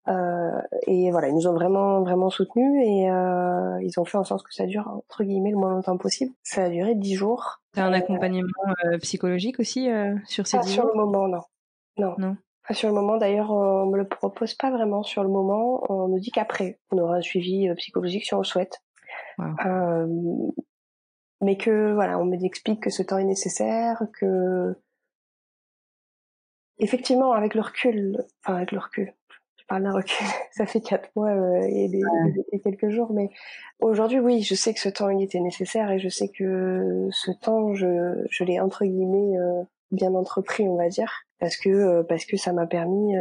Euh, 0.10 0.62
et 0.86 1.12
voilà, 1.12 1.30
ils 1.30 1.36
nous 1.36 1.48
ont 1.48 1.54
vraiment 1.54 2.02
vraiment 2.02 2.30
soutenus 2.30 2.86
et 2.86 3.10
euh, 3.10 3.80
ils 3.82 4.00
ont 4.00 4.06
fait 4.06 4.18
en 4.18 4.26
sorte 4.26 4.46
que 4.46 4.54
ça 4.54 4.66
dure 4.66 4.88
entre 4.88 5.24
guillemets 5.24 5.52
le 5.52 5.58
moins 5.58 5.72
longtemps 5.72 5.98
possible. 5.98 6.34
Ça 6.44 6.66
a 6.66 6.70
duré 6.70 6.96
dix 6.96 7.16
jours. 7.16 7.62
T'as 7.74 7.86
un 7.86 7.94
accompagnement 7.94 8.50
euh, 8.86 8.98
psychologique 9.00 9.60
aussi 9.60 9.90
euh, 9.90 10.16
sur 10.26 10.46
ces 10.46 10.58
pas 10.58 10.64
sur 10.64 10.86
le 10.86 10.94
moment, 10.94 11.28
non. 11.28 11.42
Non. 11.98 12.16
Non. 12.18 12.38
Pas 12.68 12.74
sur 12.74 12.88
le 12.88 12.96
moment. 12.96 13.18
D'ailleurs, 13.18 13.52
on 13.52 13.88
me 13.88 13.98
le 13.98 14.08
propose 14.08 14.54
pas 14.54 14.72
vraiment 14.72 15.04
sur 15.04 15.24
le 15.24 15.30
moment. 15.30 15.84
On 15.90 16.08
nous 16.08 16.20
dit 16.20 16.32
qu'après, 16.32 16.80
on 16.92 16.98
aura 16.98 17.16
un 17.18 17.22
suivi 17.22 17.70
euh, 17.70 17.76
psychologique 17.76 18.26
si 18.26 18.34
on 18.34 18.40
le 18.40 18.44
souhaite. 18.44 18.82
Euh, 19.66 20.08
mais 21.42 21.58
que 21.58 21.94
voilà, 21.94 22.20
on 22.20 22.26
m'explique 22.26 22.84
que 22.84 22.90
ce 22.90 23.04
temps 23.04 23.18
est 23.18 23.26
nécessaire, 23.26 24.02
que 24.20 24.76
effectivement, 26.78 27.34
avec 27.34 27.54
le 27.54 27.62
recul, 27.62 28.24
enfin 28.44 28.58
avec 28.58 28.72
le 28.72 28.80
recul, 28.80 29.14
parle 29.68 29.84
d'un 29.84 29.94
recul, 29.94 30.26
ça 30.52 30.66
fait 30.66 30.82
quatre 30.82 31.10
mois 31.16 31.30
euh, 31.30 31.62
et, 31.68 31.88
des, 31.88 32.02
et, 32.52 32.60
quelques 32.60 32.90
jours, 32.90 33.12
mais 33.14 33.30
aujourd'hui, 33.80 34.20
oui, 34.20 34.42
je 34.42 34.56
sais 34.56 34.74
que 34.74 34.80
ce 34.80 34.90
temps 34.90 35.10
il 35.10 35.24
était 35.24 35.40
nécessaire 35.40 35.92
et 35.92 36.00
je 36.00 36.10
sais 36.10 36.30
que 36.30 37.08
ce 37.12 37.32
temps, 37.32 37.74
je, 37.74 38.26
je 38.30 38.44
l'ai 38.44 38.60
entre 38.60 38.86
guillemets 38.86 39.38
euh, 39.38 39.64
bien 39.92 40.14
entrepris, 40.14 40.68
on 40.68 40.76
va 40.76 40.90
dire, 40.90 41.12
parce 41.40 41.58
que 41.58 41.70
euh, 41.70 42.04
parce 42.04 42.26
que 42.26 42.38
ça 42.38 42.54
m'a 42.54 42.68
permis 42.68 43.14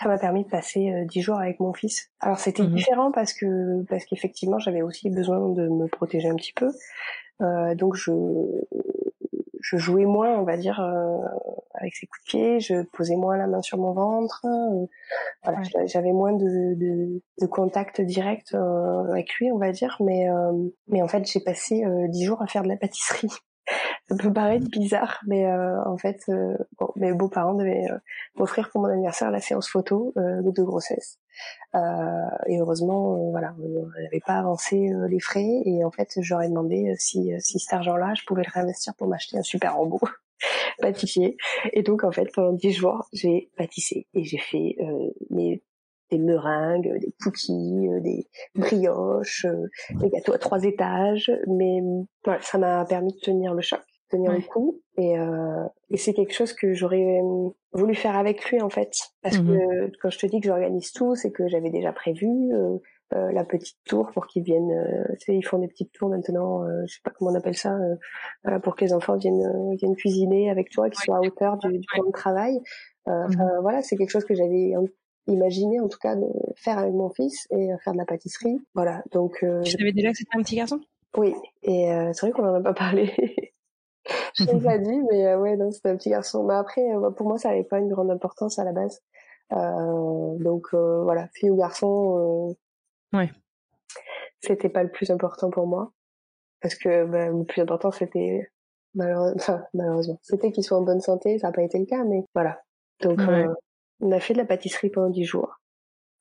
ça 0.00 0.08
m'a 0.08 0.18
permis 0.18 0.44
de 0.44 0.48
passer 0.48 0.92
dix 1.06 1.22
jours 1.22 1.38
avec 1.38 1.60
mon 1.60 1.72
fils. 1.72 2.10
Alors 2.20 2.38
c'était 2.38 2.62
mmh 2.62 2.74
différent 2.74 3.12
parce 3.12 3.32
que 3.32 3.82
parce 3.84 4.04
qu'effectivement 4.04 4.58
j'avais 4.58 4.82
aussi 4.82 5.10
besoin 5.10 5.48
de 5.48 5.68
me 5.68 5.86
protéger 5.88 6.28
un 6.28 6.36
petit 6.36 6.52
peu, 6.54 6.70
donc 7.76 7.96
je 7.96 8.12
je 9.64 9.78
jouais 9.78 10.04
moins, 10.04 10.38
on 10.38 10.44
va 10.44 10.58
dire, 10.58 10.78
euh, 10.80 11.16
avec 11.72 11.96
ses 11.96 12.06
coups 12.06 12.22
de 12.24 12.28
pied, 12.28 12.60
je 12.60 12.82
posais 12.92 13.16
moins 13.16 13.38
la 13.38 13.46
main 13.46 13.62
sur 13.62 13.78
mon 13.78 13.92
ventre, 13.92 14.44
euh, 14.44 14.86
voilà, 15.42 15.62
j'avais 15.86 16.12
moins 16.12 16.34
de, 16.34 16.74
de, 16.74 17.22
de, 17.40 17.46
contact 17.46 18.02
direct 18.02 18.54
euh, 18.54 19.10
avec 19.10 19.32
lui, 19.34 19.50
on 19.50 19.58
va 19.58 19.72
dire, 19.72 19.96
mais 20.00 20.26
mais 20.88 21.00
en 21.00 21.08
fait 21.08 21.26
j'ai 21.26 21.40
passé 21.40 21.82
dix 22.08 22.24
jours 22.26 22.42
à 22.42 22.46
faire 22.46 22.62
de 22.62 22.68
la 22.68 22.76
pâtisserie. 22.76 23.30
ça 24.08 24.16
peut 24.18 24.32
paraître 24.32 24.68
bizarre, 24.68 25.20
mais 25.26 25.50
en 25.50 25.96
fait, 25.96 26.20
bon, 26.78 26.88
mes 26.96 27.14
beaux-parents 27.14 27.54
devaient 27.54 27.86
m'offrir 28.36 28.68
pour 28.70 28.82
mon 28.82 28.88
anniversaire 28.88 29.30
la 29.30 29.40
séance 29.40 29.68
photo 29.70 30.12
de 30.16 30.62
grossesse. 30.62 31.18
Euh, 31.74 31.78
et 32.46 32.58
heureusement, 32.58 33.14
euh, 33.14 33.30
voilà, 33.30 33.54
on 33.60 33.86
n'avait 34.02 34.20
pas 34.24 34.38
avancé 34.38 34.92
euh, 34.92 35.08
les 35.08 35.20
frais. 35.20 35.62
Et 35.64 35.84
en 35.84 35.90
fait, 35.90 36.12
j'aurais 36.20 36.48
demandé 36.48 36.94
si, 36.98 37.32
si 37.40 37.58
cet 37.58 37.72
argent-là, 37.72 38.14
je 38.14 38.24
pouvais 38.26 38.42
le 38.44 38.50
réinvestir 38.52 38.94
pour 38.94 39.06
m'acheter 39.06 39.38
un 39.38 39.42
super 39.42 39.76
robot 39.76 40.00
pâtissier. 40.80 41.36
Et 41.72 41.82
donc, 41.82 42.04
en 42.04 42.12
fait, 42.12 42.28
pendant 42.32 42.52
dix 42.52 42.72
jours, 42.72 43.08
j'ai 43.12 43.50
pâtissé 43.56 44.06
et 44.14 44.24
j'ai 44.24 44.38
fait 44.38 44.76
mes 45.30 45.62
des 46.10 46.18
meringues, 46.18 46.98
des 47.00 47.14
cookies, 47.22 47.88
des 48.02 48.28
brioches, 48.54 49.46
des 49.90 50.10
gâteaux 50.10 50.34
à 50.34 50.38
trois 50.38 50.62
étages. 50.62 51.32
Mais 51.46 51.80
voilà, 52.24 52.42
ça 52.42 52.58
m'a 52.58 52.84
permis 52.84 53.14
de 53.14 53.20
tenir 53.20 53.54
le 53.54 53.62
choc 53.62 53.80
tenir 54.14 54.32
le 54.32 54.40
coup 54.42 54.80
et, 54.96 55.18
euh, 55.18 55.64
et 55.90 55.96
c'est 55.96 56.14
quelque 56.14 56.32
chose 56.32 56.52
que 56.52 56.72
j'aurais 56.74 57.20
euh, 57.20 57.48
voulu 57.72 57.94
faire 57.94 58.16
avec 58.16 58.44
lui 58.50 58.60
en 58.60 58.70
fait. 58.70 58.92
Parce 59.22 59.38
mmh 59.38 59.46
que 59.46 59.92
quand 60.00 60.10
je 60.10 60.18
te 60.18 60.26
dis 60.26 60.40
que 60.40 60.46
j'organise 60.46 60.92
tout 60.92 61.14
c'est 61.14 61.32
que 61.32 61.48
j'avais 61.48 61.70
déjà 61.70 61.92
prévu 61.92 62.28
euh, 62.52 62.78
euh, 63.14 63.30
la 63.32 63.44
petite 63.44 63.76
tour 63.84 64.10
pour 64.12 64.26
qu'ils 64.26 64.42
viennent 64.42 64.72
euh, 64.72 65.04
tu 65.20 65.26
sais 65.26 65.36
ils 65.36 65.44
font 65.44 65.58
des 65.58 65.68
petites 65.68 65.92
tours 65.92 66.08
maintenant 66.08 66.64
euh, 66.64 66.82
je 66.86 66.94
sais 66.94 67.00
pas 67.04 67.10
comment 67.10 67.30
on 67.30 67.34
appelle 67.34 67.54
ça 67.54 67.76
pour 68.62 68.74
que 68.74 68.84
les 68.84 68.94
enfants 68.94 69.16
viennent 69.16 69.76
viennent 69.76 69.94
cuisiner 69.94 70.50
avec 70.50 70.70
toi 70.70 70.88
qu'ils 70.88 71.04
soient 71.04 71.18
à 71.18 71.20
hauteur 71.20 71.58
du, 71.58 71.78
du 71.78 71.86
plan 71.86 72.04
de 72.04 72.12
travail. 72.12 72.58
Mmh 73.06 73.36
voilà 73.60 73.82
c'est 73.82 73.96
quelque 73.96 74.10
chose 74.10 74.24
que 74.24 74.34
j'avais 74.34 74.72
imaginé 75.26 75.80
en 75.80 75.88
tout 75.88 75.98
cas 75.98 76.16
de 76.16 76.26
faire 76.56 76.78
avec 76.78 76.94
mon 76.94 77.10
fils 77.10 77.46
et 77.50 77.68
faire 77.84 77.92
de 77.92 77.98
la 77.98 78.06
pâtisserie. 78.06 78.58
Voilà 78.74 79.04
donc 79.12 79.44
tu 79.64 79.70
savais 79.70 79.92
déjà 79.92 80.10
que 80.10 80.16
c'était 80.16 80.36
un 80.36 80.42
petit 80.42 80.56
garçon? 80.56 80.80
Oui 81.16 81.34
et 81.62 81.86
c'est 82.14 82.22
vrai 82.22 82.32
qu'on 82.32 82.48
en 82.48 82.54
a 82.54 82.62
pas 82.62 82.74
parlé 82.74 83.12
je 84.34 84.44
l'ai 84.44 84.60
pas 84.60 84.78
dit, 84.78 85.00
mais 85.10 85.26
euh, 85.26 85.38
ouais, 85.38 85.56
non, 85.56 85.70
c'était 85.70 85.88
un 85.88 85.96
petit 85.96 86.10
garçon. 86.10 86.44
Mais 86.44 86.54
après, 86.54 86.82
euh, 86.94 87.10
pour 87.10 87.26
moi, 87.26 87.38
ça 87.38 87.50
n'avait 87.50 87.64
pas 87.64 87.78
une 87.78 87.88
grande 87.88 88.10
importance 88.10 88.58
à 88.58 88.64
la 88.64 88.72
base. 88.72 89.02
Euh, 89.52 90.36
donc 90.38 90.74
voilà, 90.74 91.28
fille 91.34 91.50
ou 91.50 91.56
garçon, 91.56 92.56
ouais. 93.12 93.30
c'était 94.40 94.68
pas 94.68 94.82
le 94.82 94.90
plus 94.90 95.10
important 95.10 95.50
pour 95.50 95.66
moi. 95.66 95.92
Parce 96.60 96.74
que 96.76 97.04
bah, 97.04 97.28
le 97.28 97.44
plus 97.44 97.60
important, 97.60 97.90
c'était 97.90 98.48
malheureusement, 98.94 99.36
enfin, 99.36 99.64
malheureusement, 99.74 100.18
c'était 100.22 100.50
qu'il 100.50 100.64
soit 100.64 100.78
en 100.78 100.82
bonne 100.82 101.00
santé. 101.00 101.38
Ça 101.38 101.48
n'a 101.48 101.52
pas 101.52 101.62
été 101.62 101.78
le 101.78 101.86
cas, 101.86 102.04
mais 102.04 102.24
voilà. 102.34 102.60
Donc 103.00 103.20
on 104.00 104.12
a 104.12 104.20
fait 104.20 104.32
de 104.32 104.38
la 104.38 104.44
pâtisserie 104.44 104.90
pendant 104.90 105.10
dix 105.10 105.24
jours. 105.24 105.60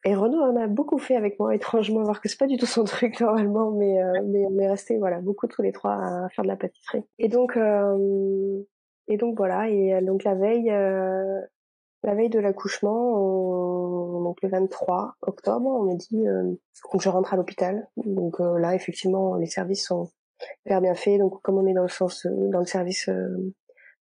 Et 0.06 0.16
Renaud 0.16 0.42
en 0.42 0.56
a 0.58 0.68
beaucoup 0.68 0.98
fait 0.98 1.16
avec 1.16 1.40
moi, 1.40 1.56
étrangement, 1.56 2.04
voir 2.04 2.20
que 2.20 2.28
c'est 2.28 2.38
pas 2.40 2.48
du 2.48 2.58
tout 2.58 2.66
son 2.66 2.84
truc 2.84 3.20
normalement, 3.20 3.72
mais 3.72 4.02
euh, 4.02 4.22
mais 4.26 4.46
on 4.46 4.58
est 4.60 4.70
resté 4.70 4.98
voilà 4.98 5.20
beaucoup 5.20 5.48
tous 5.48 5.62
les 5.62 5.72
trois 5.72 5.94
à 5.94 6.30
faire 6.30 6.44
de 6.44 6.50
la 6.50 6.58
pâtisserie. 6.58 7.04
Et 7.20 7.30
donc 7.30 7.56
euh, 7.56 8.62
et 9.08 9.18
donc 9.18 9.38
voilà 9.38 9.70
et 9.70 9.94
euh, 9.94 10.02
donc 10.02 10.24
la 10.24 10.36
veille 10.36 10.72
euh, 10.72 11.40
la 12.04 12.16
veille 12.16 12.30
de 12.30 12.40
l'accouchement, 12.40 13.14
donc 14.24 14.42
le 14.42 14.50
23 14.50 15.16
octobre, 15.22 15.68
on 15.68 15.84
m'a 15.84 15.96
dit 15.96 16.26
que 16.26 17.00
je 17.00 17.08
rentre 17.08 17.34
à 17.34 17.38
l'hôpital. 17.38 17.88
Donc 17.96 18.40
là 18.40 18.76
effectivement 18.76 19.36
les 19.36 19.46
services 19.46 19.86
sont 19.86 20.10
hyper 20.66 20.82
bien 20.82 20.96
faits. 20.96 21.20
Donc 21.20 21.42
comme 21.42 21.58
on 21.58 21.66
est 21.66 21.74
dans 21.74 21.84
le 21.84 21.88
sens 21.88 22.28
dans 22.30 22.60
le 22.60 22.66
service 22.66 23.10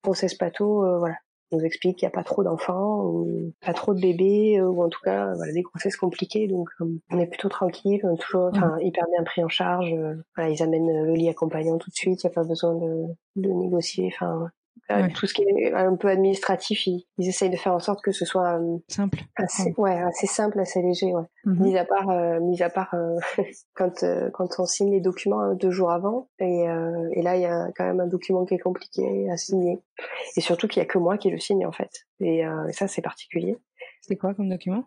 grossesse 0.03 0.33
pato, 0.33 0.97
voilà 0.97 1.17
nous 1.51 1.63
explique 1.63 1.97
qu'il 1.97 2.07
n'y 2.07 2.11
a 2.11 2.15
pas 2.15 2.23
trop 2.23 2.43
d'enfants 2.43 3.05
ou 3.05 3.53
pas 3.61 3.73
trop 3.73 3.93
de 3.93 4.01
bébés 4.01 4.61
ou 4.61 4.83
en 4.83 4.89
tout 4.89 5.01
cas 5.03 5.33
voilà 5.35 5.51
des 5.53 5.61
grossesses 5.61 5.97
compliquées. 5.97 6.47
Donc 6.47 6.69
on 7.09 7.19
est 7.19 7.27
plutôt 7.27 7.49
tranquille 7.49 8.01
on 8.03 8.15
toujours 8.15 8.49
enfin 8.53 8.77
hyper 8.81 9.05
bien 9.13 9.23
pris 9.23 9.43
en 9.43 9.49
charge 9.49 9.93
voilà 10.35 10.49
ils 10.49 10.63
amènent 10.63 11.05
le 11.05 11.13
lit 11.13 11.29
accompagnant 11.29 11.77
tout 11.77 11.89
de 11.89 11.95
suite 11.95 12.23
il 12.23 12.27
n'y 12.27 12.31
a 12.31 12.33
pas 12.33 12.43
besoin 12.43 12.75
de, 12.75 13.05
de 13.35 13.49
négocier 13.49 14.11
enfin 14.13 14.49
tout 15.13 15.27
ce 15.27 15.33
qui 15.33 15.43
est 15.43 15.73
un 15.73 15.95
peu 15.95 16.09
administratif, 16.09 16.87
ils, 16.87 17.05
essayent 17.17 17.49
de 17.49 17.57
faire 17.57 17.73
en 17.73 17.79
sorte 17.79 18.01
que 18.01 18.11
ce 18.11 18.25
soit 18.25 18.59
euh, 18.59 18.77
simple, 18.87 19.19
assez, 19.35 19.73
ouais, 19.77 19.97
assez 19.97 20.27
simple, 20.27 20.59
assez 20.59 20.81
léger, 20.81 21.13
ouais. 21.13 21.23
Mhm. 21.45 21.63
Mis 21.63 21.77
à 21.77 21.85
part, 21.85 22.09
euh, 22.09 22.39
mis 22.39 22.61
à 22.61 22.69
part 22.69 22.93
euh, 22.93 23.17
quand 23.73 24.03
quand 24.33 24.59
on 24.59 24.65
signe 24.65 24.91
les 24.91 25.01
documents 25.01 25.53
deux 25.53 25.71
jours 25.71 25.91
avant, 25.91 26.29
et, 26.39 26.65
et 27.13 27.21
là 27.21 27.35
il 27.35 27.41
y 27.41 27.45
a 27.45 27.71
quand 27.75 27.85
même 27.85 27.99
un 27.99 28.07
document 28.07 28.45
qui 28.45 28.55
est 28.55 28.59
compliqué 28.59 29.29
à 29.29 29.37
signer, 29.37 29.79
et 30.35 30.41
surtout 30.41 30.67
qu'il 30.67 30.81
y 30.81 30.85
a 30.85 30.87
que 30.87 30.97
moi 30.97 31.17
qui 31.17 31.29
le 31.29 31.39
signe 31.39 31.65
en 31.65 31.71
fait, 31.71 32.07
et, 32.19 32.43
ça 32.71 32.87
c'est 32.87 33.01
particulier. 33.01 33.57
C'est 34.01 34.15
quoi 34.15 34.33
comme 34.33 34.49
document? 34.49 34.83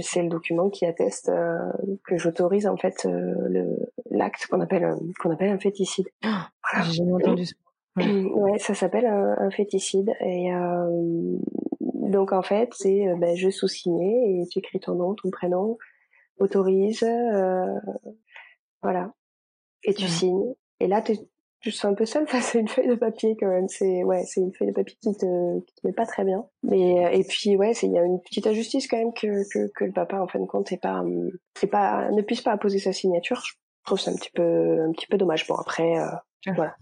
C'est 0.00 0.22
le 0.22 0.28
document 0.28 0.68
qui 0.68 0.84
atteste 0.84 1.32
que 2.04 2.18
j'autorise 2.18 2.66
en 2.66 2.76
fait 2.76 3.06
le 3.06 3.76
l'acte 4.10 4.46
qu'on 4.46 4.60
appelle 4.60 4.94
qu'on 5.18 5.30
appelle 5.30 5.50
un 5.50 5.58
féticide. 5.58 6.08
Ah, 6.22 6.50
J'ai 6.82 6.92
jamais 6.92 7.12
entendu 7.12 7.46
ça. 7.46 7.54
Ouais, 8.34 8.58
ça 8.58 8.74
s'appelle 8.74 9.06
un, 9.06 9.50
féticide. 9.50 10.12
Et 10.20 10.52
euh, 10.52 11.38
donc 11.80 12.32
en 12.32 12.42
fait, 12.42 12.70
c'est 12.74 13.08
euh, 13.08 13.16
ben, 13.16 13.36
je 13.36 13.50
sous-signé 13.50 14.40
et 14.40 14.46
tu 14.48 14.58
écris 14.58 14.80
ton 14.80 14.94
nom, 14.94 15.14
ton 15.14 15.30
prénom, 15.30 15.78
autorise, 16.38 17.02
euh, 17.02 17.66
voilà, 18.82 19.12
et 19.84 19.94
tu 19.94 20.06
signes. 20.06 20.54
Et 20.80 20.86
là, 20.86 21.02
tu 21.02 21.16
je 21.60 21.70
suis 21.70 21.88
un 21.88 21.94
peu 21.94 22.06
seule 22.06 22.28
face 22.28 22.54
à 22.54 22.60
une 22.60 22.68
feuille 22.68 22.86
de 22.86 22.94
papier 22.94 23.36
quand 23.38 23.48
même. 23.48 23.68
C'est 23.68 24.04
ouais, 24.04 24.22
c'est 24.24 24.40
une 24.40 24.54
feuille 24.54 24.68
de 24.68 24.74
papier 24.74 24.96
qui 25.02 25.12
te 25.16 25.60
qui 25.60 25.74
te 25.74 25.86
met 25.86 25.92
pas 25.92 26.06
très 26.06 26.24
bien. 26.24 26.46
Mais 26.62 27.18
et 27.18 27.24
puis 27.24 27.56
ouais, 27.56 27.74
c'est 27.74 27.86
il 27.86 27.92
y 27.92 27.98
a 27.98 28.04
une 28.04 28.20
petite 28.22 28.46
injustice 28.46 28.86
quand 28.86 28.96
même 28.96 29.12
que, 29.12 29.42
que 29.52 29.70
que 29.74 29.84
le 29.84 29.92
papa 29.92 30.20
en 30.20 30.28
fin 30.28 30.38
de 30.38 30.46
compte 30.46 30.70
est 30.70 30.80
pas 30.80 31.02
c'est 31.56 31.66
pas 31.66 32.10
ne 32.12 32.22
puisse 32.22 32.42
pas 32.42 32.52
apposer 32.52 32.78
sa 32.78 32.92
signature. 32.92 33.42
Je 33.44 33.54
trouve 33.84 33.98
ça 33.98 34.12
un 34.12 34.14
petit 34.14 34.30
peu 34.30 34.82
un 34.82 34.92
petit 34.92 35.08
peu 35.08 35.18
dommage. 35.18 35.48
Bon 35.48 35.56
après 35.56 35.94
voilà, 36.54 36.76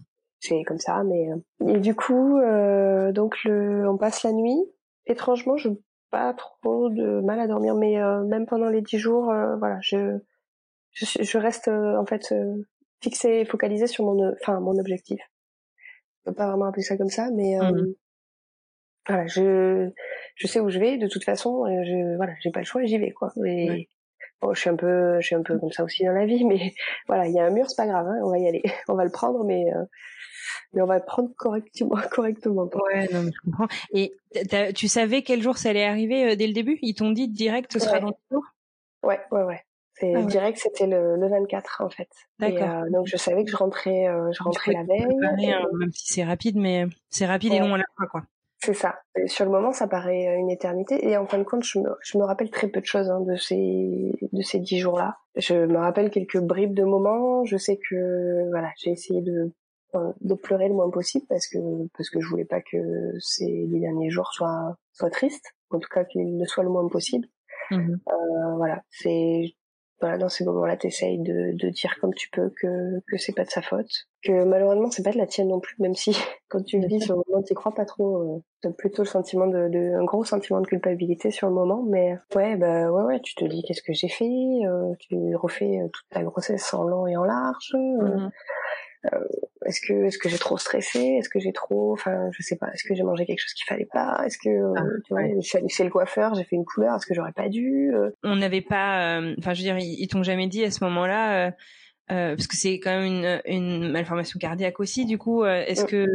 c'est 0.48 0.62
comme 0.64 0.78
ça. 0.78 1.02
Mais 1.04 1.30
euh. 1.30 1.68
et 1.68 1.80
du 1.80 1.94
coup, 1.94 2.38
euh, 2.38 3.12
donc 3.12 3.37
le, 3.44 3.88
on 3.88 3.96
passe 3.96 4.22
la 4.22 4.32
nuit. 4.32 4.59
Étrangement, 5.06 5.56
je 5.56 5.68
pas 6.11 6.35
trop 6.35 6.88
de 6.88 7.20
mal 7.20 7.40
à 7.40 7.46
dormir, 7.46 7.74
mais 7.74 8.00
euh, 8.00 8.24
même 8.24 8.46
pendant 8.46 8.68
les 8.68 8.80
dix 8.80 8.98
jours, 8.98 9.24
voilà, 9.24 9.78
je, 9.80 10.18
je, 10.92 11.22
je 11.22 11.38
reste 11.38 11.68
en 11.68 12.06
fait 12.06 12.35
fixé, 13.02 13.44
focalisé 13.44 13.87
sur 13.87 14.04
mon, 14.04 14.32
enfin 14.40 14.61
mon 14.61 14.78
objectif. 14.78 15.20
Je 16.18 16.30
peux 16.30 16.35
pas 16.35 16.48
vraiment 16.48 16.66
appeler 16.66 16.82
ça 16.82 16.96
comme 16.96 17.09
ça, 17.09 17.30
mais 17.32 17.56
mmh. 17.59 17.94
voilà, 19.06 19.26
je 19.26 19.90
je 20.37 20.46
sais 20.46 20.61
où 20.61 20.68
je 20.68 20.78
vais 20.78 20.96
de 20.96 21.09
toute 21.09 21.24
façon. 21.24 21.64
Je 21.66 22.16
voilà, 22.16 22.32
j'ai 22.40 22.50
pas 22.50 22.61
le 22.61 22.66
choix, 22.66 22.85
j'y 22.85 22.98
vais 22.98 23.12
quoi. 23.12 23.32
Et, 23.44 23.88
Bon, 24.42 24.53
je 24.53 24.61
suis 24.61 24.70
un 24.70 24.77
peu, 24.77 25.20
je 25.20 25.27
suis 25.27 25.35
un 25.35 25.42
peu 25.42 25.59
comme 25.59 25.72
ça 25.72 25.85
aussi 25.85 26.05
dans 26.05 26.12
la 26.12 26.27
vie, 26.27 26.44
mais 26.44 26.75
voilà, 27.09 27.27
il 27.27 27.35
y 27.35 27.40
a 27.40 27.44
un 27.44 27.51
mur, 27.51 27.64
c'est 27.68 27.77
pas 27.77 27.87
grave, 27.87 28.07
hein, 28.07 28.20
on 28.22 28.31
va 28.31 28.38
y 28.38 28.46
aller, 28.46 28.62
on 28.88 28.94
va 28.94 29.05
le 29.05 29.11
prendre, 29.11 29.44
mais 29.44 29.64
mais 30.72 30.83
on 30.83 30.87
va 30.87 30.99
le 30.99 31.05
prendre 31.05 31.31
correctement, 31.37 31.96
correctement. 32.11 32.68
Ouais, 32.75 33.09
non, 33.12 33.22
je 33.25 33.40
comprends. 33.44 33.68
Et 33.92 34.12
tu 34.75 34.88
savais 34.88 35.22
quel 35.22 35.42
jour 35.42 35.57
ça 35.59 35.70
allait 35.70 35.85
arriver 35.85 36.33
euh, 36.33 36.37
dès 36.37 36.46
le 36.46 36.53
début? 36.53 36.79
Ils 36.83 36.94
t'ont 36.94 37.11
dit 37.11 37.29
direct, 37.29 37.72
ce 37.72 37.79
sera 37.79 38.01
dans 38.01 38.09
le 38.09 38.14
jour 38.31 38.44
Ouais, 39.03 39.20
ouais, 39.31 39.42
ouais. 39.42 39.62
C'est 39.94 40.14
ah 40.14 40.22
direct, 40.22 40.59
c'était 40.59 40.87
le, 40.87 41.16
le 41.16 41.29
24 41.29 41.83
en 41.83 41.88
fait. 41.88 42.09
D'accord. 42.38 42.68
Euh, 42.68 42.90
donc 42.90 43.07
je 43.07 43.16
savais 43.16 43.44
que 43.44 43.51
je 43.51 43.57
rentrais, 43.57 44.09
euh, 44.09 44.31
je 44.31 44.42
rentrais 44.42 44.72
la 44.72 44.83
veille. 44.83 45.07
Hein, 45.51 45.66
même 45.72 45.92
si 45.92 46.12
c'est 46.12 46.25
rapide, 46.25 46.57
mais 46.57 46.85
c'est 47.09 47.25
rapide 47.25 47.55
et 47.55 47.61
long 47.61 47.75
à 47.75 47.79
la 47.79 47.85
fois, 47.96 48.07
quoi. 48.07 48.22
C'est 48.66 48.74
ça. 48.74 48.96
sur 49.26 49.44
le 49.44 49.52
moment, 49.52 49.72
ça 49.72 49.87
paraît 49.87 50.37
une 50.37 50.50
éternité. 50.50 51.09
Et 51.09 51.16
en 51.16 51.26
fin 51.26 51.38
de 51.38 51.44
compte, 51.44 51.62
je 51.62 51.79
me, 51.79 51.88
je 52.02 52.18
me 52.18 52.24
rappelle 52.24 52.50
très 52.50 52.66
peu 52.66 52.81
de 52.81 52.87
choses 52.87 53.09
hein, 53.09 53.20
de 53.20 53.37
ces 53.37 54.12
de 54.33 54.42
ces 54.42 54.59
dix 54.59 54.79
jours-là. 54.79 55.18
Je 55.37 55.55
me 55.55 55.79
rappelle 55.79 56.11
quelques 56.11 56.40
bribes 56.40 56.74
de 56.74 56.83
moments. 56.83 57.44
Je 57.44 57.57
sais 57.57 57.79
que 57.88 58.48
voilà, 58.50 58.72
j'ai 58.76 58.90
essayé 58.90 59.22
de 59.22 59.52
de 60.20 60.35
pleurer 60.35 60.68
le 60.68 60.74
moins 60.74 60.90
possible 60.90 61.24
parce 61.29 61.46
que 61.46 61.59
parce 61.96 62.11
que 62.11 62.20
je 62.20 62.29
voulais 62.29 62.44
pas 62.44 62.61
que 62.61 62.76
ces 63.20 63.66
derniers 63.68 64.11
jours 64.11 64.33
soient 64.33 64.76
soient 64.92 65.11
tristes 65.11 65.55
en 65.70 65.79
tout 65.79 65.88
cas 65.88 66.05
qu'ils 66.05 66.38
le 66.38 66.44
soient 66.44 66.64
le 66.64 66.70
moins 66.70 66.87
possible 66.88 67.26
mhm. 67.70 68.00
euh, 68.09 68.57
voilà 68.57 68.83
c'est 68.90 69.55
voilà 70.00 70.18
dans 70.18 70.28
ces 70.28 70.44
moments-là 70.44 70.76
t'essayes 70.76 71.18
de 71.18 71.52
de 71.52 71.68
dire 71.70 71.96
comme 72.00 72.14
tu 72.14 72.28
peux 72.30 72.50
que 72.50 73.00
que 73.06 73.16
c'est 73.16 73.35
pas 73.35 73.44
de 73.44 73.50
sa 73.50 73.62
faute 73.62 73.90
que 74.22 74.44
malheureusement 74.44 74.90
c'est 74.90 75.02
pas 75.02 75.12
de 75.12 75.18
la 75.18 75.26
tienne 75.26 75.48
non 75.48 75.61
plus 75.61 75.76
même 75.78 75.94
si 75.94 76.11
quand 76.48 76.62
tu 76.62 76.78
le 76.80 76.87
dis 76.87 77.00
sur 77.00 77.16
le 77.16 77.22
moment 77.26 77.42
t'y 77.42 77.54
crois 77.54 77.74
pas 77.74 77.85
trop 77.85 78.37
euh, 78.37 78.42
t'as 78.62 78.70
plutôt 78.70 79.02
le 79.02 79.09
sentiment 79.09 79.46
de, 79.46 79.68
de, 79.68 79.94
un 79.98 80.04
gros 80.04 80.24
sentiment 80.24 80.61
de 80.61 80.66
culpabilité 80.66 81.30
sur 81.30 81.48
le 81.48 81.54
moment 81.54 81.82
mais 81.82 82.16
ouais 82.35 82.56
bah 82.56 82.90
ouais 82.90 83.04
ouais 83.04 83.20
tu 83.20 83.35
te 83.35 83.44
dis 83.44 83.62
qu'est-ce 83.62 83.82
que 83.82 83.92
j'ai 83.92 84.09
fait 84.09 84.26
euh, 84.66 84.94
tu 84.98 85.16
refais 85.37 85.80
euh, 85.80 85.88
toute 85.88 86.09
ta 86.11 86.22
grossesse 86.22 86.72
en 86.74 86.85
long 86.85 87.06
et 87.06 87.16
en 87.16 87.24
large. 87.24 87.74
Euh, 87.74 88.28
est-ce 89.66 89.81
que 89.81 89.92
est-ce 90.05 90.19
que 90.19 90.29
j'ai 90.29 90.38
trop 90.38 90.59
stressé? 90.59 91.01
Est-ce 91.01 91.29
que 91.29 91.38
j'ai 91.38 91.53
trop, 91.53 91.92
enfin, 91.92 92.31
je 92.33 92.42
sais 92.42 92.57
pas. 92.57 92.69
Est-ce 92.73 92.85
que 92.85 92.95
j'ai 92.95 93.03
mangé 93.03 93.27
quelque 93.27 93.40
chose 93.40 93.53
qu'il 93.53 93.66
fallait 93.66 93.88
pas? 93.92 94.23
Est-ce 94.25 94.38
que 94.38 94.49
euh, 94.49 94.75
ah, 94.77 94.83
tu 95.05 95.12
vois, 95.12 95.23
je 95.35 95.40
suis 95.40 95.59
allée 95.59 95.69
chez 95.69 95.85
le 95.85 95.90
coiffeur, 95.90 96.35
j'ai 96.35 96.45
fait 96.45 96.57
une 96.57 96.64
couleur. 96.64 96.97
Est-ce 96.97 97.07
que 97.07 97.14
j'aurais 97.14 97.33
pas 97.33 97.49
dû 97.49 97.92
euh? 97.95 98.11
On 98.23 98.37
n'avait 98.37 98.61
pas, 98.61 99.21
enfin, 99.38 99.55
je 99.55 99.62
veux 99.62 99.64
dire, 99.64 99.79
ils, 99.79 100.09
t'ont 100.09 100.23
jamais 100.23 100.47
dit 100.47 100.64
à 100.64 100.71
ce 100.71 100.85
moment-là. 100.85 101.53
parce 102.09 102.47
que 102.47 102.57
c'est 102.57 102.79
quand 102.79 102.90
même 102.90 103.05
une, 103.05 103.40
une 103.47 103.90
malformation 103.90 104.38
cardiaque 104.38 104.81
aussi. 104.81 105.05
Du 105.05 105.19
coup, 105.19 105.45
est-ce 105.45 105.85
que 105.85 106.07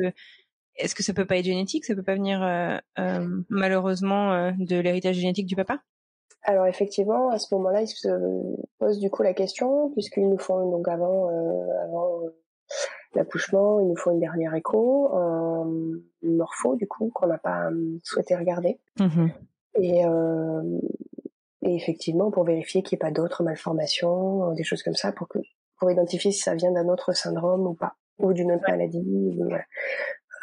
est-ce 0.78 0.96
que 0.96 1.04
ça 1.04 1.14
peut 1.14 1.26
pas 1.26 1.38
être 1.38 1.46
génétique? 1.46 1.86
Ça 1.86 1.96
peut 1.96 2.04
pas 2.04 2.16
venir 2.16 2.40
malheureusement 3.50 4.54
de 4.58 4.80
l'héritage 4.80 5.16
génétique 5.16 5.48
du 5.48 5.56
papa? 5.56 5.80
Alors 6.44 6.66
effectivement, 6.66 7.30
à 7.30 7.38
ce 7.38 7.54
moment-là, 7.54 7.84
ils 7.84 7.88
se 7.88 8.08
posent 8.80 9.00
du 9.00 9.12
coup 9.12 9.22
la 9.22 9.34
question 9.34 9.92
puisqu'ils 9.92 10.28
nous 10.28 10.40
font 10.40 10.72
donc 10.72 10.88
avant, 10.88 11.28
avant 11.84 12.22
l'accouchement, 13.14 13.80
il 13.80 13.88
nous 13.88 13.98
faut 13.98 14.12
une 14.12 14.20
dernière 14.20 14.54
écho, 14.56 15.14
un 15.16 15.70
morpho 16.24 16.76
du 16.76 16.88
coup 16.88 17.12
qu'on 17.14 17.28
n'a 17.28 17.38
pas 17.38 17.70
euh, 17.70 18.00
souhaité 18.04 18.36
regarder. 18.36 18.80
Mm-hmm. 19.00 19.32
Et, 19.76 20.06
euh, 20.06 20.80
et 21.62 21.76
effectivement 21.76 22.32
pour 22.32 22.44
vérifier 22.44 22.84
qu'il 22.84 22.96
n'y 22.96 23.00
ait 23.00 23.08
pas 23.08 23.12
d'autres 23.12 23.44
malformations, 23.44 24.52
euh, 24.52 24.54
des 24.54 24.64
choses 24.64 24.84
comme 24.84 24.96
ça, 24.96 25.12
pour 25.12 25.28
que 25.28 25.40
pour 25.80 25.92
identifier 25.92 26.32
si 26.32 26.42
ça 26.42 26.54
vient 26.54 26.72
d'un 26.72 26.88
autre 26.90 27.14
syndrome 27.14 27.66
ou 27.66 27.74
pas, 27.74 27.96
ou 28.20 28.34
d'une 28.34 28.52
autre 28.52 28.66
maladie. 28.68 29.40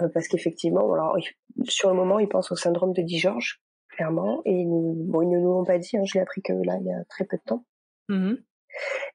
Euh, 0.01 0.09
parce 0.09 0.29
qu'effectivement, 0.29 0.93
alors 0.93 1.17
sur 1.65 1.91
le 1.91 1.97
moment, 1.97 2.19
ils 2.19 2.29
pensent 2.29 2.53
au 2.53 2.57
syndrome 2.57 2.93
de 2.93 3.03
Dijorge, 3.03 3.61
clairement, 3.89 4.43
et 4.45 4.65
bon, 4.67 5.23
ils 5.23 5.29
ne 5.29 5.39
nous 5.39 5.53
l'ont 5.53 5.65
pas 5.65 5.79
dit. 5.79 5.97
Hein, 5.97 6.03
je 6.05 6.15
l'ai 6.15 6.21
appris 6.21 6.43
que 6.43 6.53
là, 6.53 6.77
il 6.81 6.87
y 6.87 6.93
a 6.93 7.05
très 7.09 7.25
peu 7.25 7.37
de 7.37 7.43
temps. 7.43 7.65
Mm-hmm. 8.09 8.37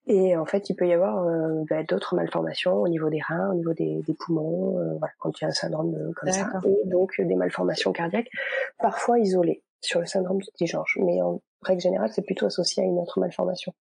Et 0.05 0.35
en 0.35 0.45
fait, 0.45 0.69
il 0.69 0.75
peut 0.75 0.87
y 0.87 0.93
avoir 0.93 1.25
euh, 1.25 1.63
bah, 1.69 1.83
d'autres 1.83 2.15
malformations 2.15 2.81
au 2.81 2.87
niveau 2.89 3.09
des 3.09 3.21
reins, 3.21 3.51
au 3.51 3.53
niveau 3.53 3.73
des, 3.73 4.01
des 4.05 4.13
poumons, 4.13 4.77
euh, 4.77 4.97
voilà, 4.97 5.13
quand 5.19 5.39
il 5.39 5.43
y 5.43 5.45
a 5.45 5.47
un 5.47 5.53
syndrome 5.53 6.13
comme 6.15 6.31
ça, 6.31 6.51
et 6.65 6.89
donc 6.89 7.19
des 7.19 7.35
malformations 7.35 7.93
cardiaques, 7.93 8.29
parfois 8.79 9.19
isolées 9.19 9.63
sur 9.79 10.01
le 10.01 10.05
syndrome 10.05 10.39
de 10.39 10.45
Petit-Georges. 10.51 10.97
Mais 11.01 11.21
en 11.21 11.41
règle 11.61 11.81
générale, 11.81 12.09
c'est 12.11 12.21
plutôt 12.21 12.47
associé 12.47 12.83
à 12.83 12.85
une 12.85 12.99
autre 12.99 13.19
malformation. 13.21 13.73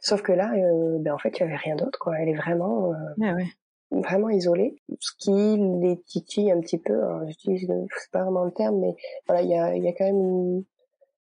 Sauf 0.00 0.22
que 0.22 0.32
là, 0.32 0.52
euh, 0.56 0.96
ben 1.00 1.12
en 1.12 1.18
fait, 1.18 1.38
il 1.38 1.40
y 1.40 1.42
avait 1.42 1.56
rien 1.56 1.76
d'autre, 1.76 1.98
quoi. 1.98 2.18
Elle 2.18 2.30
est 2.30 2.36
vraiment, 2.36 2.92
ah 3.22 3.34
ouais. 3.34 3.46
vraiment 3.90 4.30
isolée, 4.30 4.80
ce 5.00 5.12
qui 5.18 5.58
les 5.82 6.00
titille 6.06 6.50
un 6.50 6.60
petit 6.60 6.78
peu. 6.78 6.98
Je 7.28 7.36
dis, 7.46 7.66
c'est 7.66 8.10
pas 8.10 8.22
vraiment 8.22 8.44
le 8.44 8.52
terme, 8.52 8.78
mais 8.78 8.94
voilà, 9.26 9.42
il 9.42 9.50
y 9.50 9.54
a, 9.54 9.76
il 9.76 9.84
y 9.84 9.88
a 9.88 9.92
quand 9.92 10.06
même 10.06 10.16
une 10.16 10.64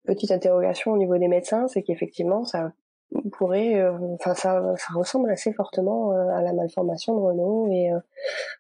petite 0.07 0.31
interrogation 0.31 0.93
au 0.93 0.97
niveau 0.97 1.19
des 1.19 1.29
médecins, 1.29 1.69
c'est 1.69 1.83
qu'effectivement, 1.83 2.45
ça 2.45 2.73
pourrait, 3.33 3.81
euh, 3.81 3.93
enfin 4.15 4.35
ça, 4.35 4.75
ça 4.77 4.95
ressemble 4.95 5.31
assez 5.31 5.53
fortement 5.53 6.13
euh, 6.13 6.29
à 6.29 6.43
la 6.43 6.53
malformation 6.53 7.15
de 7.15 7.21
Renault 7.21 7.69
et 7.71 7.93
euh, 7.93 7.99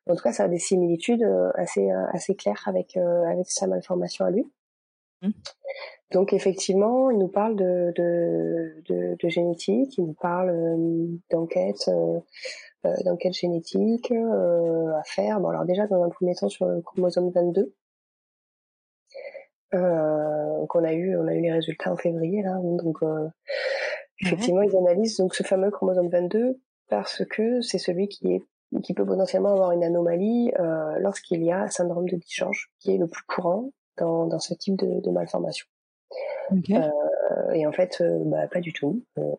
en 0.08 0.14
tout 0.14 0.22
cas 0.22 0.32
ça 0.32 0.44
a 0.44 0.48
des 0.48 0.58
similitudes 0.58 1.24
assez 1.54 1.90
assez 2.12 2.34
claires 2.34 2.62
avec 2.66 2.96
avec 2.96 3.50
sa 3.50 3.66
malformation 3.66 4.24
à 4.24 4.30
lui. 4.30 4.50
Mmh. 5.22 5.30
Donc 6.12 6.32
effectivement, 6.32 7.10
il 7.10 7.18
nous 7.18 7.28
parle 7.28 7.56
de 7.56 7.92
de, 7.96 8.82
de, 8.88 9.16
de 9.18 9.28
génétique, 9.28 9.96
il 9.98 10.04
nous 10.04 10.14
parle 10.14 10.52
d'enquête 11.30 11.90
d'enquête 13.04 13.34
génétique 13.34 14.12
à 14.12 15.02
faire. 15.04 15.40
Bon 15.40 15.48
alors 15.48 15.64
déjà 15.64 15.86
dans 15.86 16.02
un 16.02 16.10
premier 16.10 16.34
temps 16.34 16.48
sur 16.48 16.66
le 16.66 16.82
chromosome 16.82 17.30
22. 17.30 17.74
Euh, 19.74 20.66
qu'on 20.66 20.84
a 20.84 20.92
eu, 20.92 21.16
on 21.16 21.26
a 21.26 21.34
eu 21.34 21.40
les 21.40 21.52
résultats 21.52 21.92
en 21.92 21.96
février 21.96 22.42
là, 22.42 22.58
donc 22.62 23.02
Effectivement, 24.22 24.62
ils 24.62 24.76
analysent 24.76 25.16
donc 25.16 25.34
ce 25.34 25.42
fameux 25.42 25.70
chromosome 25.70 26.08
22 26.08 26.58
parce 26.88 27.24
que 27.24 27.60
c'est 27.60 27.78
celui 27.78 28.08
qui 28.08 28.32
est 28.32 28.42
qui 28.82 28.94
peut 28.94 29.04
potentiellement 29.04 29.52
avoir 29.52 29.72
une 29.72 29.84
anomalie 29.84 30.50
euh, 30.58 30.98
lorsqu'il 30.98 31.42
y 31.42 31.52
a 31.52 31.68
syndrome 31.68 32.08
de 32.08 32.16
Dijorge, 32.16 32.70
qui 32.78 32.94
est 32.94 32.98
le 32.98 33.06
plus 33.06 33.24
courant 33.24 33.70
dans, 33.98 34.26
dans 34.26 34.38
ce 34.38 34.54
type 34.54 34.76
de, 34.76 35.00
de 35.00 35.10
malformation. 35.10 35.66
Euh, 36.70 37.50
et 37.52 37.66
en 37.66 37.72
fait, 37.72 38.00
euh, 38.00 38.22
bah, 38.24 38.46
pas 38.48 38.60
du 38.60 38.72
tout. 38.72 39.02
Euh, 39.18 39.34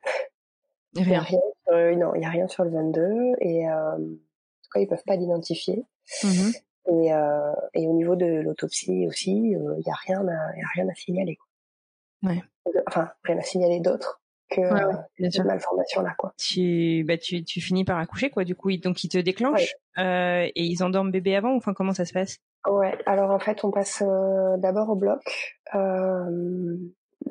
il 0.95 1.07
n'y 1.07 1.15
a 1.15 1.21
rien. 1.21 1.39
non, 1.71 2.13
il 2.13 2.21
y 2.21 2.25
a 2.25 2.29
rien 2.29 2.47
sur 2.47 2.63
le 2.63 2.69
22 2.69 3.33
et 3.39 3.67
en 3.67 3.97
tout 3.97 4.69
cas, 4.71 4.79
ils 4.79 4.87
peuvent 4.87 5.03
pas 5.05 5.15
l'identifier. 5.15 5.85
Mm-hmm. 6.21 6.61
Et, 6.89 7.81
et 7.81 7.88
au 7.88 7.93
niveau 7.93 8.15
de 8.15 8.25
l'autopsie 8.25 9.07
aussi, 9.07 9.31
il 9.31 9.57
n'y 9.57 9.91
a 9.91 9.95
rien 10.05 10.27
à, 10.27 10.55
y 10.55 10.61
a 10.61 10.67
rien 10.75 10.88
à 10.88 10.93
signaler. 10.93 11.36
Quoi. 11.36 12.31
Ouais. 12.31 12.43
Enfin, 12.88 13.09
rien 13.23 13.39
à 13.39 13.41
signaler 13.41 13.79
d'autre 13.79 14.21
que 14.54 14.62
ouais, 14.62 15.30
cette 15.32 15.45
malformation 15.45 16.01
là 16.01 16.14
quoi. 16.18 16.34
Tu 16.38 17.04
bah 17.08 17.18
tu 17.18 17.43
tu 17.43 17.60
finis 17.60 17.84
par 17.84 17.97
accoucher 17.97 18.30
quoi 18.30 18.43
du 18.43 18.56
coup. 18.56 18.72
Donc 18.78 19.04
ils 19.04 19.10
te 19.10 19.18
déclenchent 19.18 19.74
euh, 19.97 20.45
et 20.45 20.64
ils 20.64 20.84
endorment 20.84 21.12
bébé 21.12 21.36
avant 21.36 21.56
enfin 21.56 21.74
comment 21.74 21.93
ça 21.93 22.06
se 22.06 22.14
passe? 22.14 22.38
Ouais 22.68 22.97
alors 23.06 23.32
en 23.32 23.39
fait 23.39 23.64
on 23.64 23.72
passe 23.72 24.04
euh, 24.06 24.58
d'abord 24.58 24.89
au 24.89 24.95
bloc. 24.95 25.22
Euh, 25.76 26.78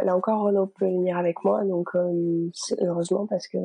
là 0.00 0.16
encore 0.16 0.42
Renaud 0.42 0.66
peut 0.66 0.86
venir 0.86 1.16
avec 1.16 1.44
moi 1.44 1.64
donc 1.64 1.88
euh, 1.94 2.50
heureusement 2.80 3.26
parce 3.26 3.46
que 3.48 3.58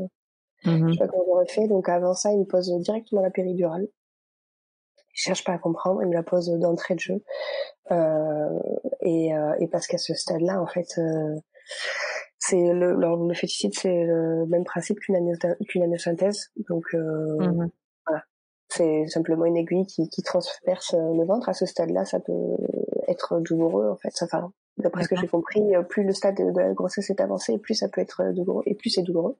mmh 0.66 0.88
je 0.88 0.94
sais 0.94 1.00
pas 1.00 1.08
comment 1.08 1.24
j'aurais 1.28 1.48
fait. 1.48 1.68
Donc 1.68 1.90
avant 1.90 2.14
ça 2.14 2.32
il 2.32 2.40
me 2.40 2.46
pose 2.46 2.72
directement 2.80 3.22
la 3.22 3.32
péridurale. 3.32 3.88
Je 5.14 5.24
cherche 5.24 5.44
pas 5.44 5.54
à 5.54 5.58
comprendre 5.58 6.02
il 6.04 6.10
me 6.10 6.14
la 6.14 6.24
pose 6.24 6.48
d'entrée 6.60 6.94
de 6.96 7.00
jeu. 7.00 7.24
Et 9.02 9.32
et 9.60 9.68
parce 9.72 9.88
qu'à 9.88 9.98
ce 9.98 10.14
stade 10.14 10.42
là 10.42 10.62
en 10.62 10.68
fait 10.68 11.00
c'est 12.50 12.74
le, 12.74 12.96
le 12.96 13.34
féticide, 13.34 13.74
c'est 13.74 14.04
le 14.04 14.46
même 14.48 14.64
principe 14.64 15.00
qu'une 15.00 15.16
amyosynthèse. 15.84 16.52
Donc 16.70 16.86
euh, 16.94 17.38
mmh 17.40 17.70
voilà, 18.06 18.24
c'est 18.70 19.08
simplement 19.08 19.46
une 19.46 19.58
aiguille 19.58 19.86
qui, 19.86 20.08
qui 20.10 20.24
transperce 20.24 20.94
le 20.94 21.26
ventre. 21.26 21.50
À 21.50 21.54
ce 21.54 21.66
stade-là, 21.66 22.06
ça 22.06 22.20
peut 22.20 22.58
être 23.08 23.40
douloureux 23.42 23.90
en 23.90 23.98
fait. 23.98 24.14
Enfin, 24.22 24.52
d'après 24.78 25.04
ce 25.04 25.10
que 25.10 25.16
j'ai 25.18 25.28
compris, 25.28 25.62
plus 25.90 26.04
le 26.04 26.14
stade 26.14 26.38
de 26.38 26.58
la 26.58 26.74
grossesse 26.74 27.10
est 27.10 27.20
avancé, 27.20 27.58
plus 27.58 27.74
ça 27.74 27.90
peut 27.90 28.02
être 28.02 28.32
douloureux 28.34 28.64
et 28.66 28.76
plus 28.76 28.92
c'est 28.92 29.04
douloureux. 29.04 29.38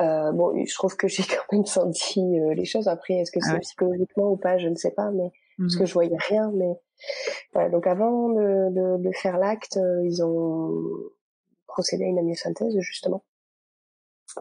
Euh, 0.00 0.30
bon, 0.32 0.52
je 0.64 0.74
trouve 0.74 0.96
que 0.96 1.08
j'ai 1.08 1.22
quand 1.48 1.56
même 1.56 1.66
senti 1.66 2.20
euh, 2.20 2.54
les 2.54 2.64
choses. 2.64 2.88
Après, 2.88 3.14
est-ce 3.14 3.32
que 3.32 3.40
ah 3.42 3.52
c'est 3.52 3.60
psychologiquement 3.60 4.30
ou 4.30 4.36
pas, 4.36 4.58
je 4.58 4.68
ne 4.68 4.76
sais 4.76 4.92
pas, 4.92 5.10
mais 5.10 5.32
parce 5.58 5.76
que 5.76 5.82
mmh 5.82 5.86
je 5.86 5.94
voyais 5.94 6.16
rien. 6.28 6.52
Mais 6.54 6.72
voilà, 7.52 7.70
donc 7.70 7.86
avant 7.86 8.28
de, 8.28 8.70
de, 8.70 9.02
de 9.02 9.10
faire 9.12 9.38
l'acte, 9.38 9.76
euh, 9.76 10.04
ils 10.04 10.22
ont 10.22 11.10
procéder 11.78 12.06
à 12.06 12.08
une 12.08 12.18
amyosynthèse 12.18 12.76
justement 12.80 13.22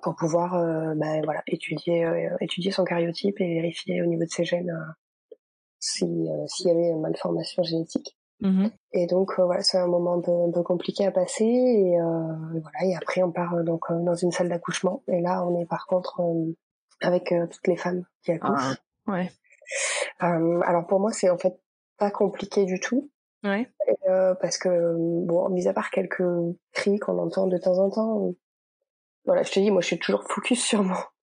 pour 0.01 0.15
pouvoir 0.15 0.55
euh, 0.55 0.95
ben, 0.95 1.21
voilà 1.23 1.43
étudier 1.45 2.03
euh, 2.03 2.35
étudier 2.41 2.71
son 2.71 2.83
cariotype 2.83 3.39
et 3.39 3.53
vérifier 3.53 4.01
au 4.01 4.07
niveau 4.07 4.23
de 4.23 4.29
ses 4.29 4.43
gènes 4.43 4.71
euh, 4.71 5.35
si 5.79 6.27
s'il 6.47 6.67
y 6.67 6.71
avait 6.71 6.89
une 6.89 7.01
malformation 7.01 7.61
génétique. 7.61 8.17
Mmh 8.39 8.67
et 8.93 9.05
donc 9.05 9.39
voilà, 9.39 9.61
c'est 9.61 9.77
un 9.77 9.87
moment 9.87 10.15
un 10.15 10.51
peu, 10.51 10.63
compliqué 10.63 11.05
à 11.05 11.11
passer 11.11 11.45
et, 11.45 11.97
voilà. 11.99 12.79
Et 12.85 12.95
après 12.95 13.21
on 13.21 13.31
part 13.31 13.63
donc 13.63 13.85
dans 13.91 14.15
une 14.15 14.31
salle 14.31 14.49
d'accouchement 14.49 15.03
et 15.07 15.21
là 15.21 15.45
on 15.45 15.59
est 15.59 15.67
par 15.67 15.85
contre 15.85 16.21
avec 17.01 17.33
toutes 17.51 17.67
les 17.67 17.77
femmes 17.77 18.03
qui 18.23 18.31
accouchent. 18.31 18.79
Ah, 19.05 19.11
ouais. 19.11 19.31
alors 20.19 20.87
pour 20.87 20.99
moi 20.99 21.11
c'est 21.11 21.29
en 21.29 21.37
fait 21.37 21.59
pas 21.99 22.09
compliqué 22.09 22.65
du 22.65 22.79
tout 22.79 23.11
Ouais. 23.43 23.69
Euh, 24.09 24.33
parce 24.35 24.57
que 24.57 24.95
bon, 25.25 25.49
mis 25.49 25.67
à 25.67 25.73
part 25.73 25.91
quelques 25.91 26.23
cris 26.73 26.97
qu'on 26.99 27.17
entend 27.19 27.47
de 27.47 27.57
temps 27.57 27.77
en 27.79 27.89
temps, 27.89 28.33
voilà, 29.25 29.43
je 29.43 29.51
te 29.51 29.59
dis, 29.59 29.71
moi, 29.71 29.81
je 29.81 29.87
suis 29.87 29.99
toujours 29.99 30.23
focus 30.23 30.63
sur 30.63 30.83
mon, 30.83 30.95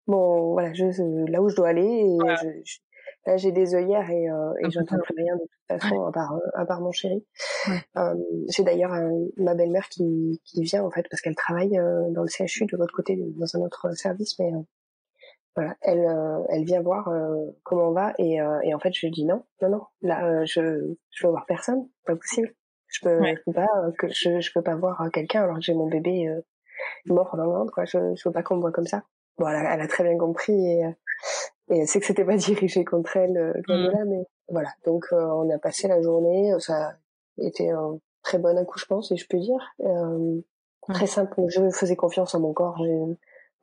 bon, 0.07 0.53
voilà, 0.53 0.73
je, 0.73 1.31
là 1.31 1.41
où 1.41 1.49
je 1.49 1.55
dois 1.55 1.69
aller. 1.69 1.83
Et 1.83 2.17
là, 3.25 3.37
j'ai 3.37 3.51
des 3.51 3.75
œillères 3.75 4.09
et, 4.09 4.29
euh, 4.29 4.53
et 4.63 4.69
j'entends 4.71 4.97
plus 4.99 5.15
rien 5.17 5.35
de 5.35 5.41
toute 5.41 5.81
façon 5.81 6.05
à 6.05 6.11
part 6.11 6.39
à 6.55 6.65
part 6.65 6.81
mon 6.81 6.91
chéri. 6.91 7.25
Euh, 7.97 8.15
j'ai 8.49 8.63
d'ailleurs 8.63 8.93
ma 9.37 9.53
belle-mère 9.53 9.89
qui 9.89 10.41
qui 10.45 10.63
vient 10.63 10.83
en 10.83 10.89
fait 10.89 11.05
parce 11.09 11.21
qu'elle 11.21 11.35
travaille 11.35 11.77
euh, 11.77 12.09
dans 12.11 12.23
le 12.23 12.29
CHU 12.29 12.65
de 12.65 12.77
l'autre 12.77 12.93
côté, 12.93 13.17
dans 13.35 13.55
un 13.55 13.61
autre 13.61 13.91
service, 13.95 14.39
mais 14.39 14.51
voilà, 15.59 15.75
elle, 15.81 16.05
euh, 16.05 16.41
elle 16.47 16.63
vient 16.63 16.81
voir 16.81 17.09
euh, 17.09 17.47
comment 17.63 17.89
on 17.89 17.91
va 17.91 18.13
et, 18.17 18.39
euh, 18.39 18.59
et 18.63 18.73
en 18.73 18.79
fait 18.79 18.93
je 18.93 19.05
lui 19.05 19.11
dis 19.11 19.25
non, 19.25 19.43
non, 19.61 19.69
non, 19.69 19.81
là 20.01 20.45
je 20.45 20.95
je 21.09 21.27
veux 21.27 21.31
voir 21.31 21.45
personne, 21.45 21.89
pas 22.05 22.15
possible. 22.15 22.53
Je 22.87 23.01
peux, 23.01 23.23
je 23.23 23.35
peux 23.45 23.51
pas 23.51 23.67
que 23.97 24.07
je, 24.07 24.39
je 24.39 24.51
peux 24.53 24.63
pas 24.63 24.75
voir 24.75 25.09
quelqu'un 25.13 25.43
alors 25.43 25.57
que 25.57 25.61
j'ai 25.61 25.73
mon 25.73 25.87
bébé 25.87 26.33
mort 27.05 27.35
dans 27.35 27.43
le 27.43 27.51
ventre, 27.51 27.73
quoi. 27.73 27.85
Je, 27.85 28.15
je 28.15 28.27
veux 28.27 28.33
pas 28.33 28.41
qu'on 28.41 28.55
me 28.55 28.61
voit 28.61 28.71
comme 28.71 28.87
ça. 28.87 29.03
Bon, 29.37 29.47
elle 29.47 29.57
a, 29.57 29.73
elle 29.75 29.81
a 29.81 29.87
très 29.87 30.03
bien 30.03 30.17
compris 30.17 30.53
et, 30.53 30.81
et 31.69 31.79
elle 31.81 31.87
sait 31.87 31.99
que 31.99 32.05
c'était 32.05 32.25
pas 32.25 32.37
dirigé 32.37 32.85
contre 32.85 33.17
elle 33.17 33.53
mmh. 33.67 33.73
là, 33.73 34.05
mais 34.05 34.25
voilà. 34.47 34.69
Donc 34.85 35.05
on 35.11 35.49
a 35.51 35.59
passé 35.59 35.89
la 35.89 36.01
journée, 36.01 36.51
ça 36.59 36.87
a 36.87 36.93
été 37.37 37.69
un 37.69 37.99
très 38.23 38.39
bon 38.39 38.57
accouchement 38.57 39.01
si 39.01 39.17
je 39.17 39.27
peux 39.27 39.39
dire. 39.39 39.75
Très 40.93 41.07
simple, 41.07 41.41
je 41.49 41.69
faisais 41.69 41.97
confiance 41.97 42.33
en 42.33 42.39
mon 42.39 42.53
corps. 42.53 42.77
J'ai 42.79 42.97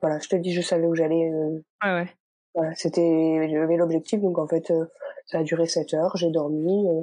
voilà, 0.00 0.18
je 0.18 0.28
te 0.28 0.36
dis, 0.36 0.52
je 0.52 0.60
savais 0.60 0.86
où 0.86 0.94
j'allais. 0.94 1.30
Euh, 1.30 1.62
ouais, 1.84 1.92
ouais. 1.92 2.08
Voilà, 2.54 2.74
c'était, 2.74 3.48
j'avais 3.50 3.76
l'objectif, 3.76 4.20
donc 4.20 4.38
en 4.38 4.48
fait, 4.48 4.70
euh, 4.70 4.86
ça 5.26 5.38
a 5.40 5.42
duré 5.42 5.66
7 5.66 5.92
heures, 5.94 6.16
j'ai 6.16 6.30
dormi, 6.30 6.88
euh, 6.88 7.02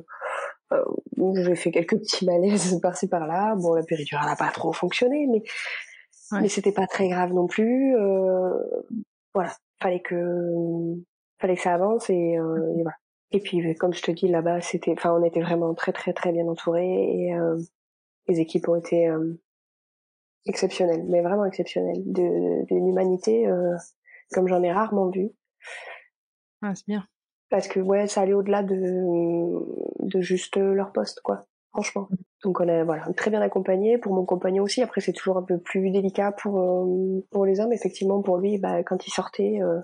euh, 0.73 1.33
j'ai 1.43 1.55
fait 1.55 1.71
quelques 1.71 1.97
petits 1.97 2.25
malaises 2.25 2.79
par-ci 2.81 3.07
par-là. 3.07 3.55
Bon, 3.55 3.73
la 3.73 3.83
péridurale 3.83 4.25
n'a 4.25 4.35
pas 4.35 4.49
trop 4.49 4.73
fonctionné, 4.73 5.27
mais 5.27 5.43
mais 6.31 6.49
c'était 6.49 6.71
pas 6.71 6.87
très 6.87 7.09
grave 7.09 7.31
non 7.33 7.45
plus. 7.45 7.95
Euh, 7.95 8.49
voilà, 9.35 9.51
fallait 9.79 9.99
que 9.99 10.15
fallait 11.39 11.55
que 11.55 11.61
ça 11.61 11.75
avance 11.75 12.09
et, 12.09 12.37
euh, 12.37 12.73
et 12.77 12.81
voilà. 12.81 12.95
Et 13.31 13.39
puis, 13.39 13.75
comme 13.75 13.93
je 13.93 14.01
te 14.01 14.11
dis, 14.11 14.27
là-bas, 14.27 14.61
c'était, 14.61 14.93
enfin, 14.93 15.13
on 15.13 15.23
était 15.23 15.41
vraiment 15.41 15.73
très 15.73 15.91
très 15.91 16.13
très 16.13 16.31
bien 16.31 16.47
entourés 16.47 16.83
et 16.83 17.35
les 18.27 18.39
équipes 18.39 18.67
ont 18.69 18.75
été 18.75 19.11
exceptionnel, 20.45 21.03
mais 21.07 21.21
vraiment 21.21 21.45
exceptionnel, 21.45 22.01
d'une 22.05 22.87
humanité 22.87 23.47
euh, 23.47 23.75
comme 24.31 24.47
j'en 24.47 24.63
ai 24.63 24.71
rarement 24.71 25.09
vu. 25.09 25.29
Ah, 26.61 26.73
c'est 26.75 26.87
bien. 26.87 27.05
Parce 27.49 27.67
que 27.67 27.79
ouais, 27.79 28.07
ça 28.07 28.21
allait 28.21 28.33
au-delà 28.33 28.63
de 28.63 29.49
de 29.99 30.21
juste 30.21 30.57
leur 30.57 30.91
poste, 30.91 31.21
quoi. 31.21 31.45
Franchement. 31.71 32.07
Donc 32.43 32.59
on 32.59 32.67
est 32.67 32.83
voilà 32.83 33.07
très 33.17 33.31
bien 33.31 33.41
accompagné 33.41 33.97
pour 33.97 34.13
mon 34.13 34.25
compagnon 34.25 34.63
aussi. 34.63 34.81
Après 34.83 35.01
c'est 35.01 35.13
toujours 35.13 35.37
un 35.37 35.43
peu 35.43 35.57
plus 35.57 35.89
délicat 35.89 36.31
pour 36.31 36.59
euh, 36.59 37.25
pour 37.31 37.45
les 37.45 37.59
hommes. 37.59 37.73
Effectivement 37.73 38.21
pour 38.21 38.37
lui, 38.37 38.59
bah, 38.59 38.83
quand 38.83 39.07
il 39.07 39.11
sortait 39.11 39.59
euh, 39.61 39.79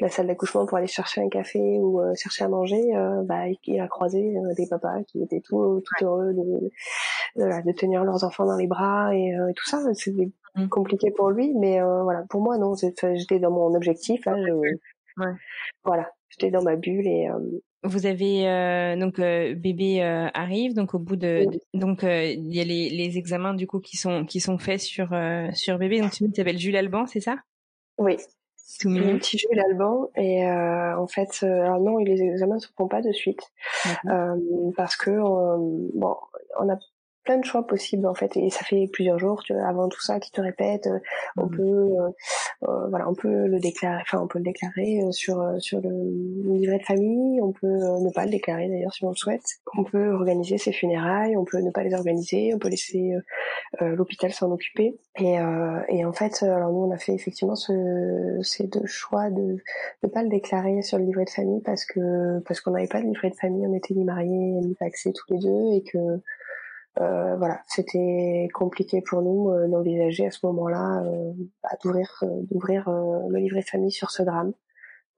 la 0.00 0.08
salle 0.08 0.26
d'accouchement 0.26 0.66
pour 0.66 0.78
aller 0.78 0.86
chercher 0.86 1.20
un 1.20 1.28
café 1.28 1.58
ou 1.58 2.00
euh, 2.00 2.14
chercher 2.14 2.44
à 2.44 2.48
manger, 2.48 2.94
euh, 2.94 3.22
bah, 3.22 3.44
il 3.48 3.80
a 3.80 3.88
croisé 3.88 4.36
euh, 4.36 4.54
des 4.56 4.66
papas 4.68 5.02
qui 5.06 5.22
étaient 5.22 5.40
tout, 5.40 5.82
tout 5.84 6.04
heureux 6.04 6.32
de, 6.32 6.70
de, 7.36 7.72
tenir 7.72 8.04
leurs 8.04 8.24
enfants 8.24 8.46
dans 8.46 8.56
les 8.56 8.66
bras 8.66 9.14
et, 9.14 9.32
tout 9.56 9.66
ça. 9.66 9.80
C'était 9.94 10.30
mmh. 10.56 10.68
compliqué 10.68 11.10
pour 11.10 11.30
lui, 11.30 11.52
mais 11.54 11.80
voilà, 11.80 12.24
pour 12.28 12.42
moi 12.42 12.58
non, 12.58 12.74
j'étais 12.74 13.38
dans 13.38 13.50
mon 13.50 13.74
objectif. 13.74 14.24
Là, 14.26 14.36
je, 14.36 15.26
voilà, 15.84 16.10
j'étais 16.28 16.50
dans 16.50 16.62
ma 16.62 16.76
bulle 16.76 17.06
et 17.06 17.28
vous 17.84 18.06
avez 18.06 18.96
donc 18.98 19.16
bébé 19.16 20.02
arrive 20.34 20.74
donc 20.74 20.94
au 20.94 20.98
bout 20.98 21.16
de, 21.16 21.46
donc 21.74 22.02
il 22.02 22.54
y 22.54 22.60
a 22.60 22.64
les, 22.64 22.90
les 22.90 23.18
examens 23.18 23.54
du 23.54 23.66
coup 23.66 23.80
qui 23.80 23.96
sont 23.96 24.24
qui 24.24 24.40
sont 24.40 24.58
faits 24.58 24.80
sur 24.80 25.08
sur 25.52 25.78
bébé 25.78 26.00
donc 26.00 26.12
tu 26.12 26.24
s'appelle 26.34 26.58
Jules 26.58 26.76
Alban 26.76 27.06
c'est 27.06 27.20
ça? 27.20 27.36
Oui 27.98 28.16
tout 28.80 28.88
mignon. 28.88 29.18
petit 29.18 29.38
jeu 29.38 29.48
l'Alban 29.52 30.08
et 30.16 30.46
euh, 30.46 30.96
en 30.98 31.06
fait 31.06 31.40
euh, 31.42 31.78
non 31.78 31.98
les 31.98 32.22
examens 32.22 32.56
ne 32.56 32.60
se 32.60 32.68
font 32.76 32.88
pas 32.88 33.02
de 33.02 33.12
suite. 33.12 33.42
Euh, 34.06 34.36
parce 34.76 34.96
que 34.96 35.10
bon 35.10 36.16
on 36.58 36.68
a 36.68 36.76
plein 37.24 37.38
de 37.38 37.44
choix 37.44 37.66
possibles 37.66 38.06
en 38.06 38.14
fait. 38.14 38.36
Et 38.36 38.50
ça 38.50 38.64
fait 38.64 38.88
plusieurs 38.92 39.18
jours 39.18 39.42
tu 39.42 39.52
vois, 39.52 39.64
avant 39.64 39.88
tout 39.88 40.00
ça 40.00 40.20
qui 40.20 40.30
te 40.30 40.40
répète 40.40 40.86
euh, 40.86 40.98
on 41.36 41.46
mmh. 41.46 41.56
peut 41.56 41.62
euh, 41.62 42.08
euh, 42.68 42.88
voilà 42.88 43.08
on 43.08 43.14
peut 43.14 43.46
le 43.46 43.58
déclarer 43.58 44.00
enfin 44.02 44.20
on 44.22 44.26
peut 44.26 44.38
le 44.38 44.44
déclarer 44.44 45.00
sur 45.10 45.42
sur 45.58 45.80
le, 45.80 45.90
livret 46.54 46.78
de 46.78 46.84
famille 46.84 47.40
on 47.40 47.52
peut 47.52 47.66
ne 47.66 48.12
pas 48.12 48.24
le 48.24 48.30
déclarer 48.30 48.68
d'ailleurs 48.68 48.92
si 48.92 49.04
on 49.04 49.10
le 49.10 49.16
souhaite. 49.16 49.44
On 49.76 49.84
peut 49.84 50.12
organiser 50.12 50.58
ses 50.58 50.72
funérailles 50.72 51.36
on 51.36 51.44
peut 51.44 51.58
ne 51.58 51.70
pas 51.70 51.82
les 51.82 51.94
organiser 51.94 52.52
on 52.54 52.58
peut 52.58 52.68
laisser 52.68 53.12
l'hôpital 53.80 54.32
s'en 54.32 54.50
occuper. 54.50 54.98
Et 55.18 55.36
et 55.88 56.04
en 56.04 56.12
fait 56.12 56.42
alors 56.42 56.70
nous 56.72 56.84
on 56.84 56.90
a 56.90 56.98
fait 56.98 57.14
effectivement 57.14 57.56
ce, 57.56 58.38
ces 58.42 58.66
deux 58.66 58.86
choix 58.86 59.30
de 59.30 59.56
ne 60.02 60.08
pas 60.08 60.22
le 60.22 60.28
déclarer 60.28 60.82
sur 60.82 60.98
le 60.98 61.04
livret 61.04 61.24
de 61.24 61.30
famille 61.30 61.62
parce 61.62 61.84
que 61.84 62.40
parce 62.40 62.60
qu'on 62.60 62.72
n'avait 62.72 62.88
pas 62.88 63.00
de 63.00 63.06
livret 63.06 63.30
de 63.30 63.36
famille 63.36 63.66
on 63.66 63.74
était 63.74 63.94
ni 63.94 64.04
mariés 64.04 64.60
ni 64.60 64.74
paxés 64.74 65.12
tous 65.12 65.32
les 65.32 65.38
deux 65.38 65.72
et 65.74 65.82
que 65.82 66.20
euh, 67.00 67.36
voilà, 67.36 67.62
c'était 67.68 68.48
compliqué 68.52 69.00
pour 69.00 69.22
nous 69.22 69.50
euh, 69.50 69.66
d'envisager 69.66 70.26
à 70.26 70.30
ce 70.30 70.44
moment-là 70.46 71.02
euh, 71.04 71.32
bah, 71.62 71.70
d'ouvrir 71.82 72.22
euh, 72.22 72.42
d'ouvrir 72.50 72.90
le 72.90 73.38
livret 73.38 73.60
de 73.60 73.66
famille 73.66 73.92
sur 73.92 74.10
ce 74.10 74.22
drame. 74.22 74.52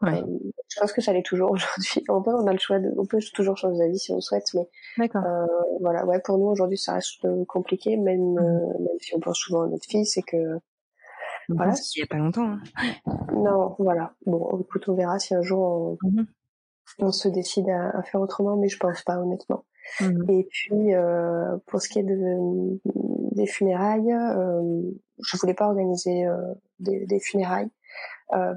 Ouais. 0.02 0.22
je 0.68 0.80
pense 0.80 0.92
que 0.92 1.00
ça 1.00 1.12
l'est 1.12 1.24
toujours 1.24 1.50
aujourd'hui. 1.52 2.04
On 2.08 2.22
peut, 2.22 2.32
on 2.34 2.46
a 2.46 2.52
le 2.52 2.58
choix 2.58 2.78
de, 2.78 2.92
on 2.96 3.06
peut 3.06 3.18
toujours 3.32 3.56
changer 3.56 3.78
d'avis 3.78 3.98
si 3.98 4.12
on 4.12 4.16
le 4.16 4.20
souhaite, 4.20 4.46
mais 4.54 4.68
voilà, 5.80 6.04
ouais, 6.04 6.20
pour 6.20 6.38
nous 6.38 6.46
aujourd'hui 6.46 6.78
ça 6.78 6.94
reste 6.94 7.26
compliqué, 7.46 7.96
même 7.96 8.34
mmh. 8.34 8.74
même 8.78 8.98
si 9.00 9.14
on 9.16 9.20
pense 9.20 9.38
souvent 9.38 9.62
à 9.62 9.66
notre 9.68 9.86
fils 9.86 10.16
et 10.16 10.22
que 10.22 10.58
voilà. 11.48 11.74
Il 11.94 12.00
y 12.00 12.02
a 12.02 12.06
pas 12.06 12.16
longtemps. 12.16 12.52
Hein. 12.52 12.62
Non, 13.34 13.76
voilà. 13.78 14.14
Bon, 14.24 14.58
écoute, 14.60 14.88
on 14.88 14.94
verra 14.94 15.18
si 15.18 15.34
un 15.34 15.42
jour 15.42 15.98
on, 16.02 16.08
mmh 16.08 16.24
on 16.98 17.12
se 17.12 17.28
décide 17.28 17.68
à, 17.70 17.90
à, 17.96 18.02
faire 18.02 18.20
autrement, 18.20 18.56
mais 18.56 18.68
je 18.68 18.78
pense 18.78 19.02
pas 19.02 19.18
honnêtement. 19.18 19.64
Mmh. 20.00 20.30
Et 20.30 20.48
puis 20.50 20.94
euh, 20.94 21.56
pour 21.66 21.80
ce 21.80 21.88
qui 21.88 21.98
est 21.98 22.04
de, 22.04 22.80
des 23.34 23.46
funérailles, 23.46 24.12
euh, 24.12 24.82
je 25.22 25.36
voulais 25.36 25.54
pas 25.54 25.66
organiser 25.66 26.26
euh, 26.26 26.36
des, 26.80 27.06
des, 27.06 27.20
funérailles 27.20 27.70
Euh, 28.32 28.54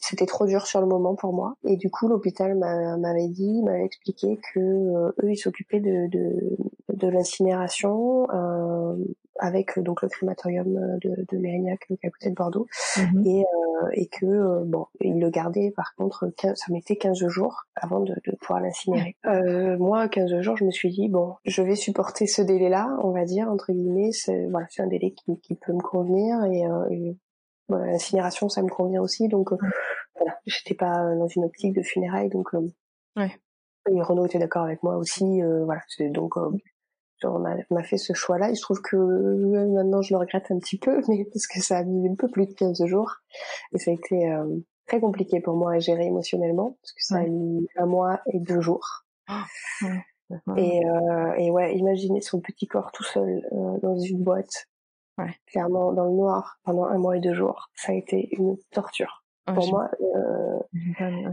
c'était 0.00 0.26
trop 0.26 0.46
dur 0.46 0.66
sur 0.66 0.80
le 0.80 0.86
moment 0.86 1.14
pour 1.16 1.32
moi. 1.32 1.56
Et 1.64 1.76
du 1.76 1.90
coup, 1.90 2.08
l'hôpital 2.08 2.56
m'avait 2.56 3.28
dit, 3.28 3.62
m'avait 3.62 3.84
expliqué 3.84 4.38
que 4.54 4.60
euh, 4.60 5.12
eux, 5.22 5.32
ils 5.32 5.36
s'occupaient 5.36 5.80
de, 5.80 6.06
de, 6.08 6.56
de 6.94 7.08
l'incinération 7.08 8.28
euh, 8.30 8.96
avec 9.40 9.78
donc 9.78 10.02
le 10.02 10.08
crématorium 10.08 10.98
de, 11.02 11.26
de 11.28 11.38
Mérignac, 11.38 11.80
qui 11.86 11.94
est 11.94 12.06
à 12.06 12.10
côté 12.10 12.30
de 12.30 12.34
Bordeaux, 12.34 12.66
mhm. 12.96 13.26
et, 13.26 13.44
et 13.92 14.06
que 14.08 14.64
bon, 14.64 14.86
ils 15.00 15.18
le 15.18 15.30
gardaient. 15.30 15.72
Par 15.74 15.94
contre, 15.96 16.30
ça 16.38 16.72
mettait 16.72 16.96
15 16.96 17.26
jours 17.26 17.64
avant 17.74 18.00
de, 18.00 18.14
de 18.26 18.36
pouvoir 18.36 18.60
l'incinérer. 18.60 19.16
moi, 19.78 20.08
15 20.08 20.40
jours, 20.40 20.56
je 20.56 20.64
me 20.64 20.70
suis 20.70 20.90
dit 20.90 21.08
bon, 21.08 21.34
je 21.44 21.62
vais 21.62 21.76
supporter 21.76 22.26
ce 22.26 22.42
délai-là, 22.42 22.98
on 23.02 23.10
va 23.10 23.24
dire 23.24 23.48
entre 23.48 23.72
guillemets. 23.72 24.12
C'est 24.12 24.46
voilà, 24.46 24.66
c'est 24.70 24.82
un 24.82 24.86
délai 24.88 25.12
qui, 25.12 25.40
qui 25.40 25.54
peut 25.54 25.72
me 25.72 25.82
convenir 25.82 26.44
et, 26.44 26.64
et 26.94 27.16
l'incinération, 27.78 28.48
ça 28.48 28.62
me 28.62 28.68
convient 28.68 29.00
aussi. 29.00 29.28
Donc, 29.28 29.52
euh, 29.52 29.56
voilà, 30.16 30.38
j'étais 30.46 30.74
pas 30.74 31.14
dans 31.14 31.28
une 31.28 31.44
optique 31.44 31.74
de 31.74 31.82
funérailles. 31.82 32.30
Donc, 32.30 32.54
euh, 32.54 32.68
ouais. 33.16 33.38
Et 33.90 34.02
Renaud 34.02 34.26
était 34.26 34.38
d'accord 34.38 34.64
avec 34.64 34.82
moi 34.82 34.96
aussi. 34.96 35.42
Euh, 35.42 35.64
voilà, 35.64 35.80
c'est 35.88 36.10
on 37.24 37.44
a, 37.44 37.56
on 37.70 37.76
a, 37.76 37.82
fait 37.82 37.96
ce 37.96 38.12
choix-là. 38.12 38.50
Il 38.50 38.56
se 38.56 38.62
trouve 38.62 38.80
que 38.82 38.96
maintenant 38.96 40.02
je 40.02 40.14
le 40.14 40.18
regrette 40.18 40.50
un 40.50 40.58
petit 40.58 40.78
peu, 40.78 41.02
mais 41.08 41.24
parce 41.24 41.46
que 41.46 41.60
ça 41.60 41.78
a 41.78 41.84
mis 41.84 42.08
un 42.08 42.14
peu 42.14 42.28
plus 42.28 42.46
de 42.46 42.52
15 42.52 42.84
jours 42.86 43.16
et 43.72 43.78
ça 43.78 43.90
a 43.90 43.94
été 43.94 44.30
très 44.86 45.00
compliqué 45.00 45.40
pour 45.40 45.56
moi 45.56 45.74
à 45.74 45.78
gérer 45.78 46.06
émotionnellement 46.06 46.76
parce 46.82 46.92
que 46.92 47.04
ça 47.04 47.16
a 47.18 47.26
mis 47.26 47.68
un 47.76 47.86
mois 47.86 48.20
et 48.32 48.40
deux 48.40 48.60
jours. 48.60 49.04
Ah, 49.26 49.44
et, 50.56 50.86
euh, 50.86 51.32
et 51.38 51.50
ouais, 51.50 51.76
imaginez 51.76 52.20
son 52.20 52.40
petit 52.40 52.66
corps 52.66 52.92
tout 52.92 53.04
seul 53.04 53.42
dans 53.82 53.98
une 53.98 54.22
boîte 54.22 54.68
Clairement, 55.46 55.92
dans 55.92 56.04
le 56.04 56.12
noir, 56.12 56.58
pendant 56.64 56.84
un 56.84 56.98
mois 56.98 57.16
et 57.16 57.20
deux 57.20 57.34
jours, 57.34 57.70
ça 57.74 57.92
a 57.92 57.94
été 57.94 58.28
une 58.32 58.56
torture. 58.70 59.24
pour 59.46 59.68
moi, 59.68 59.90
euh... 61.00 61.30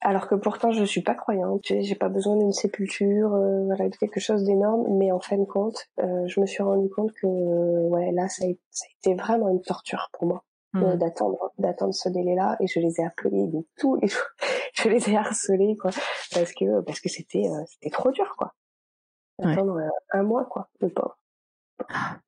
alors 0.00 0.28
que 0.28 0.34
pourtant 0.34 0.70
je 0.70 0.84
suis 0.84 1.02
pas 1.02 1.14
croyante, 1.14 1.62
j'ai 1.64 1.94
pas 1.94 2.08
besoin 2.08 2.36
d'une 2.36 2.52
sépulture, 2.52 3.34
euh, 3.34 3.64
voilà, 3.66 3.88
de 3.88 3.96
quelque 3.96 4.20
chose 4.20 4.44
d'énorme, 4.44 4.86
mais 4.96 5.12
en 5.12 5.20
fin 5.20 5.36
de 5.36 5.44
compte, 5.44 5.88
euh, 6.00 6.26
je 6.26 6.40
me 6.40 6.46
suis 6.46 6.62
rendu 6.62 6.88
compte 6.88 7.12
que 7.12 7.26
ouais, 7.26 8.12
là 8.12 8.28
ça 8.28 8.44
a, 8.44 8.48
ça 8.70 8.86
a 8.86 8.92
été 9.00 9.14
vraiment 9.20 9.48
une 9.48 9.62
torture 9.62 10.10
pour 10.12 10.26
moi. 10.26 10.44
Euh, 10.76 10.80
mmh. 10.80 10.98
d'attendre 10.98 11.52
d'attendre 11.56 11.94
ce 11.94 12.10
délai 12.10 12.34
là 12.34 12.58
et 12.60 12.66
je 12.66 12.78
les 12.78 13.00
ai 13.00 13.04
appelés 13.04 13.46
de 13.46 13.66
tous 13.78 13.96
les 13.96 14.06
jours 14.06 14.20
je 14.74 14.90
les 14.90 15.08
ai 15.08 15.16
harcelés 15.16 15.78
quoi 15.78 15.90
parce 16.30 16.52
que 16.52 16.82
parce 16.82 17.00
que 17.00 17.08
c'était 17.08 17.48
euh, 17.48 17.64
c'était 17.66 17.88
trop 17.88 18.10
dur 18.10 18.34
quoi 18.36 18.52
d'attendre 19.38 19.80
un 20.10 20.22
mois 20.24 20.44
quoi 20.44 20.68
le 20.80 20.90
pauvre 20.90 21.16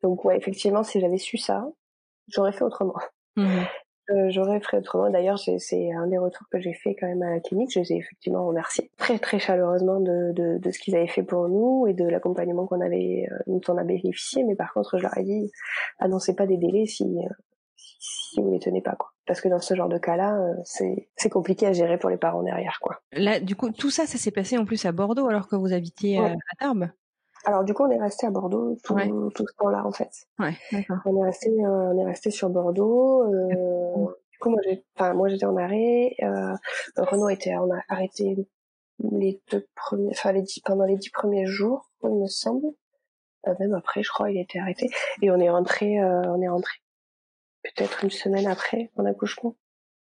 donc 0.03 0.25
ouais, 0.25 0.37
effectivement, 0.37 0.83
si 0.83 1.01
j'avais 1.01 1.19
su 1.19 1.37
ça, 1.37 1.67
j'aurais 2.29 2.53
fait 2.53 2.65
autrement. 2.65 2.97
Mmh. 3.37 3.63
Euh, 4.11 4.31
j'aurais 4.31 4.61
fait 4.61 4.79
autrement. 4.79 5.11
D'ailleurs, 5.11 5.39
c'est 5.39 5.93
un 5.93 6.07
des 6.07 6.19
retours 6.19 6.47
que 6.51 6.61
j'ai 6.61 6.73
fait 6.73 6.95
quand 6.95 7.07
même 7.07 7.23
à 7.23 7.31
la 7.31 7.41
clinique. 7.41 7.71
Je 7.73 7.81
les 7.81 7.93
ai 7.93 7.97
effectivement 7.97 8.47
remerciés 8.47 8.91
très 8.97 9.19
très 9.19 9.39
chaleureusement 9.39 10.01
de, 10.01 10.33
de, 10.33 10.59
de 10.59 10.71
ce 10.71 10.79
qu'ils 10.79 10.97
avaient 10.97 11.07
fait 11.07 11.23
pour 11.23 11.49
nous 11.49 11.87
et 11.87 11.95
de 11.95 12.05
l'accompagnement 12.05 12.67
qu'on 12.67 12.81
avait 12.81 13.27
euh, 13.31 13.37
dont 13.47 13.61
on 13.69 13.77
a 13.77 13.85
bénéficié. 13.85 14.45
Mais 14.45 14.57
par 14.57 14.73
contre, 14.73 14.99
je 14.99 15.03
leur 15.03 15.17
ai 15.17 15.25
dit 15.25 15.51
annoncez 15.99 16.35
pas 16.35 16.47
des 16.47 16.57
délais 16.57 16.87
si 16.87 17.05
euh, 17.05 17.29
si 17.77 18.41
vous 18.41 18.51
les 18.51 18.59
tenez 18.59 18.83
pas 18.83 18.97
quoi. 18.97 19.11
Parce 19.27 19.41
que 19.41 19.49
dans 19.49 19.61
ce 19.61 19.75
genre 19.75 19.89
de 19.89 19.99
cas-là, 19.99 20.37
euh, 20.37 20.55
c'est 20.65 21.09
c'est 21.17 21.31
compliqué 21.31 21.67
à 21.67 21.73
gérer 21.73 21.99
pour 21.99 22.11
les 22.11 22.17
parents 22.17 22.43
derrière 22.43 22.79
quoi. 22.81 23.01
Là, 23.13 23.39
du 23.39 23.55
coup, 23.55 23.71
tout 23.71 23.91
ça, 23.91 24.07
ça 24.07 24.19
s'est 24.19 24.33
passé 24.33 24.59
en 24.59 24.65
plus 24.65 24.85
à 24.87 24.93
Bordeaux 24.93 25.29
alors 25.29 25.47
que 25.49 25.57
vous 25.57 25.73
habitiez 25.73 26.19
à 26.19 26.35
Tarbes? 26.59 26.91
Alors 27.45 27.65
du 27.65 27.73
coup, 27.75 27.85
on 27.85 27.91
est 27.91 28.01
resté 28.01 28.27
à 28.27 28.31
Bordeaux 28.31 28.77
tout, 28.85 28.95
tout 29.35 29.47
ce 29.47 29.55
temps-là 29.57 29.87
en 29.87 29.93
fait. 29.93 30.11
Ouais, 30.39 30.55
on 31.05 31.23
est 31.23 31.25
resté, 31.25 31.51
euh, 31.51 31.93
on 31.93 31.99
est 31.99 32.05
resté 32.05 32.31
sur 32.31 32.51
Bordeaux. 32.51 33.23
Euh, 33.33 34.07
du 34.31 34.39
coup, 34.39 34.51
moi, 34.51 34.61
j'ai, 34.65 34.85
enfin, 34.97 35.15
moi, 35.15 35.29
j'étais 35.29 35.47
en 35.47 35.57
arrêt. 35.57 36.15
Euh, 36.23 36.55
Renaud 36.97 37.29
était, 37.29 37.57
on 37.57 37.71
a 37.71 37.81
arrêté 37.89 38.37
les 38.99 39.41
deux 39.51 39.67
premiers, 39.75 40.11
enfin 40.11 40.33
les 40.33 40.43
dix, 40.43 40.61
pendant 40.61 40.85
les 40.85 40.97
dix 40.97 41.11
premiers 41.11 41.47
jours, 41.47 41.91
il 42.03 42.11
me 42.11 42.27
semble. 42.27 42.67
Euh, 43.47 43.55
même 43.59 43.75
après, 43.75 44.03
je 44.03 44.11
crois, 44.11 44.31
il 44.31 44.39
était 44.39 44.59
arrêté. 44.59 44.91
Et 45.23 45.31
on 45.31 45.39
est 45.39 45.49
rentré, 45.51 45.99
euh, 45.99 46.23
on 46.27 46.43
est 46.43 46.49
rentré 46.49 46.75
peut-être 47.63 48.05
une 48.05 48.11
semaine 48.11 48.47
après 48.47 48.91
mon 48.97 49.07
accouchement. 49.07 49.57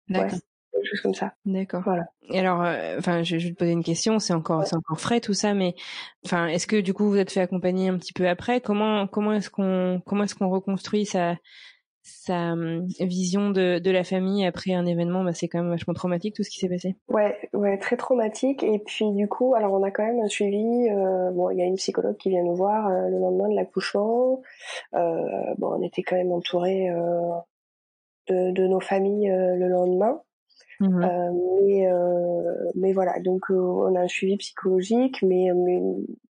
D'accord 0.08 0.38
chose 0.84 1.00
comme 1.00 1.14
ça. 1.14 1.32
D'accord. 1.44 1.82
Voilà. 1.84 2.04
Et 2.28 2.38
alors, 2.38 2.62
euh, 2.62 2.98
enfin, 2.98 3.22
je, 3.22 3.38
je, 3.38 3.48
vais 3.48 3.52
te 3.52 3.58
poser 3.58 3.72
une 3.72 3.84
question. 3.84 4.18
C'est 4.18 4.32
encore, 4.32 4.66
c'est 4.66 4.76
encore 4.76 5.00
frais 5.00 5.20
tout 5.20 5.34
ça, 5.34 5.54
mais 5.54 5.74
enfin, 6.24 6.46
est-ce 6.46 6.66
que 6.66 6.80
du 6.80 6.94
coup 6.94 7.08
vous 7.08 7.18
êtes 7.18 7.30
fait 7.30 7.40
accompagner 7.40 7.88
un 7.88 7.98
petit 7.98 8.12
peu 8.12 8.28
après? 8.28 8.60
Comment, 8.60 9.06
comment 9.06 9.32
est-ce 9.32 9.50
qu'on, 9.50 10.02
comment 10.06 10.24
est-ce 10.24 10.34
qu'on 10.34 10.48
reconstruit 10.48 11.04
sa, 11.04 11.36
sa 12.02 12.52
hum, 12.52 12.86
vision 13.00 13.50
de, 13.50 13.78
de 13.78 13.90
la 13.90 14.04
famille 14.04 14.44
après 14.44 14.72
un 14.72 14.86
événement? 14.86 15.24
Bah, 15.24 15.32
C'est 15.32 15.48
quand 15.48 15.60
même 15.60 15.70
vachement 15.70 15.94
traumatique 15.94 16.34
tout 16.34 16.42
ce 16.42 16.50
qui 16.50 16.58
s'est 16.58 16.68
passé. 16.68 16.96
Ouais, 17.08 17.36
ouais, 17.52 17.78
très 17.78 17.96
traumatique. 17.96 18.62
Et 18.62 18.78
puis 18.78 19.10
du 19.12 19.28
coup, 19.28 19.54
alors 19.54 19.72
on 19.72 19.82
a 19.82 19.90
quand 19.90 20.04
même 20.04 20.20
un 20.20 20.28
suivi. 20.28 20.88
Euh, 20.88 21.30
bon, 21.30 21.50
il 21.50 21.58
y 21.58 21.62
a 21.62 21.66
une 21.66 21.76
psychologue 21.76 22.16
qui 22.16 22.30
vient 22.30 22.42
nous 22.42 22.56
voir 22.56 22.88
euh, 22.88 23.08
le 23.08 23.18
lendemain 23.18 23.48
de 23.48 23.54
l'accouchement. 23.54 24.42
Euh, 24.94 25.54
bon, 25.58 25.74
on 25.78 25.82
était 25.82 26.02
quand 26.02 26.16
même 26.16 26.32
entouré 26.32 26.88
de, 28.28 28.50
de, 28.52 28.66
nos 28.66 28.80
familles 28.80 29.28
le 29.28 29.68
lendemain. 29.68 30.20
Mmh 30.82 31.04
euh, 31.04 31.30
mais, 31.62 31.86
euh, 31.86 32.70
mais 32.74 32.92
voilà, 32.92 33.20
donc 33.20 33.52
euh, 33.52 33.54
on 33.54 33.94
a 33.94 34.00
un 34.00 34.08
suivi 34.08 34.36
psychologique, 34.36 35.22
mais, 35.22 35.48
mais 35.54 35.80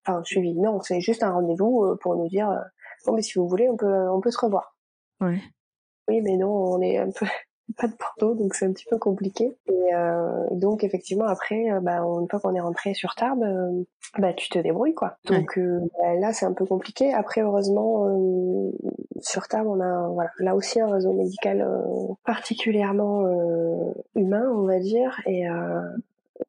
enfin 0.05 0.23
suivi, 0.25 0.53
non, 0.53 0.79
c'est 0.83 1.01
juste 1.01 1.23
un 1.23 1.33
rendez-vous 1.33 1.97
pour 2.03 2.17
nous 2.17 2.29
dire 2.29 2.63
bon, 3.07 3.15
mais 3.15 3.23
si 3.23 3.39
vous 3.39 3.49
voulez, 3.49 3.71
on 3.71 3.79
peut 3.79 4.11
on 4.11 4.21
peut 4.21 4.31
se 4.31 4.39
revoir. 4.39 4.77
Ouais. 5.23 5.41
Oui, 6.07 6.21
mais 6.21 6.37
non, 6.37 6.51
on 6.51 6.83
est 6.83 6.99
un 6.99 7.11
peu 7.11 7.25
pas 7.77 7.89
de 7.89 7.95
Porto, 7.95 8.35
donc 8.35 8.55
c'est 8.55 8.67
un 8.67 8.73
petit 8.73 8.87
peu 8.89 8.99
compliqué. 8.99 9.57
Et 9.69 9.95
euh, 9.95 10.47
donc 10.53 10.85
effectivement 10.85 11.27
après, 11.27 11.71
euh, 11.71 11.81
bah, 11.81 11.99
une 11.99 12.29
fois 12.29 12.41
qu'on 12.41 12.55
est 12.55 12.61
rentré 12.61 12.95
sur 12.95 13.15
Tarbes, 13.15 13.43
euh, 13.43 13.85
bah 14.19 14.33
tu 14.33 14.49
te 14.49 14.59
débrouilles 14.59 14.95
quoi. 14.95 15.17
Donc 15.25 15.59
euh, 15.59 15.81
bah, 16.01 16.15
là 16.15 16.33
c'est 16.33 16.47
un 16.47 16.53
peu 16.53 16.67
compliqué. 16.67 17.13
Après 17.13 17.43
heureusement 17.43 18.07
sur 19.21 19.49
Tarbes 19.49 19.69
on 19.69 19.81
a 19.81 20.09
voilà 20.09 20.31
là 20.39 20.55
aussi 20.55 20.81
un 20.81 20.91
réseau 20.91 21.13
médical 21.13 21.67
particulièrement 22.25 23.27
humain 24.15 24.51
on 24.55 24.67
va 24.67 24.79
dire 24.81 25.21
et 25.27 25.47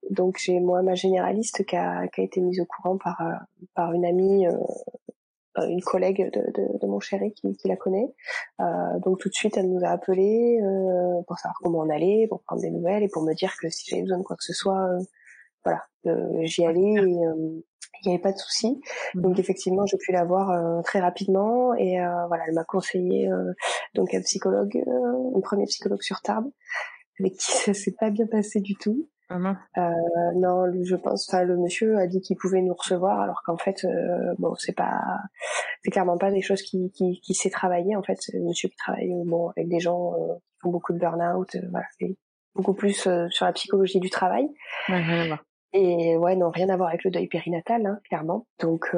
donc 0.09 0.37
j'ai 0.39 0.59
moi 0.59 0.81
ma 0.81 0.95
généraliste 0.95 1.65
qui 1.65 1.75
a, 1.75 2.07
qui 2.07 2.21
a 2.21 2.23
été 2.23 2.41
mise 2.41 2.59
au 2.59 2.65
courant 2.65 2.97
par 2.97 3.21
par 3.75 3.93
une 3.93 4.05
amie 4.05 4.47
euh, 4.47 4.51
une 5.57 5.81
collègue 5.81 6.31
de, 6.33 6.41
de, 6.51 6.77
de 6.79 6.87
mon 6.87 6.99
chéri 6.99 7.33
qui, 7.33 7.55
qui, 7.55 7.67
la 7.67 7.75
connaît. 7.75 8.13
Euh, 8.59 8.99
donc 9.03 9.19
tout 9.19 9.29
de 9.29 9.33
suite, 9.33 9.57
elle 9.57 9.69
nous 9.69 9.83
a 9.83 9.89
appelé 9.89 10.59
euh, 10.61 11.21
pour 11.27 11.37
savoir 11.37 11.57
comment 11.61 11.79
on 11.79 11.89
allait, 11.89 12.27
pour 12.27 12.41
prendre 12.43 12.61
des 12.61 12.71
nouvelles 12.71 13.03
et 13.03 13.09
pour 13.09 13.23
me 13.23 13.33
dire 13.33 13.53
que 13.61 13.69
si 13.69 13.89
j'avais 13.89 14.01
besoin 14.01 14.17
de 14.17 14.23
quoi 14.23 14.35
que 14.35 14.43
ce 14.43 14.53
soit, 14.53 14.87
euh, 14.87 14.99
voilà, 15.63 15.83
euh, 16.07 16.41
j'y 16.43 16.65
allais 16.65 16.81
et 16.81 17.19
il 18.05 18.09
n'y 18.09 18.13
avait 18.13 18.21
pas 18.21 18.33
de 18.33 18.37
souci. 18.37 18.81
Mmh. 19.15 19.21
Donc 19.21 19.39
effectivement, 19.39 19.85
j'ai 19.85 19.97
pu 19.97 20.11
la 20.11 20.25
voir 20.25 20.83
très 20.83 20.99
rapidement 20.99 21.73
et 21.75 21.97
voilà, 22.27 22.43
elle 22.47 22.53
m'a 22.53 22.65
conseillé 22.65 23.29
donc 23.93 24.13
un 24.13 24.21
psychologue, 24.21 24.83
un 25.35 25.39
premier 25.39 25.65
psychologue 25.65 26.01
sur 26.01 26.21
Tarbes, 26.21 26.49
avec 27.19 27.33
qui 27.33 27.51
ça 27.51 27.73
s'est 27.73 27.95
pas 27.97 28.09
bien 28.09 28.27
passé 28.27 28.59
du 28.59 28.75
tout. 28.75 29.07
Euh, 29.77 29.91
non, 30.35 30.65
je 30.83 30.95
pense. 30.95 31.27
Enfin, 31.29 31.43
le 31.43 31.57
monsieur 31.57 31.97
a 31.97 32.07
dit 32.07 32.21
qu'il 32.21 32.37
pouvait 32.37 32.61
nous 32.61 32.73
recevoir, 32.73 33.19
alors 33.21 33.41
qu'en 33.45 33.57
fait, 33.57 33.85
euh, 33.85 34.33
bon, 34.37 34.55
c'est 34.55 34.75
pas, 34.75 35.01
c'est 35.83 35.91
clairement 35.91 36.17
pas 36.17 36.31
des 36.31 36.41
choses 36.41 36.61
qui 36.61 36.91
qui, 36.91 37.19
qui 37.21 37.33
sait 37.33 37.49
travailler. 37.49 37.95
En 37.95 38.03
fait, 38.03 38.17
c'est 38.19 38.37
le 38.37 38.43
monsieur 38.43 38.69
qui 38.69 38.75
travaille 38.75 39.11
bon 39.25 39.49
avec 39.49 39.67
des 39.67 39.79
gens 39.79 40.13
euh, 40.13 40.35
qui 40.35 40.59
font 40.61 40.69
beaucoup 40.69 40.93
de 40.93 40.99
burn-out. 40.99 41.57
voilà, 41.71 41.87
c'est 41.99 42.15
beaucoup 42.55 42.73
plus 42.73 43.07
sur 43.29 43.45
la 43.45 43.53
psychologie 43.53 43.99
du 43.99 44.09
travail. 44.09 44.47
Ouais, 44.89 45.01
rien 45.01 45.23
à 45.23 45.27
voir. 45.27 45.45
Et 45.75 46.15
ouais, 46.17 46.35
non, 46.35 46.51
rien 46.51 46.69
à 46.69 46.77
voir 46.77 46.89
avec 46.89 47.03
le 47.03 47.09
deuil 47.09 47.27
périnatal, 47.27 47.85
hein, 47.85 47.99
clairement. 48.07 48.45
Donc, 48.59 48.95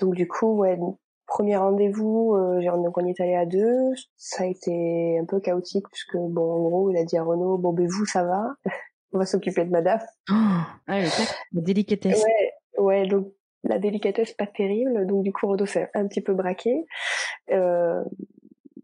donc 0.00 0.14
du 0.14 0.26
coup, 0.26 0.56
ouais, 0.56 0.76
premier 1.32 1.56
rendez-vous, 1.56 2.34
euh, 2.34 2.60
donc 2.76 2.98
on 2.98 3.06
y 3.06 3.10
est 3.10 3.20
allé 3.20 3.34
à 3.34 3.46
deux. 3.46 3.94
Ça 4.16 4.44
a 4.44 4.46
été 4.46 5.18
un 5.18 5.24
peu 5.24 5.40
chaotique 5.40 5.86
puisque 5.90 6.16
bon, 6.16 6.42
en 6.42 6.60
gros, 6.68 6.90
il 6.90 6.96
a 6.98 7.04
dit 7.04 7.16
à 7.16 7.22
Renaud, 7.22 7.56
bon 7.56 7.72
ben 7.72 7.86
vous, 7.88 8.04
ça 8.04 8.22
va 8.22 8.54
on 9.12 9.18
va 9.18 9.26
s'occuper 9.26 9.64
de 9.64 9.70
madame. 9.70 10.00
Oh, 10.30 10.34
ah, 10.34 11.00
la 11.00 11.08
délicatesse. 11.52 12.22
Ouais, 12.22 12.52
ouais, 12.78 13.06
donc 13.06 13.32
la 13.64 13.78
délicatesse 13.78 14.32
pas 14.32 14.46
terrible, 14.46 15.06
donc 15.06 15.22
du 15.22 15.32
coup 15.32 15.46
Rodo 15.46 15.66
s'est 15.66 15.90
un 15.94 16.06
petit 16.06 16.20
peu 16.20 16.34
braqué. 16.34 16.84
Euh, 17.50 18.02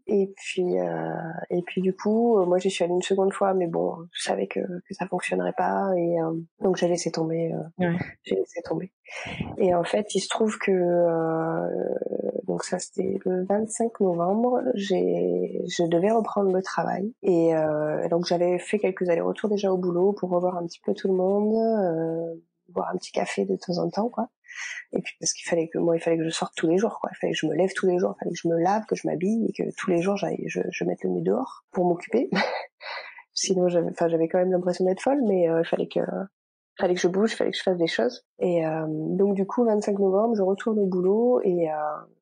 et 0.09 0.33
puis 0.35 0.79
euh, 0.79 1.13
et 1.49 1.61
puis 1.61 1.81
du 1.81 1.95
coup, 1.95 2.39
euh, 2.39 2.45
moi 2.45 2.57
j'y 2.57 2.69
suis 2.69 2.83
allée 2.83 2.93
une 2.93 3.01
seconde 3.01 3.33
fois, 3.33 3.53
mais 3.53 3.67
bon, 3.67 3.95
je 4.11 4.23
savais 4.23 4.47
que 4.47 4.59
que 4.59 4.93
ça 4.93 5.07
fonctionnerait 5.07 5.53
pas 5.53 5.91
et 5.95 6.19
euh, 6.21 6.33
donc 6.61 6.77
j'ai 6.77 6.87
laissé 6.87 7.11
tomber. 7.11 7.53
Euh, 7.53 7.91
J'ai 8.23 8.35
laissé 8.35 8.61
tomber. 8.63 8.91
Et 9.57 9.73
en 9.73 9.83
fait, 9.83 10.13
il 10.15 10.19
se 10.19 10.29
trouve 10.29 10.57
que 10.57 10.71
donc 12.45 12.63
ça 12.63 12.79
c'était 12.79 13.19
le 13.25 13.45
25 13.45 13.99
novembre, 14.01 14.61
j'ai 14.75 15.61
je 15.67 15.83
devais 15.87 16.11
reprendre 16.11 16.51
le 16.51 16.61
travail 16.61 17.13
et 17.23 17.53
donc 18.09 18.25
j'avais 18.25 18.59
fait 18.59 18.79
quelques 18.79 19.09
allers-retours 19.09 19.49
déjà 19.49 19.71
au 19.71 19.77
boulot 19.77 20.13
pour 20.13 20.29
revoir 20.29 20.57
un 20.57 20.65
petit 20.65 20.81
peu 20.83 20.93
tout 20.93 21.07
le 21.07 21.15
monde, 21.15 21.53
boire 22.69 22.89
un 22.93 22.97
petit 22.97 23.11
café 23.11 23.45
de 23.45 23.55
temps 23.55 23.77
en 23.77 23.89
temps 23.89 24.09
quoi. 24.09 24.29
Et 24.91 25.01
puis 25.01 25.15
parce 25.19 25.33
qu'il 25.33 25.47
fallait 25.49 25.67
que 25.67 25.77
moi, 25.77 25.95
il 25.95 25.99
fallait 25.99 26.17
que 26.17 26.23
je 26.23 26.29
sorte 26.29 26.53
tous 26.55 26.67
les 26.67 26.77
jours, 26.77 26.99
quoi. 26.99 27.09
Il 27.13 27.17
fallait 27.17 27.33
que 27.33 27.39
je 27.39 27.45
me 27.47 27.55
lève 27.55 27.71
tous 27.75 27.87
les 27.87 27.97
jours, 27.99 28.15
il 28.15 28.19
fallait 28.19 28.31
que 28.31 28.39
je 28.41 28.47
me 28.47 28.57
lave, 28.59 28.85
que 28.85 28.95
je 28.95 29.07
m'habille 29.07 29.47
et 29.47 29.53
que 29.53 29.69
tous 29.75 29.89
les 29.89 30.01
jours, 30.01 30.17
j'aille, 30.17 30.43
je, 30.47 30.61
je 30.71 30.83
mette 30.83 31.03
le 31.03 31.09
nez 31.11 31.21
dehors 31.21 31.65
pour 31.71 31.85
m'occuper. 31.85 32.29
Sinon, 33.33 33.69
j'avais, 33.69 33.89
enfin, 33.91 34.09
j'avais 34.09 34.27
quand 34.27 34.39
même 34.39 34.51
l'impression 34.51 34.85
d'être 34.85 35.01
folle, 35.01 35.21
mais 35.25 35.43
il 35.43 35.65
fallait 35.65 35.87
que 35.87 36.01
fallait 36.79 36.95
que 36.95 37.01
je 37.01 37.07
bouge, 37.07 37.35
fallait 37.35 37.51
que 37.51 37.57
je 37.57 37.63
fasse 37.63 37.77
des 37.77 37.87
choses. 37.87 38.25
Et 38.39 38.65
euh, 38.65 38.85
donc 38.87 39.35
du 39.35 39.45
coup, 39.45 39.65
25 39.65 39.99
novembre, 39.99 40.35
je 40.35 40.41
retourne 40.41 40.79
au 40.79 40.85
boulot 40.85 41.41
et, 41.43 41.69
euh, 41.69 41.75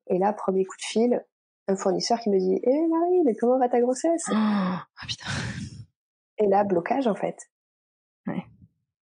et 0.08 0.18
là, 0.18 0.32
premier 0.32 0.64
coup 0.64 0.76
de 0.76 0.82
fil, 0.82 1.24
un 1.68 1.76
fournisseur 1.76 2.18
qui 2.18 2.30
me 2.30 2.38
dit 2.38 2.60
"Eh 2.62 2.86
Marie, 2.88 3.22
mais 3.24 3.34
comment 3.34 3.58
va 3.58 3.68
ta 3.68 3.80
grossesse? 3.80 4.24
Oh, 4.30 4.34
Ah 4.34 4.86
putain. 5.06 5.26
Et 6.38 6.46
là, 6.46 6.64
blocage 6.64 7.06
en 7.06 7.14
fait. 7.14 7.36
Ouais. 8.26 8.44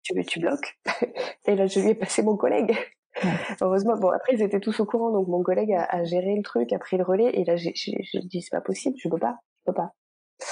Tu, 0.03 0.13
tu 0.25 0.39
bloques. 0.39 0.79
et 1.45 1.55
là, 1.55 1.67
je 1.67 1.79
lui 1.79 1.89
ai 1.89 1.95
passé 1.95 2.23
mon 2.23 2.37
collègue. 2.37 2.75
Ouais. 3.23 3.29
Heureusement, 3.61 3.97
bon 3.97 4.09
après 4.09 4.33
ils 4.33 4.41
étaient 4.41 4.59
tous 4.59 4.79
au 4.79 4.85
courant, 4.85 5.11
donc 5.11 5.27
mon 5.27 5.43
collègue 5.43 5.73
a, 5.73 5.83
a 5.83 6.03
géré 6.03 6.35
le 6.35 6.43
truc, 6.43 6.71
a 6.73 6.79
pris 6.79 6.97
le 6.97 7.03
relais, 7.03 7.31
et 7.33 7.43
là 7.43 7.55
j'ai 7.55 7.73
dit 8.23 8.41
c'est 8.41 8.55
pas 8.55 8.61
possible, 8.61 8.95
je 8.97 9.09
peux 9.09 9.17
pas, 9.17 9.37
je 9.59 9.71
peux 9.71 9.75
pas. 9.75 9.91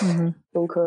Mmh. 0.01 0.30
Donc 0.53 0.78
euh, 0.78 0.86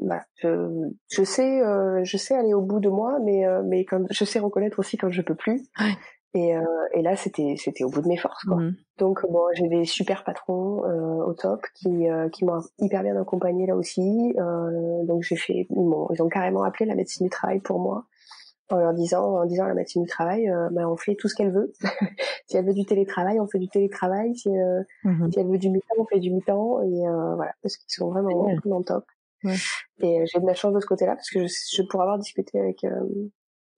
voilà, 0.00 0.24
je, 0.36 0.70
je 1.10 1.22
sais, 1.22 1.60
euh, 1.60 2.00
je 2.04 2.16
sais 2.16 2.34
aller 2.34 2.54
au 2.54 2.62
bout 2.62 2.80
de 2.80 2.88
moi, 2.88 3.18
mais 3.22 3.46
euh, 3.46 3.62
mais 3.64 3.84
quand 3.84 4.04
je 4.10 4.24
sais 4.24 4.38
reconnaître 4.38 4.78
aussi 4.78 4.96
quand 4.96 5.10
je 5.10 5.22
peux 5.22 5.34
plus. 5.34 5.62
Ouais. 5.80 5.92
Et, 6.34 6.54
euh, 6.54 6.62
et 6.92 7.00
là, 7.00 7.16
c'était 7.16 7.54
c'était 7.56 7.84
au 7.84 7.88
bout 7.88 8.02
de 8.02 8.08
mes 8.08 8.16
forces. 8.16 8.44
Quoi. 8.44 8.56
Mmh. 8.56 8.76
Donc 8.98 9.20
bon, 9.30 9.42
j'ai 9.54 9.68
des 9.68 9.84
super 9.84 10.22
patrons 10.24 10.84
euh, 10.84 11.24
au 11.24 11.32
top 11.34 11.62
qui 11.74 12.10
euh, 12.10 12.28
qui 12.28 12.44
m'ont 12.44 12.60
hyper 12.78 13.02
bien 13.02 13.20
accompagné 13.20 13.66
là 13.66 13.74
aussi. 13.74 14.34
donc 15.04 15.22
j'ai 15.22 15.36
fait, 15.36 15.66
bon, 15.70 16.08
ils 16.12 16.22
ont 16.22 16.28
carrément 16.28 16.62
appelé 16.62 16.86
la 16.86 16.94
médecine 16.94 17.26
du 17.26 17.30
travail 17.30 17.60
pour 17.60 17.80
moi 17.80 18.04
en 18.68 18.76
leur 18.76 18.94
disant, 18.94 19.40
en 19.40 19.46
disant 19.46 19.64
à 19.64 19.68
la 19.68 19.74
médecine 19.74 20.02
du 20.02 20.08
travail, 20.08 20.48
euh, 20.48 20.68
bah, 20.72 20.88
on 20.88 20.96
fait 20.96 21.14
tout 21.14 21.28
ce 21.28 21.34
qu'elle 21.34 21.52
veut. 21.52 21.72
si 22.46 22.56
elle 22.56 22.66
veut 22.66 22.74
du 22.74 22.84
télétravail, 22.84 23.38
on 23.40 23.46
fait 23.46 23.58
du 23.58 23.68
télétravail. 23.68 24.34
Si, 24.36 24.48
euh, 24.48 24.82
mmh. 25.04 25.30
si 25.32 25.38
elle 25.40 25.46
veut 25.48 25.58
du 25.58 25.70
mi-temps, 25.70 25.94
on 25.98 26.06
fait 26.06 26.18
du 26.18 26.30
mi-temps. 26.32 26.82
Et 26.82 27.06
euh, 27.06 27.34
voilà, 27.36 27.52
parce 27.62 27.76
qu'ils 27.76 27.92
sont 27.92 28.10
vraiment, 28.10 28.44
Ouais. 28.44 28.56
vraiment 28.56 28.82
top. 28.82 29.04
Ouais. 29.44 29.54
Et 30.00 30.20
euh, 30.20 30.24
j'ai 30.26 30.40
de 30.40 30.46
la 30.46 30.54
chance 30.54 30.72
de 30.74 30.80
ce 30.80 30.86
côté-là, 30.86 31.14
parce 31.14 31.30
que 31.30 31.46
je, 31.46 31.54
je 31.76 31.82
pourrais 31.82 32.02
avoir 32.04 32.18
discuté 32.18 32.58
avec 32.58 32.82
euh, 32.84 32.90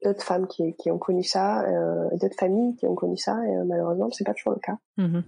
d'autres 0.04 0.22
femmes 0.22 0.46
qui, 0.46 0.74
qui 0.76 0.90
ont 0.90 0.98
connu 0.98 1.22
ça, 1.22 1.62
euh, 1.64 2.08
d'autres 2.16 2.38
familles 2.38 2.76
qui 2.76 2.86
ont 2.86 2.94
connu 2.94 3.16
ça, 3.16 3.38
et 3.46 3.56
euh, 3.56 3.64
malheureusement, 3.66 4.08
c'est 4.10 4.24
pas 4.24 4.34
toujours 4.34 4.52
le 4.54 4.60
cas. 4.60 4.78
Mmh. 4.96 5.20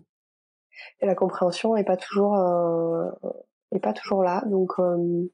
Et 1.00 1.06
la 1.06 1.14
compréhension 1.14 1.76
est 1.76 1.84
pas 1.84 1.96
toujours 1.98 2.36
euh, 2.36 3.10
est 3.72 3.80
pas 3.80 3.92
toujours 3.92 4.22
là. 4.22 4.42
Donc 4.46 4.72
euh, 4.78 5.24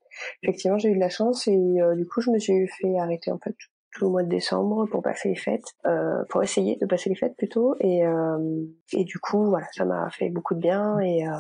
effectivement, 0.43 0.79
j'ai 0.79 0.91
eu 0.91 0.95
de 0.95 1.01
la 1.01 1.09
chance 1.11 1.47
et 1.47 1.57
euh, 1.81 1.95
du 1.95 2.07
coup, 2.07 2.21
je 2.21 2.31
me 2.31 2.39
suis 2.39 2.67
fait 2.67 2.99
arrêter 2.99 3.31
en 3.31 3.39
fait 3.39 3.55
tout 3.97 4.05
le 4.05 4.11
mois 4.11 4.23
de 4.23 4.29
décembre 4.29 4.87
pour 4.91 5.03
passer 5.03 5.31
les 5.31 5.37
fêtes, 5.37 5.73
euh, 5.87 6.23
pour 6.29 6.43
essayer 6.43 6.77
de 6.77 6.87
passer 6.87 7.09
les 7.09 7.17
fêtes 7.17 7.35
plutôt. 7.37 7.77
Et, 7.81 8.05
euh, 8.07 8.65
et 8.93 9.05
du 9.05 9.19
coup, 9.19 9.47
voilà, 9.47 9.67
ça 9.73 9.85
m'a 9.87 10.11
fait 10.11 10.29
beaucoup 10.29 10.55
de 10.55 10.61
bien 10.61 10.99
et, 11.01 11.27
euh, 11.27 11.33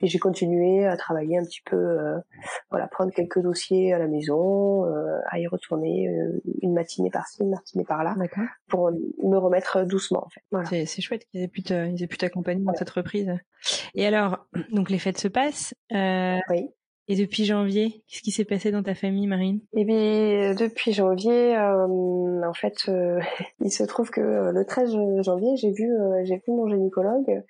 et 0.00 0.06
j'ai 0.06 0.18
continué 0.18 0.86
à 0.86 0.96
travailler 0.96 1.38
un 1.38 1.44
petit 1.44 1.62
peu, 1.64 1.76
euh, 1.76 2.18
voilà, 2.70 2.88
prendre 2.88 3.12
quelques 3.12 3.40
dossiers 3.40 3.92
à 3.94 3.98
la 3.98 4.06
maison, 4.08 4.84
euh, 4.84 5.18
à 5.30 5.38
y 5.38 5.46
retourner 5.46 6.08
une 6.62 6.74
matinée 6.74 7.10
par-ci, 7.10 7.42
une 7.42 7.50
matinée 7.50 7.84
par-là, 7.84 8.14
pour 8.68 8.90
me 8.90 9.36
remettre 9.36 9.84
doucement 9.84 10.24
en 10.26 10.28
fait. 10.28 10.42
Voilà. 10.50 10.68
C'est, 10.68 10.84
c'est 10.84 11.00
chouette 11.00 11.24
qu'ils 11.30 11.42
aient 11.42 11.48
pu 11.48 11.62
te, 11.62 11.86
ils 11.86 12.02
aient 12.02 12.06
pu 12.06 12.18
t'accompagner 12.18 12.64
dans 12.64 12.74
cette 12.74 12.90
reprise. 12.90 13.32
Et 13.94 14.06
alors, 14.06 14.46
donc 14.72 14.90
les 14.90 14.98
fêtes 14.98 15.18
se 15.18 15.28
passent. 15.28 15.74
Euh, 15.92 16.38
Oui. 16.50 16.70
Et 17.08 17.16
depuis 17.16 17.44
janvier, 17.44 18.04
qu'est-ce 18.06 18.22
qui 18.22 18.30
s'est 18.30 18.44
passé 18.44 18.70
dans 18.70 18.82
ta 18.82 18.94
famille, 18.94 19.26
Marine? 19.26 19.60
Et 19.74 19.84
bien, 19.84 20.54
depuis 20.54 20.92
janvier, 20.92 21.56
euh, 21.56 22.46
en 22.46 22.54
fait, 22.54 22.76
euh, 22.88 23.18
il 23.60 23.72
se 23.72 23.82
trouve 23.84 24.10
que 24.10 24.20
euh, 24.20 24.52
le 24.52 24.64
13 24.64 24.94
janvier, 25.22 25.56
j'ai 25.56 25.72
vu, 25.72 25.90
euh, 25.90 26.24
j'ai 26.24 26.36
vu 26.36 26.52
mon 26.52 26.68
gynécologue, 26.68 27.42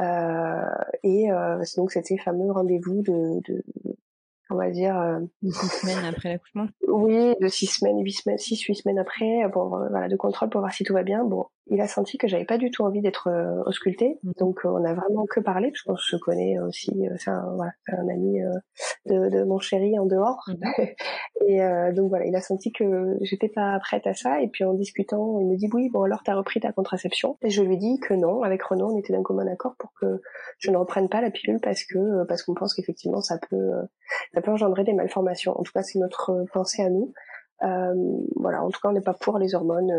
euh, 0.00 0.64
et 1.02 1.32
euh, 1.32 1.62
donc 1.76 1.92
c'était 1.92 2.16
le 2.16 2.22
fameux 2.22 2.52
rendez-vous 2.52 3.02
de, 3.02 3.40
de, 3.48 3.64
on 4.50 4.56
va 4.56 4.70
dire, 4.70 4.98
euh, 5.00 5.20
Une 5.42 5.52
semaine 5.52 6.04
après 6.04 6.28
l'accouchement? 6.28 6.66
oui, 6.88 7.34
de 7.40 7.48
six 7.48 7.66
semaines, 7.66 8.02
huit 8.02 8.12
semaines, 8.12 8.38
six, 8.38 8.60
huit 8.60 8.74
semaines 8.74 8.98
après, 8.98 9.48
pour 9.52 9.76
euh, 9.76 9.88
voilà, 9.88 10.08
de 10.08 10.16
contrôle 10.16 10.50
pour 10.50 10.60
voir 10.60 10.72
si 10.72 10.84
tout 10.84 10.92
va 10.92 11.04
bien. 11.04 11.24
Bon, 11.24 11.46
il 11.70 11.80
a 11.80 11.86
senti 11.88 12.18
que 12.18 12.28
j'avais 12.28 12.44
pas 12.44 12.58
du 12.58 12.70
tout 12.70 12.82
envie 12.84 13.00
d'être 13.00 13.28
euh, 13.28 13.62
auscultée, 13.64 14.18
Mhm. 14.22 14.32
donc 14.38 14.64
euh, 14.64 14.68
on 14.68 14.84
a 14.84 14.92
vraiment 14.92 15.24
que 15.26 15.40
parlé, 15.40 15.68
parce 15.70 15.82
qu'on 15.82 15.96
se 15.96 16.16
connaît 16.16 16.58
aussi. 16.58 16.90
euh, 17.08 17.14
c'est 17.18 17.30
un, 17.30 17.52
voilà, 17.56 17.72
un 17.88 18.08
ami 18.08 18.42
euh, 18.42 18.52
de, 19.06 19.28
de 19.30 19.44
mon 19.44 19.58
chéri 19.58 19.98
en 19.98 20.06
dehors, 20.06 20.44
Mhm. 20.48 20.56
et 21.46 21.62
euh, 21.62 21.92
donc 21.92 22.08
voilà, 22.10 22.26
il 22.26 22.36
a 22.36 22.40
senti 22.40 22.72
que 22.72 23.16
j'étais 23.22 23.48
pas 23.48 23.78
prête 23.80 24.06
à 24.06 24.14
ça. 24.14 24.40
Et 24.42 24.48
puis 24.48 24.64
en 24.64 24.74
discutant, 24.74 25.38
il 25.40 25.46
me 25.46 25.56
dit 25.56 25.68
oui, 25.72 25.88
bon 25.90 26.02
alors 26.02 26.22
t'as 26.24 26.34
repris 26.34 26.60
ta 26.60 26.72
contraception? 26.72 27.38
Et 27.42 27.50
je 27.50 27.62
lui 27.62 27.78
dis 27.78 27.98
que 28.00 28.14
non. 28.14 28.42
Avec 28.42 28.62
Renaud, 28.62 28.92
on 28.94 28.98
était 28.98 29.12
d'un 29.12 29.22
commun 29.22 29.46
accord 29.46 29.74
pour 29.78 29.92
que 30.00 30.20
je 30.58 30.70
ne 30.70 30.76
reprenne 30.76 31.08
pas 31.08 31.20
la 31.20 31.30
pilule 31.30 31.60
parce 31.62 31.84
que 31.84 32.24
parce 32.24 32.42
qu'on 32.42 32.54
pense 32.54 32.74
qu'effectivement 32.74 33.20
ça 33.20 33.38
peut 33.48 33.70
ça 34.34 34.40
peut 34.42 34.50
engendrer 34.50 34.84
des 34.84 34.92
malformations. 34.92 35.58
En 35.58 35.62
tout 35.62 35.72
cas, 35.72 35.82
c'est 35.82 35.98
notre 35.98 36.44
pensée 36.52 36.82
à 36.82 36.90
nous. 36.90 37.12
Euh, 37.62 37.94
voilà, 38.36 38.64
en 38.64 38.70
tout 38.70 38.80
cas, 38.82 38.88
on 38.88 38.92
n'est 38.92 39.00
pas 39.00 39.14
pour 39.14 39.38
les 39.38 39.54
hormones 39.54 39.92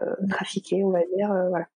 euh, 0.00 0.14
trafiquées, 0.28 0.84
on 0.84 0.90
va 0.90 1.00
dire, 1.16 1.32
euh, 1.32 1.48
voilà, 1.48 1.66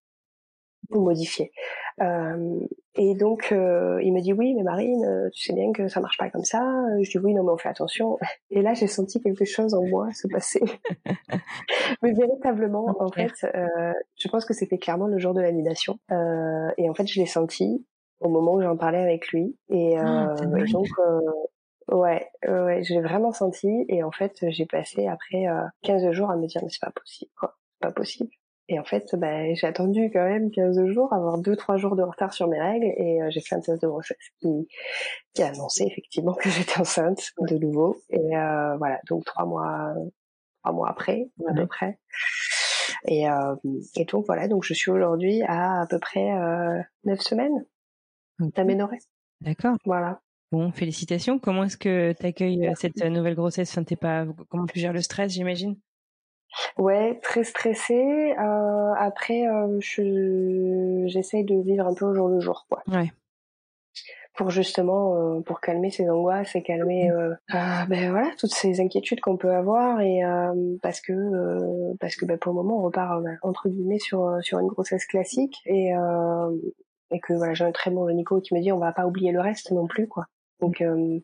ou 0.91 1.01
modifiées. 1.03 1.53
Euh, 2.01 2.61
et 2.95 3.15
donc, 3.15 3.53
euh, 3.53 4.01
il 4.03 4.13
me 4.13 4.21
dit 4.21 4.33
oui, 4.33 4.55
mais 4.55 4.63
Marine, 4.63 5.05
euh, 5.05 5.29
tu 5.33 5.45
sais 5.45 5.53
bien 5.53 5.73
que 5.73 5.89
ça 5.89 6.01
marche 6.01 6.17
pas 6.17 6.31
comme 6.31 6.45
ça. 6.45 6.61
Je 7.03 7.11
dis 7.11 7.19
oui, 7.19 7.35
non, 7.35 7.45
mais 7.45 7.53
on 7.53 7.59
fait 7.59 7.69
attention. 7.69 8.19
Et 8.51 8.63
là, 8.63 8.75
j'ai 8.75 8.87
senti 8.87 9.21
quelque 9.21 9.45
chose 9.45 9.75
en 9.75 9.85
moi 9.87 10.09
se 10.13 10.29
passer. 10.29 10.61
mais 12.03 12.13
véritablement, 12.13 12.97
en 12.99 13.11
fait, 13.11 13.33
euh, 13.55 13.93
je 14.17 14.29
pense 14.29 14.45
que 14.45 14.55
c'était 14.55 14.79
clairement 14.79 15.07
le 15.07 15.19
jour 15.19 15.35
de 15.35 15.41
l'annulation. 15.41 15.99
Euh, 16.11 16.71
et 16.77 16.89
en 16.89 16.95
fait, 16.95 17.07
je 17.07 17.21
l'ai 17.21 17.27
senti 17.27 17.85
au 18.21 18.29
moment 18.29 18.55
où 18.55 18.63
j'en 18.63 18.77
parlais 18.77 19.03
avec 19.03 19.29
lui. 19.29 19.57
Et, 19.71 19.99
euh, 19.99 20.03
Ah, 20.05 20.35
et 20.57 20.73
donc, 20.73 20.87
euh, 20.99 21.97
ouais, 21.97 22.27
ouais, 22.47 22.83
je 22.83 22.95
l'ai 22.95 23.01
vraiment 23.01 23.33
senti. 23.33 23.85
Et 23.89 24.03
en 24.03 24.11
fait, 24.11 24.37
j'ai 24.49 24.67
passé 24.67 25.07
après 25.07 25.47
euh, 25.47 25.63
15 25.83 26.11
jours 26.13 26.31
à 26.31 26.37
me 26.37 26.47
dire, 26.47 26.63
mais 26.65 26.71
c'est 26.71 26.85
pas 26.85 26.93
possible, 26.93 27.31
quoi. 27.39 27.58
Pas 27.81 27.93
possible. 27.93 28.31
Et 28.71 28.79
en 28.79 28.85
fait, 28.85 29.07
ben, 29.15 29.55
j'ai 29.55 29.67
attendu 29.67 30.11
quand 30.13 30.25
même 30.25 30.51
15 30.51 30.87
jours, 30.89 31.13
avoir 31.15 31.41
2-3 31.41 31.79
jours 31.79 31.97
de 31.97 32.03
retard 32.03 32.35
sur 32.35 32.49
mes 32.49 32.61
règles, 32.61 32.93
et 32.99 33.23
euh, 33.23 33.31
j'ai 33.31 33.41
fait 33.41 33.55
un 33.55 33.61
test 33.61 33.81
de 33.81 33.89
grossesse 33.89 34.19
qui, 34.41 34.69
qui 35.33 35.43
a 35.43 35.49
annoncé 35.49 35.85
effectivement 35.85 36.35
que 36.35 36.51
j'étais 36.51 36.79
enceinte 36.79 37.33
de 37.41 37.57
nouveau. 37.57 37.97
Et 38.11 38.37
euh, 38.37 38.77
voilà, 38.77 39.01
donc 39.09 39.25
trois 39.25 39.47
mois, 39.47 39.95
trois 40.63 40.75
mois 40.75 40.91
après, 40.91 41.31
à 41.49 41.55
peu 41.55 41.67
près. 41.67 41.99
Et, 43.07 43.29
euh, 43.29 43.55
et 43.97 44.05
donc 44.05 44.27
voilà, 44.27 44.49
donc 44.49 44.65
je 44.65 44.75
suis 44.75 44.91
aujourd'hui 44.91 45.43
à 45.43 45.83
à 45.83 45.87
peu 45.87 45.99
près 45.99 46.33
euh, 46.33 46.83
9 47.05 47.21
semaines 47.21 47.65
Ok. 48.41 48.55
d'aménorrhée. 48.55 48.99
D'accord. 49.41 49.77
Voilà. 49.85 50.21
Bon, 50.51 50.73
félicitations. 50.73 51.39
Comment 51.39 51.65
est-ce 51.65 51.77
que 51.77 52.13
tu 52.13 52.27
accueilles 52.27 52.71
cette 52.77 53.01
euh, 53.03 53.09
nouvelle 53.09 53.35
grossesse? 53.35 53.71
Enfin, 53.71 53.85
t'es 53.85 53.97
pas... 53.97 54.27
Comment 54.49 54.67
tu 54.67 54.79
gères 54.79 54.93
le 54.93 55.03
stress, 55.03 55.33
j'imagine? 55.33 55.77
Ouais, 56.77 57.19
très 57.23 57.45
stressée. 57.45 58.35
Euh, 58.39 58.93
après, 58.99 59.47
euh, 59.47 59.79
je 59.81 61.05
j'essaye 61.07 61.45
de 61.45 61.61
vivre 61.63 61.87
un 61.87 61.95
peu 61.95 62.07
au 62.07 62.15
jour 62.15 62.29
le 62.29 62.41
jour, 62.41 62.67
quoi. 62.69 62.83
Ouais. 62.89 63.11
Pour 64.35 64.51
justement, 64.51 65.17
euh, 65.17 65.41
pour 65.41 65.61
calmer 65.61 65.91
ces 65.91 66.09
angoisses 66.09 66.55
et 66.55 66.63
calmer, 66.63 67.11
euh, 67.11 67.35
euh, 67.55 67.85
ben 67.89 68.11
voilà, 68.11 68.31
toutes 68.39 68.55
ces 68.55 68.81
inquiétudes 68.81 69.21
qu'on 69.21 69.37
peut 69.37 69.51
avoir 69.53 70.01
et 70.01 70.25
euh, 70.25 70.77
parce 70.81 71.01
que 71.01 71.13
euh, 71.13 71.95
parce 71.99 72.15
que 72.15 72.25
ben, 72.25 72.39
pour 72.39 72.53
le 72.53 72.57
moment 72.63 72.79
on 72.79 72.83
repart 72.83 73.21
euh, 73.21 73.31
entre 73.43 73.69
guillemets 73.69 73.99
sur 73.99 74.39
sur 74.43 74.61
une 74.61 74.69
grossesse 74.69 75.07
classique 75.07 75.57
et 75.67 75.93
euh, 75.93 76.57
et 77.11 77.19
que 77.19 77.33
voilà 77.33 77.55
j'ai 77.55 77.65
un 77.65 77.73
très 77.73 77.91
bon 77.91 78.09
gynéco 78.09 78.41
qui 78.41 78.55
me 78.55 78.61
dit 78.61 78.71
on 78.71 78.79
va 78.79 78.93
pas 78.93 79.07
oublier 79.07 79.33
le 79.33 79.41
reste 79.41 79.73
non 79.73 79.89
plus 79.89 80.07
quoi. 80.07 80.27
Donc 80.61 80.83
euh, 80.83 81.19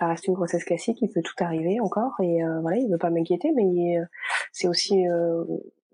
ça 0.00 0.08
reste 0.08 0.26
une 0.26 0.34
grossesse 0.34 0.64
classique, 0.64 0.98
il 1.00 1.12
peut 1.12 1.22
tout 1.22 1.36
arriver 1.44 1.78
encore 1.78 2.14
et 2.20 2.42
euh, 2.42 2.60
voilà 2.60 2.78
il 2.78 2.90
veut 2.90 2.98
pas 2.98 3.10
m'inquiéter 3.10 3.52
mais 3.54 3.98
euh, 3.98 4.04
c'est 4.52 4.68
aussi 4.68 5.08
euh, 5.08 5.44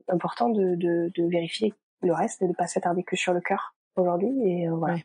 important 0.08 0.50
de, 0.50 0.74
de, 0.74 1.10
de 1.14 1.28
vérifier 1.28 1.72
le 2.02 2.12
reste 2.12 2.42
et 2.42 2.48
de 2.48 2.52
pas 2.54 2.66
s'attarder 2.66 3.02
que 3.02 3.16
sur 3.16 3.32
le 3.32 3.40
cœur 3.40 3.74
aujourd'hui 3.96 4.30
et 4.44 4.68
euh, 4.68 4.74
voilà. 4.74 4.94
Ouais. 4.94 5.04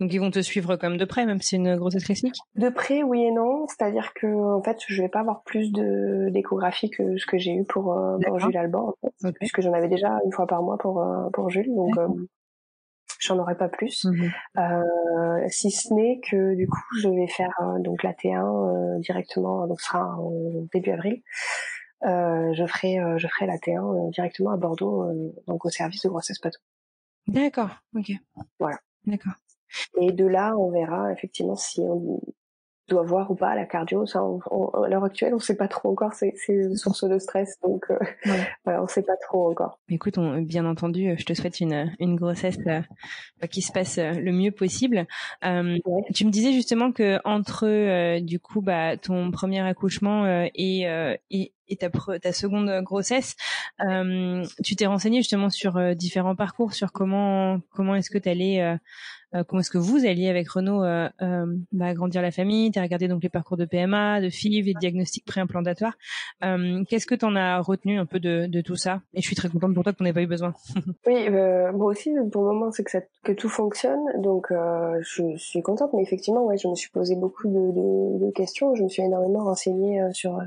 Donc 0.00 0.12
ils 0.12 0.18
vont 0.18 0.30
te 0.32 0.40
suivre 0.40 0.74
comme 0.74 0.96
de 0.96 1.04
près, 1.04 1.24
même 1.24 1.40
si 1.40 1.50
c'est 1.50 1.56
une 1.56 1.76
grossesse 1.76 2.04
classique? 2.04 2.34
De 2.56 2.68
près, 2.68 3.04
oui 3.04 3.22
et 3.22 3.30
non. 3.30 3.66
C'est-à-dire 3.68 4.12
que 4.12 4.26
en 4.26 4.60
fait, 4.60 4.78
je 4.88 5.00
vais 5.00 5.08
pas 5.08 5.20
avoir 5.20 5.44
plus 5.44 5.70
de 5.70 6.30
d'échographie 6.30 6.90
que 6.90 7.16
ce 7.16 7.26
que 7.26 7.38
j'ai 7.38 7.52
eu 7.52 7.64
pour, 7.64 7.96
euh, 7.96 8.18
pour. 8.26 8.40
Jules 8.40 8.56
Alban, 8.56 8.88
en 8.88 8.94
fait, 9.00 9.28
Ok. 9.28 9.34
puisque 9.38 9.60
j'en 9.60 9.72
avais 9.72 9.88
déjà 9.88 10.18
une 10.24 10.32
fois 10.32 10.48
par 10.48 10.62
mois 10.64 10.78
pour 10.78 11.00
euh, 11.00 11.30
pour 11.32 11.48
Jules, 11.48 11.72
donc 11.72 11.96
euh, 11.96 12.08
j'en 13.20 13.38
aurai 13.38 13.56
pas 13.56 13.68
plus. 13.68 14.04
Euh, 14.58 14.82
si 15.46 15.70
ce 15.70 15.94
n'est 15.94 16.18
que 16.28 16.56
du 16.56 16.66
coup, 16.66 16.82
je 17.00 17.08
vais 17.08 17.28
faire 17.28 17.54
donc 17.78 18.02
la 18.02 18.14
T1 18.14 18.96
euh, 18.96 18.98
directement, 18.98 19.68
donc 19.68 19.80
ce 19.80 19.86
sera 19.86 20.16
en 20.18 20.32
début 20.72 20.90
avril. 20.90 21.22
Euh, 22.04 22.52
je 22.52 22.66
ferai 22.66 22.98
euh, 22.98 23.18
je 23.18 23.26
ferai 23.28 23.46
la 23.46 23.56
T1 23.56 23.78
euh, 23.78 24.10
directement 24.10 24.50
à 24.50 24.56
Bordeaux, 24.56 25.06
donc 25.46 25.64
au 25.64 25.70
service 25.70 26.02
de 26.02 26.08
grossesse 26.08 26.38
pato. 26.38 26.58
D'accord. 27.26 27.70
Ok. 27.96 28.12
Voilà. 28.58 28.78
D'accord. 29.06 29.34
Et 30.00 30.12
de 30.12 30.26
là, 30.26 30.54
on 30.56 30.70
verra 30.70 31.12
effectivement 31.12 31.56
si 31.56 31.80
on 31.80 32.20
doit 32.88 33.02
voir 33.02 33.30
ou 33.30 33.34
pas 33.34 33.54
la 33.54 33.64
cardio. 33.64 34.06
Ça, 34.06 34.20
à 34.20 34.88
l'heure 34.88 35.04
actuelle, 35.04 35.32
on 35.32 35.38
ne 35.38 35.42
sait 35.42 35.56
pas 35.56 35.68
trop 35.68 35.90
encore. 35.90 36.12
C'est 36.12 36.34
une 36.48 36.76
source 36.76 37.04
de 37.04 37.18
stress, 37.18 37.58
donc 37.62 37.86
euh, 37.90 37.98
voilà, 38.64 38.80
on 38.80 38.84
ne 38.84 38.88
sait 38.88 39.02
pas 39.02 39.16
trop 39.16 39.50
encore. 39.50 39.80
Écoute, 39.88 40.18
on, 40.18 40.42
bien 40.42 40.66
entendu, 40.66 41.14
je 41.16 41.24
te 41.24 41.32
souhaite 41.32 41.60
une, 41.60 41.94
une 41.98 42.16
grossesse 42.16 42.58
euh, 42.66 42.82
qui 43.50 43.62
se 43.62 43.72
passe 43.72 43.98
le 43.98 44.32
mieux 44.32 44.50
possible. 44.50 45.06
Euh, 45.44 45.78
Tu 46.12 46.26
me 46.26 46.30
disais 46.30 46.52
justement 46.52 46.92
que 46.92 47.18
entre 47.24 48.18
du 48.20 48.38
coup, 48.38 48.60
bah, 48.60 48.96
ton 48.96 49.30
premier 49.30 49.60
accouchement 49.60 50.26
et, 50.54 50.82
et 51.30 51.52
et 51.68 51.76
ta, 51.76 51.90
seconde 52.32 52.82
grossesse, 52.82 53.36
euh, 53.80 54.44
tu 54.62 54.76
t'es 54.76 54.86
renseigné 54.86 55.18
justement 55.18 55.50
sur 55.50 55.94
différents 55.94 56.36
parcours, 56.36 56.74
sur 56.74 56.92
comment 56.92 57.60
comment 57.70 57.94
est-ce 57.94 58.10
que 58.10 58.18
tu 58.18 58.28
allais 58.28 58.60
euh, 58.62 58.76
euh, 59.34 59.42
comment 59.42 59.60
est-ce 59.60 59.70
que 59.70 59.78
vous 59.78 60.06
alliez 60.06 60.28
avec 60.28 60.48
Renaud 60.48 60.84
euh, 60.84 61.08
euh, 61.22 61.46
bah, 61.72 61.86
agrandir 61.86 62.22
la 62.22 62.30
famille 62.30 62.70
Tu 62.70 62.78
as 62.78 62.82
regardé 62.82 63.08
donc 63.08 63.22
les 63.22 63.28
parcours 63.28 63.56
de 63.56 63.64
PMA, 63.64 64.20
de 64.20 64.30
FIV 64.30 64.68
et 64.68 64.74
de 64.74 64.78
diagnostic 64.78 65.24
préimplantatoire. 65.24 65.94
Qu'est-ce 66.40 67.06
que 67.06 67.14
tu 67.14 67.24
en 67.24 67.34
as 67.36 67.58
retenu 67.60 67.98
un 67.98 68.06
peu 68.06 68.20
de, 68.20 68.60
tout 68.60 68.76
ça? 68.76 69.02
Et 69.14 69.20
je 69.20 69.26
suis 69.26 69.36
très 69.36 69.48
contente 69.48 69.74
pour 69.74 69.82
toi 69.82 69.92
qu'on 69.92 70.04
n'ait 70.04 70.12
pas 70.12 70.22
eu 70.22 70.26
besoin. 70.26 70.54
oui, 71.06 71.30
moi 71.30 71.86
aussi, 71.86 72.12
pour 72.30 72.44
le 72.44 72.52
moment, 72.52 72.70
c'est 72.70 72.84
que, 72.84 73.32
tout 73.32 73.48
fonctionne. 73.48 74.00
Donc, 74.18 74.48
je, 74.50 75.36
suis 75.36 75.62
contente. 75.62 75.90
Mais 75.94 76.02
effectivement, 76.02 76.44
ouais, 76.44 76.58
je 76.58 76.68
me 76.68 76.74
suis 76.74 76.90
posé 76.90 77.16
beaucoup 77.16 77.48
de, 77.48 78.24
de, 78.24 78.30
questions. 78.32 78.74
Je 78.74 78.82
me 78.82 78.88
suis 78.88 79.02
énormément 79.02 79.44
renseignée 79.44 80.00
sur, 80.12 80.40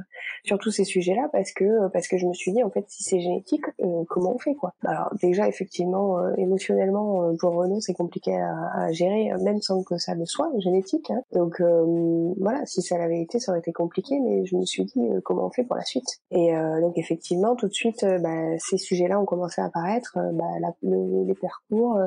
sur 0.46 0.58
tous 0.58 0.72
ces 0.72 0.86
sujets-là 1.08 1.30
parce 1.32 1.52
que, 1.52 1.88
parce 1.90 2.08
que 2.08 2.18
je 2.18 2.26
me 2.26 2.34
suis 2.34 2.52
dit, 2.52 2.64
en 2.64 2.70
fait, 2.70 2.86
si 2.88 3.04
c'est 3.04 3.20
génétique, 3.20 3.66
comment 4.10 4.36
on 4.36 4.40
fait 4.40 4.56
quoi? 4.56 4.74
Alors, 4.86 5.14
déjà, 5.22 5.48
effectivement, 5.48 6.34
émotionnellement, 6.36 7.36
pour 7.40 7.54
Renaud, 7.54 7.80
c'est 7.80 7.94
compliqué 7.94 8.36
à, 8.36 8.92
gérer, 8.92 9.32
euh, 9.32 9.38
même 9.44 9.62
sans 9.62 9.84
que 9.84 9.98
ça 9.98 10.16
le 10.16 10.26
soit, 10.26 10.52
génétique. 10.60 11.10
Hein. 11.12 11.22
Donc 11.34 11.62
euh, 11.62 12.34
voilà, 12.40 12.66
si 12.66 12.82
ça 12.82 12.98
l'avait 12.98 13.22
été, 13.22 13.40
ça 13.40 13.52
aurait 13.52 13.60
été 13.60 13.72
compliqué, 13.72 14.20
mais 14.20 14.46
je 14.46 14.56
me 14.56 14.66
suis 14.66 14.86
dit 14.86 15.00
euh, 15.00 15.22
comment 15.24 15.46
on 15.46 15.50
fait 15.50 15.64
pour 15.64 15.76
la 15.76 15.84
suite? 15.84 16.20
Et 16.32 16.52
donc 16.82 16.98
effectivement, 16.98 17.56
tout 17.56 17.68
de 17.68 17.74
suite, 17.74 18.06
bah, 18.22 18.58
ces 18.60 18.78
sujets-là 18.78 19.20
ont 19.20 19.26
commencé 19.26 19.62
à 19.62 19.66
apparaître, 19.66 20.18
bah, 20.34 20.46
les 20.84 21.36
parcours, 21.36 22.00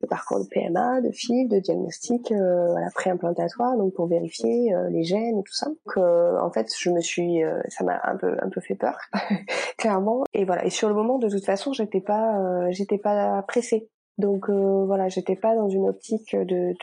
le 0.00 0.08
parcours 0.08 0.40
de 0.40 0.46
PMA, 0.48 1.00
de 1.00 1.10
FIV, 1.10 1.48
de 1.48 1.58
diagnostic, 1.58 2.32
voilà, 2.32 2.88
préimplantatoire, 2.94 3.76
donc 3.76 3.94
pour 3.94 4.06
vérifier 4.06 4.74
les 4.90 5.04
gènes 5.04 5.42
tout 5.42 5.54
ça. 5.54 5.66
Donc 5.66 5.96
en 5.96 6.50
fait, 6.50 6.68
je 6.78 6.90
me 6.90 7.00
suis, 7.00 7.42
ça 7.68 7.84
m'a 7.84 8.00
un 8.04 8.16
peu 8.16 8.36
un 8.46 8.50
peu 8.50 8.60
fait 8.60 8.74
peur, 8.74 8.96
clairement. 9.78 10.24
Et 10.32 10.44
voilà. 10.44 10.64
Et 10.64 10.70
sur 10.70 10.88
le 10.88 10.94
moment, 10.94 11.18
de 11.18 11.28
toute 11.28 11.44
façon, 11.44 11.72
j'étais 11.72 12.00
pas, 12.00 12.38
j'étais 12.70 12.98
pas 12.98 13.42
pressée. 13.42 13.88
Donc 14.18 14.48
euh, 14.48 14.84
voilà, 14.86 15.08
j'étais 15.08 15.36
pas 15.36 15.54
dans 15.54 15.68
une 15.68 15.88
optique 15.88 16.34
de 16.34 16.74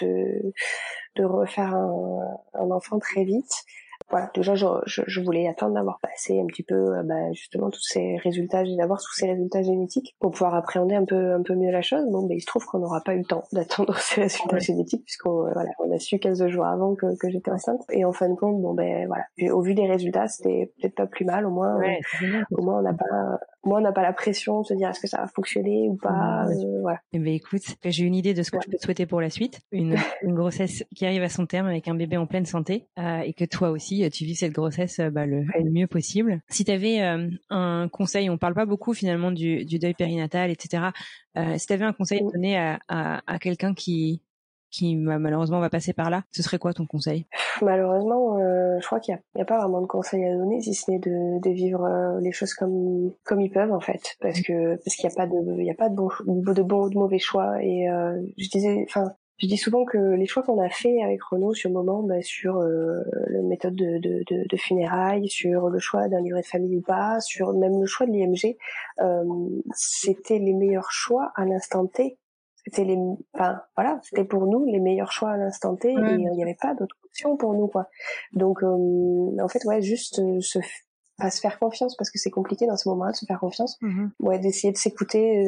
de, 1.15 1.23
refaire 1.23 1.73
un 1.73 2.71
enfant 2.71 2.99
très 2.99 3.23
vite 3.23 3.65
voilà, 4.13 4.29
déjà 4.35 4.53
je, 4.53 4.67
je, 4.85 5.21
voulais 5.21 5.47
attendre 5.47 5.73
d'avoir 5.73 5.99
passé 5.99 6.39
un 6.39 6.45
petit 6.45 6.61
peu 6.61 6.75
euh, 6.75 7.01
bah, 7.03 7.31
justement 7.31 7.71
tous 7.71 7.81
ces 7.81 8.17
résultats, 8.17 8.63
d'avoir 8.63 8.99
tous 9.01 9.11
ces 9.15 9.31
résultats 9.31 9.63
génétiques 9.63 10.15
pour 10.19 10.29
pouvoir 10.29 10.53
appréhender 10.53 10.93
un 10.93 11.03
peu 11.03 11.33
un 11.33 11.41
peu 11.41 11.55
mieux 11.55 11.71
la 11.71 11.81
chose. 11.81 12.05
Bon, 12.11 12.27
mais 12.27 12.35
il 12.35 12.41
se 12.41 12.45
trouve 12.45 12.63
qu'on 12.63 12.77
n'aura 12.77 13.01
pas 13.01 13.15
eu 13.15 13.17
le 13.17 13.25
temps 13.25 13.43
d'attendre 13.53 13.97
ces 13.97 14.21
résultats 14.21 14.59
génétiques 14.59 15.03
puisqu'on 15.03 15.47
euh, 15.47 15.53
voilà, 15.53 15.71
on 15.79 15.91
a 15.91 15.97
su 15.97 16.19
15 16.19 16.45
jours 16.45 16.65
avant 16.65 16.93
que, 16.93 17.17
que 17.17 17.31
j'étais 17.31 17.49
enceinte. 17.49 17.81
Et 17.89 18.05
en 18.05 18.13
fin 18.13 18.29
de 18.29 18.35
compte, 18.35 18.61
bon 18.61 18.75
ben 18.75 19.07
voilà, 19.07 19.25
au 19.51 19.61
vu 19.61 19.73
des 19.73 19.87
résultats, 19.87 20.27
c'était 20.27 20.71
peut-être 20.79 20.93
pas 20.93 21.07
plus 21.07 21.25
mal. 21.25 21.47
Au 21.47 21.51
moins, 21.51 21.81
euh, 21.81 22.41
au 22.51 22.61
moins 22.61 22.77
on 22.77 22.83
n'a 22.83 22.93
pas 22.93 23.39
moi, 23.65 23.79
on 23.79 23.81
n'a 23.81 23.93
pas 23.93 24.01
la 24.01 24.11
pression 24.11 24.61
de 24.61 24.65
se 24.65 24.73
dire 24.73 24.89
est-ce 24.89 24.99
que 24.99 25.07
ça 25.07 25.19
va 25.19 25.27
fonctionner 25.27 25.87
ou 25.89 25.95
pas. 25.95 26.45
voilà. 26.81 26.99
Eh 27.13 27.19
ben, 27.19 27.33
écoute, 27.33 27.63
j'ai 27.85 28.03
une 28.03 28.15
idée 28.15 28.33
de 28.33 28.43
ce 28.43 28.51
que 28.51 28.57
je 28.61 28.69
peux 28.69 28.77
te 28.77 28.83
souhaiter 28.83 29.05
pour 29.05 29.21
la 29.21 29.29
suite. 29.29 29.61
Une, 29.71 29.95
une, 30.21 30.35
grossesse 30.35 30.83
qui 30.95 31.05
arrive 31.05 31.23
à 31.23 31.29
son 31.29 31.45
terme 31.45 31.67
avec 31.67 31.87
un 31.87 31.95
bébé 31.95 32.17
en 32.17 32.25
pleine 32.25 32.45
santé 32.45 32.87
euh, 32.99 33.19
et 33.19 33.33
que 33.33 33.45
toi 33.45 33.69
aussi, 33.69 34.02
euh, 34.03 34.09
tu 34.09 34.25
vis 34.25 34.35
cette 34.35 34.53
grossesse 34.53 34.99
euh, 34.99 35.09
bah, 35.09 35.25
le, 35.25 35.45
mieux 35.71 35.87
possible. 35.87 36.41
Si 36.49 36.65
tu 36.65 36.71
avais 36.71 37.01
euh, 37.01 37.29
un 37.49 37.87
conseil, 37.89 38.29
on 38.29 38.37
parle 38.37 38.53
pas 38.53 38.65
beaucoup 38.65 38.93
finalement 38.93 39.31
du, 39.31 39.65
du 39.65 39.79
deuil 39.79 39.93
périnatal, 39.93 40.51
etc. 40.51 40.89
Euh, 41.37 41.57
si 41.57 41.67
tu 41.67 41.73
avais 41.73 41.85
un 41.85 41.93
conseil 41.93 42.19
à 42.19 42.31
donner 42.31 42.57
à, 42.57 42.79
à, 42.87 43.21
à 43.27 43.39
quelqu'un 43.39 43.73
qui 43.73 44.21
qui 44.73 44.95
bah, 44.95 45.19
malheureusement 45.19 45.59
va 45.59 45.69
passer 45.69 45.93
par 45.93 46.09
là, 46.09 46.23
ce 46.31 46.41
serait 46.41 46.57
quoi 46.57 46.73
ton 46.73 46.85
conseil? 46.85 47.27
Malheureusement, 47.61 48.39
euh, 48.39 48.79
je 48.81 48.85
crois 48.85 48.99
qu'il 48.99 49.13
n'y 49.35 49.41
a, 49.41 49.43
a, 49.43 49.45
pas 49.45 49.59
vraiment 49.59 49.81
de 49.81 49.85
conseil 49.85 50.25
à 50.25 50.35
donner, 50.35 50.61
si 50.61 50.73
ce 50.73 50.89
n'est 50.89 50.99
de, 50.99 51.39
de, 51.39 51.49
vivre 51.51 51.85
euh, 51.85 52.19
les 52.19 52.31
choses 52.31 52.55
comme 52.55 53.13
comme 53.23 53.39
ils 53.39 53.51
peuvent 53.51 53.71
en 53.71 53.79
fait, 53.79 54.17
parce 54.19 54.41
que 54.41 54.75
parce 54.83 54.95
qu'il 54.95 55.07
n'y 55.07 55.13
a 55.13 55.15
pas 55.15 55.27
de 55.27 55.61
il 55.61 55.65
y 55.65 55.71
a 55.71 55.75
pas 55.75 55.89
de 55.89 55.95
bon 55.95 56.09
de 56.25 56.63
bon 56.63 56.89
de 56.89 56.95
mauvais 56.95 57.19
choix. 57.19 57.63
Et 57.63 57.87
euh, 57.87 58.19
je 58.37 58.49
disais 58.49 58.83
enfin 58.89 59.13
je 59.43 59.47
dis 59.49 59.57
souvent 59.57 59.83
que 59.83 59.97
les 59.97 60.25
choix 60.25 60.41
qu'on 60.41 60.61
a 60.61 60.69
fait 60.69 61.03
avec 61.03 61.21
Renaud 61.21 61.53
sur 61.53 61.69
le 61.69 61.73
moment, 61.73 62.01
bah, 62.01 62.21
sur 62.21 62.59
euh, 62.59 63.01
la 63.27 63.41
méthode 63.41 63.75
de, 63.75 63.97
de, 63.99 64.23
de, 64.25 64.47
de, 64.47 64.57
funérailles, 64.57 65.27
sur 65.27 65.67
le 65.67 65.79
choix 65.79 66.07
d'un 66.07 66.21
livret 66.21 66.41
de 66.41 66.45
famille 66.45 66.77
ou 66.77 66.81
pas, 66.81 67.19
sur 67.19 67.51
même 67.51 67.77
le 67.77 67.85
choix 67.85 68.05
de 68.05 68.13
l'IMG, 68.13 68.55
euh, 69.01 69.23
c'était 69.75 70.39
les 70.39 70.53
meilleurs 70.53 70.91
choix 70.91 71.33
à 71.35 71.43
l'instant 71.43 71.85
T. 71.87 72.17
C'était 72.65 72.85
les, 72.85 72.97
enfin 73.33 73.59
voilà, 73.75 73.99
c'était 74.03 74.23
pour 74.23 74.47
nous 74.47 74.63
les 74.63 74.79
meilleurs 74.79 75.11
choix 75.11 75.31
à 75.31 75.37
l'instant 75.37 75.75
T 75.75 75.89
et 75.89 75.93
il 75.93 76.31
n'y 76.31 76.41
avait 76.41 76.55
pas 76.61 76.73
d'autre 76.73 76.95
option 77.03 77.35
pour 77.35 77.53
nous 77.53 77.67
quoi. 77.67 77.89
Donc 78.31 78.63
euh, 78.63 78.67
en 79.41 79.47
fait 79.49 79.65
ouais, 79.65 79.81
juste 79.81 80.19
euh, 80.19 80.39
se 80.39 80.59
à 81.19 81.29
se 81.29 81.41
faire 81.41 81.59
confiance 81.59 81.97
parce 81.97 82.09
que 82.09 82.17
c'est 82.17 82.31
compliqué 82.31 82.65
dans 82.65 82.77
ce 82.77 82.87
moment-là 82.87 83.11
de 83.11 83.17
se 83.17 83.25
faire 83.25 83.41
confiance. 83.41 83.77
Mm-hmm. 83.81 84.09
Ouais, 84.21 84.39
d'essayer 84.39 84.71
de 84.71 84.77
s'écouter 84.77 85.43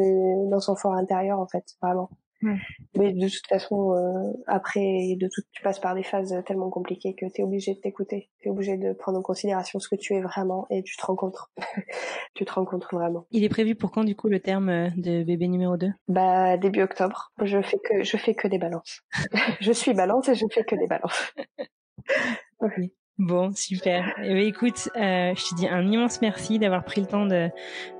dans 0.49 0.59
son 0.59 0.75
fort 0.75 0.93
intérieur 0.93 1.39
en 1.39 1.47
fait, 1.47 1.63
vraiment. 1.81 2.09
Mais 2.41 3.13
de 3.13 3.27
toute 3.27 3.47
façon, 3.47 3.93
euh, 3.93 4.33
après, 4.45 5.15
de 5.19 5.27
tout, 5.27 5.41
tu 5.51 5.61
passes 5.61 5.79
par 5.79 5.95
des 5.95 6.03
phases 6.03 6.35
tellement 6.45 6.69
compliquées 6.69 7.15
que 7.15 7.25
tu 7.25 7.41
es 7.41 7.43
obligé 7.43 7.73
de 7.73 7.79
t'écouter. 7.79 8.29
Tu 8.39 8.47
es 8.47 8.51
obligé 8.51 8.77
de 8.77 8.93
prendre 8.93 9.17
en 9.17 9.21
considération 9.21 9.79
ce 9.79 9.87
que 9.87 9.95
tu 9.95 10.13
es 10.13 10.21
vraiment 10.21 10.67
et 10.69 10.83
tu 10.83 10.95
te 10.95 11.05
rencontres. 11.05 11.51
tu 12.35 12.45
te 12.45 12.53
rencontres 12.53 12.93
vraiment. 12.93 13.25
Il 13.31 13.43
est 13.43 13.49
prévu 13.49 13.75
pour 13.75 13.91
quand, 13.91 14.03
du 14.03 14.15
coup, 14.15 14.27
le 14.27 14.39
terme 14.39 14.69
euh, 14.69 14.89
de 14.95 15.23
bébé 15.23 15.47
numéro 15.47 15.77
2 15.77 15.87
Bah, 16.07 16.57
début 16.57 16.81
octobre. 16.81 17.31
Je 17.41 17.61
fais 17.61 17.79
que, 17.79 18.03
je 18.03 18.17
fais 18.17 18.35
que 18.35 18.47
des 18.47 18.59
balances. 18.59 19.01
je 19.59 19.71
suis 19.71 19.93
balance 19.93 20.29
et 20.29 20.35
je 20.35 20.45
fais 20.51 20.63
que 20.63 20.75
des 20.75 20.87
balances. 20.87 21.33
Bon, 23.17 23.53
super. 23.53 24.13
Eh 24.21 24.33
ben, 24.33 24.45
écoute, 24.45 24.89
euh, 24.97 25.33
je 25.35 25.49
te 25.49 25.55
dis 25.55 25.67
un 25.67 25.89
immense 25.89 26.21
merci 26.21 26.59
d'avoir 26.59 26.83
pris 26.83 26.99
le 26.99 27.07
temps 27.07 27.25
de, 27.25 27.49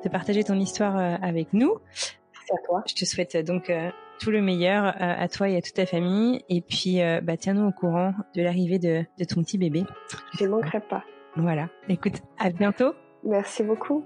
de 0.04 0.10
partager 0.10 0.44
ton 0.44 0.60
histoire 0.60 0.98
euh, 0.98 1.16
avec 1.22 1.54
nous. 1.54 1.78
Merci 2.34 2.52
à 2.52 2.66
toi. 2.66 2.84
Je 2.86 2.96
te 2.96 3.06
souhaite 3.06 3.38
donc 3.38 3.70
euh, 3.70 3.90
tout 4.20 4.32
le 4.32 4.42
meilleur 4.42 4.86
euh, 4.86 4.92
à 5.00 5.28
toi 5.28 5.50
et 5.50 5.58
à 5.58 5.62
toute 5.62 5.74
ta 5.74 5.86
famille. 5.86 6.42
Et 6.50 6.62
puis, 6.62 7.02
euh, 7.02 7.22
bah, 7.22 7.38
tiens-nous 7.38 7.68
au 7.68 7.72
courant 7.72 8.14
de 8.36 8.42
l'arrivée 8.42 8.80
de, 8.80 9.04
de 9.20 9.24
ton 9.26 9.42
petit 9.42 9.58
bébé. 9.58 9.84
Je 10.38 10.46
ne 10.46 10.50
manquerai 10.50 10.80
pas. 10.82 11.04
Voilà. 11.36 11.70
Écoute, 11.90 12.22
à 12.38 12.50
bientôt. 12.50 12.94
Merci 13.24 13.64
beaucoup. 13.64 14.06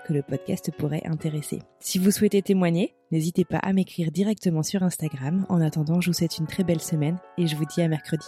le 0.11 0.21
podcast 0.21 0.71
pourrait 0.77 1.03
intéresser. 1.05 1.61
Si 1.79 1.99
vous 1.99 2.11
souhaitez 2.11 2.41
témoigner, 2.41 2.95
n'hésitez 3.11 3.45
pas 3.45 3.57
à 3.57 3.73
m'écrire 3.73 4.11
directement 4.11 4.63
sur 4.63 4.83
Instagram. 4.83 5.45
En 5.49 5.61
attendant, 5.61 6.01
je 6.01 6.09
vous 6.09 6.13
souhaite 6.13 6.37
une 6.37 6.47
très 6.47 6.63
belle 6.63 6.81
semaine 6.81 7.17
et 7.37 7.47
je 7.47 7.55
vous 7.55 7.65
dis 7.65 7.81
à 7.81 7.87
mercredi. 7.87 8.27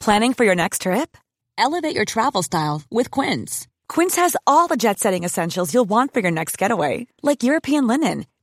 Planning 0.00 0.32
for 0.32 0.44
your 0.44 0.54
next 0.54 0.82
trip? 0.82 1.18
Elevate 1.58 1.94
your 1.94 2.06
travel 2.06 2.42
style 2.42 2.80
with 2.90 3.10
Quince. 3.10 3.66
Quince 3.88 4.16
has 4.16 4.36
all 4.46 4.66
the 4.66 4.76
jet-setting 4.76 5.24
essentials 5.24 5.74
you'll 5.74 5.88
want 5.88 6.14
for 6.14 6.20
your 6.20 6.30
next 6.30 6.56
getaway, 6.56 7.06
like 7.22 7.42
European 7.42 7.86
linen 7.86 8.24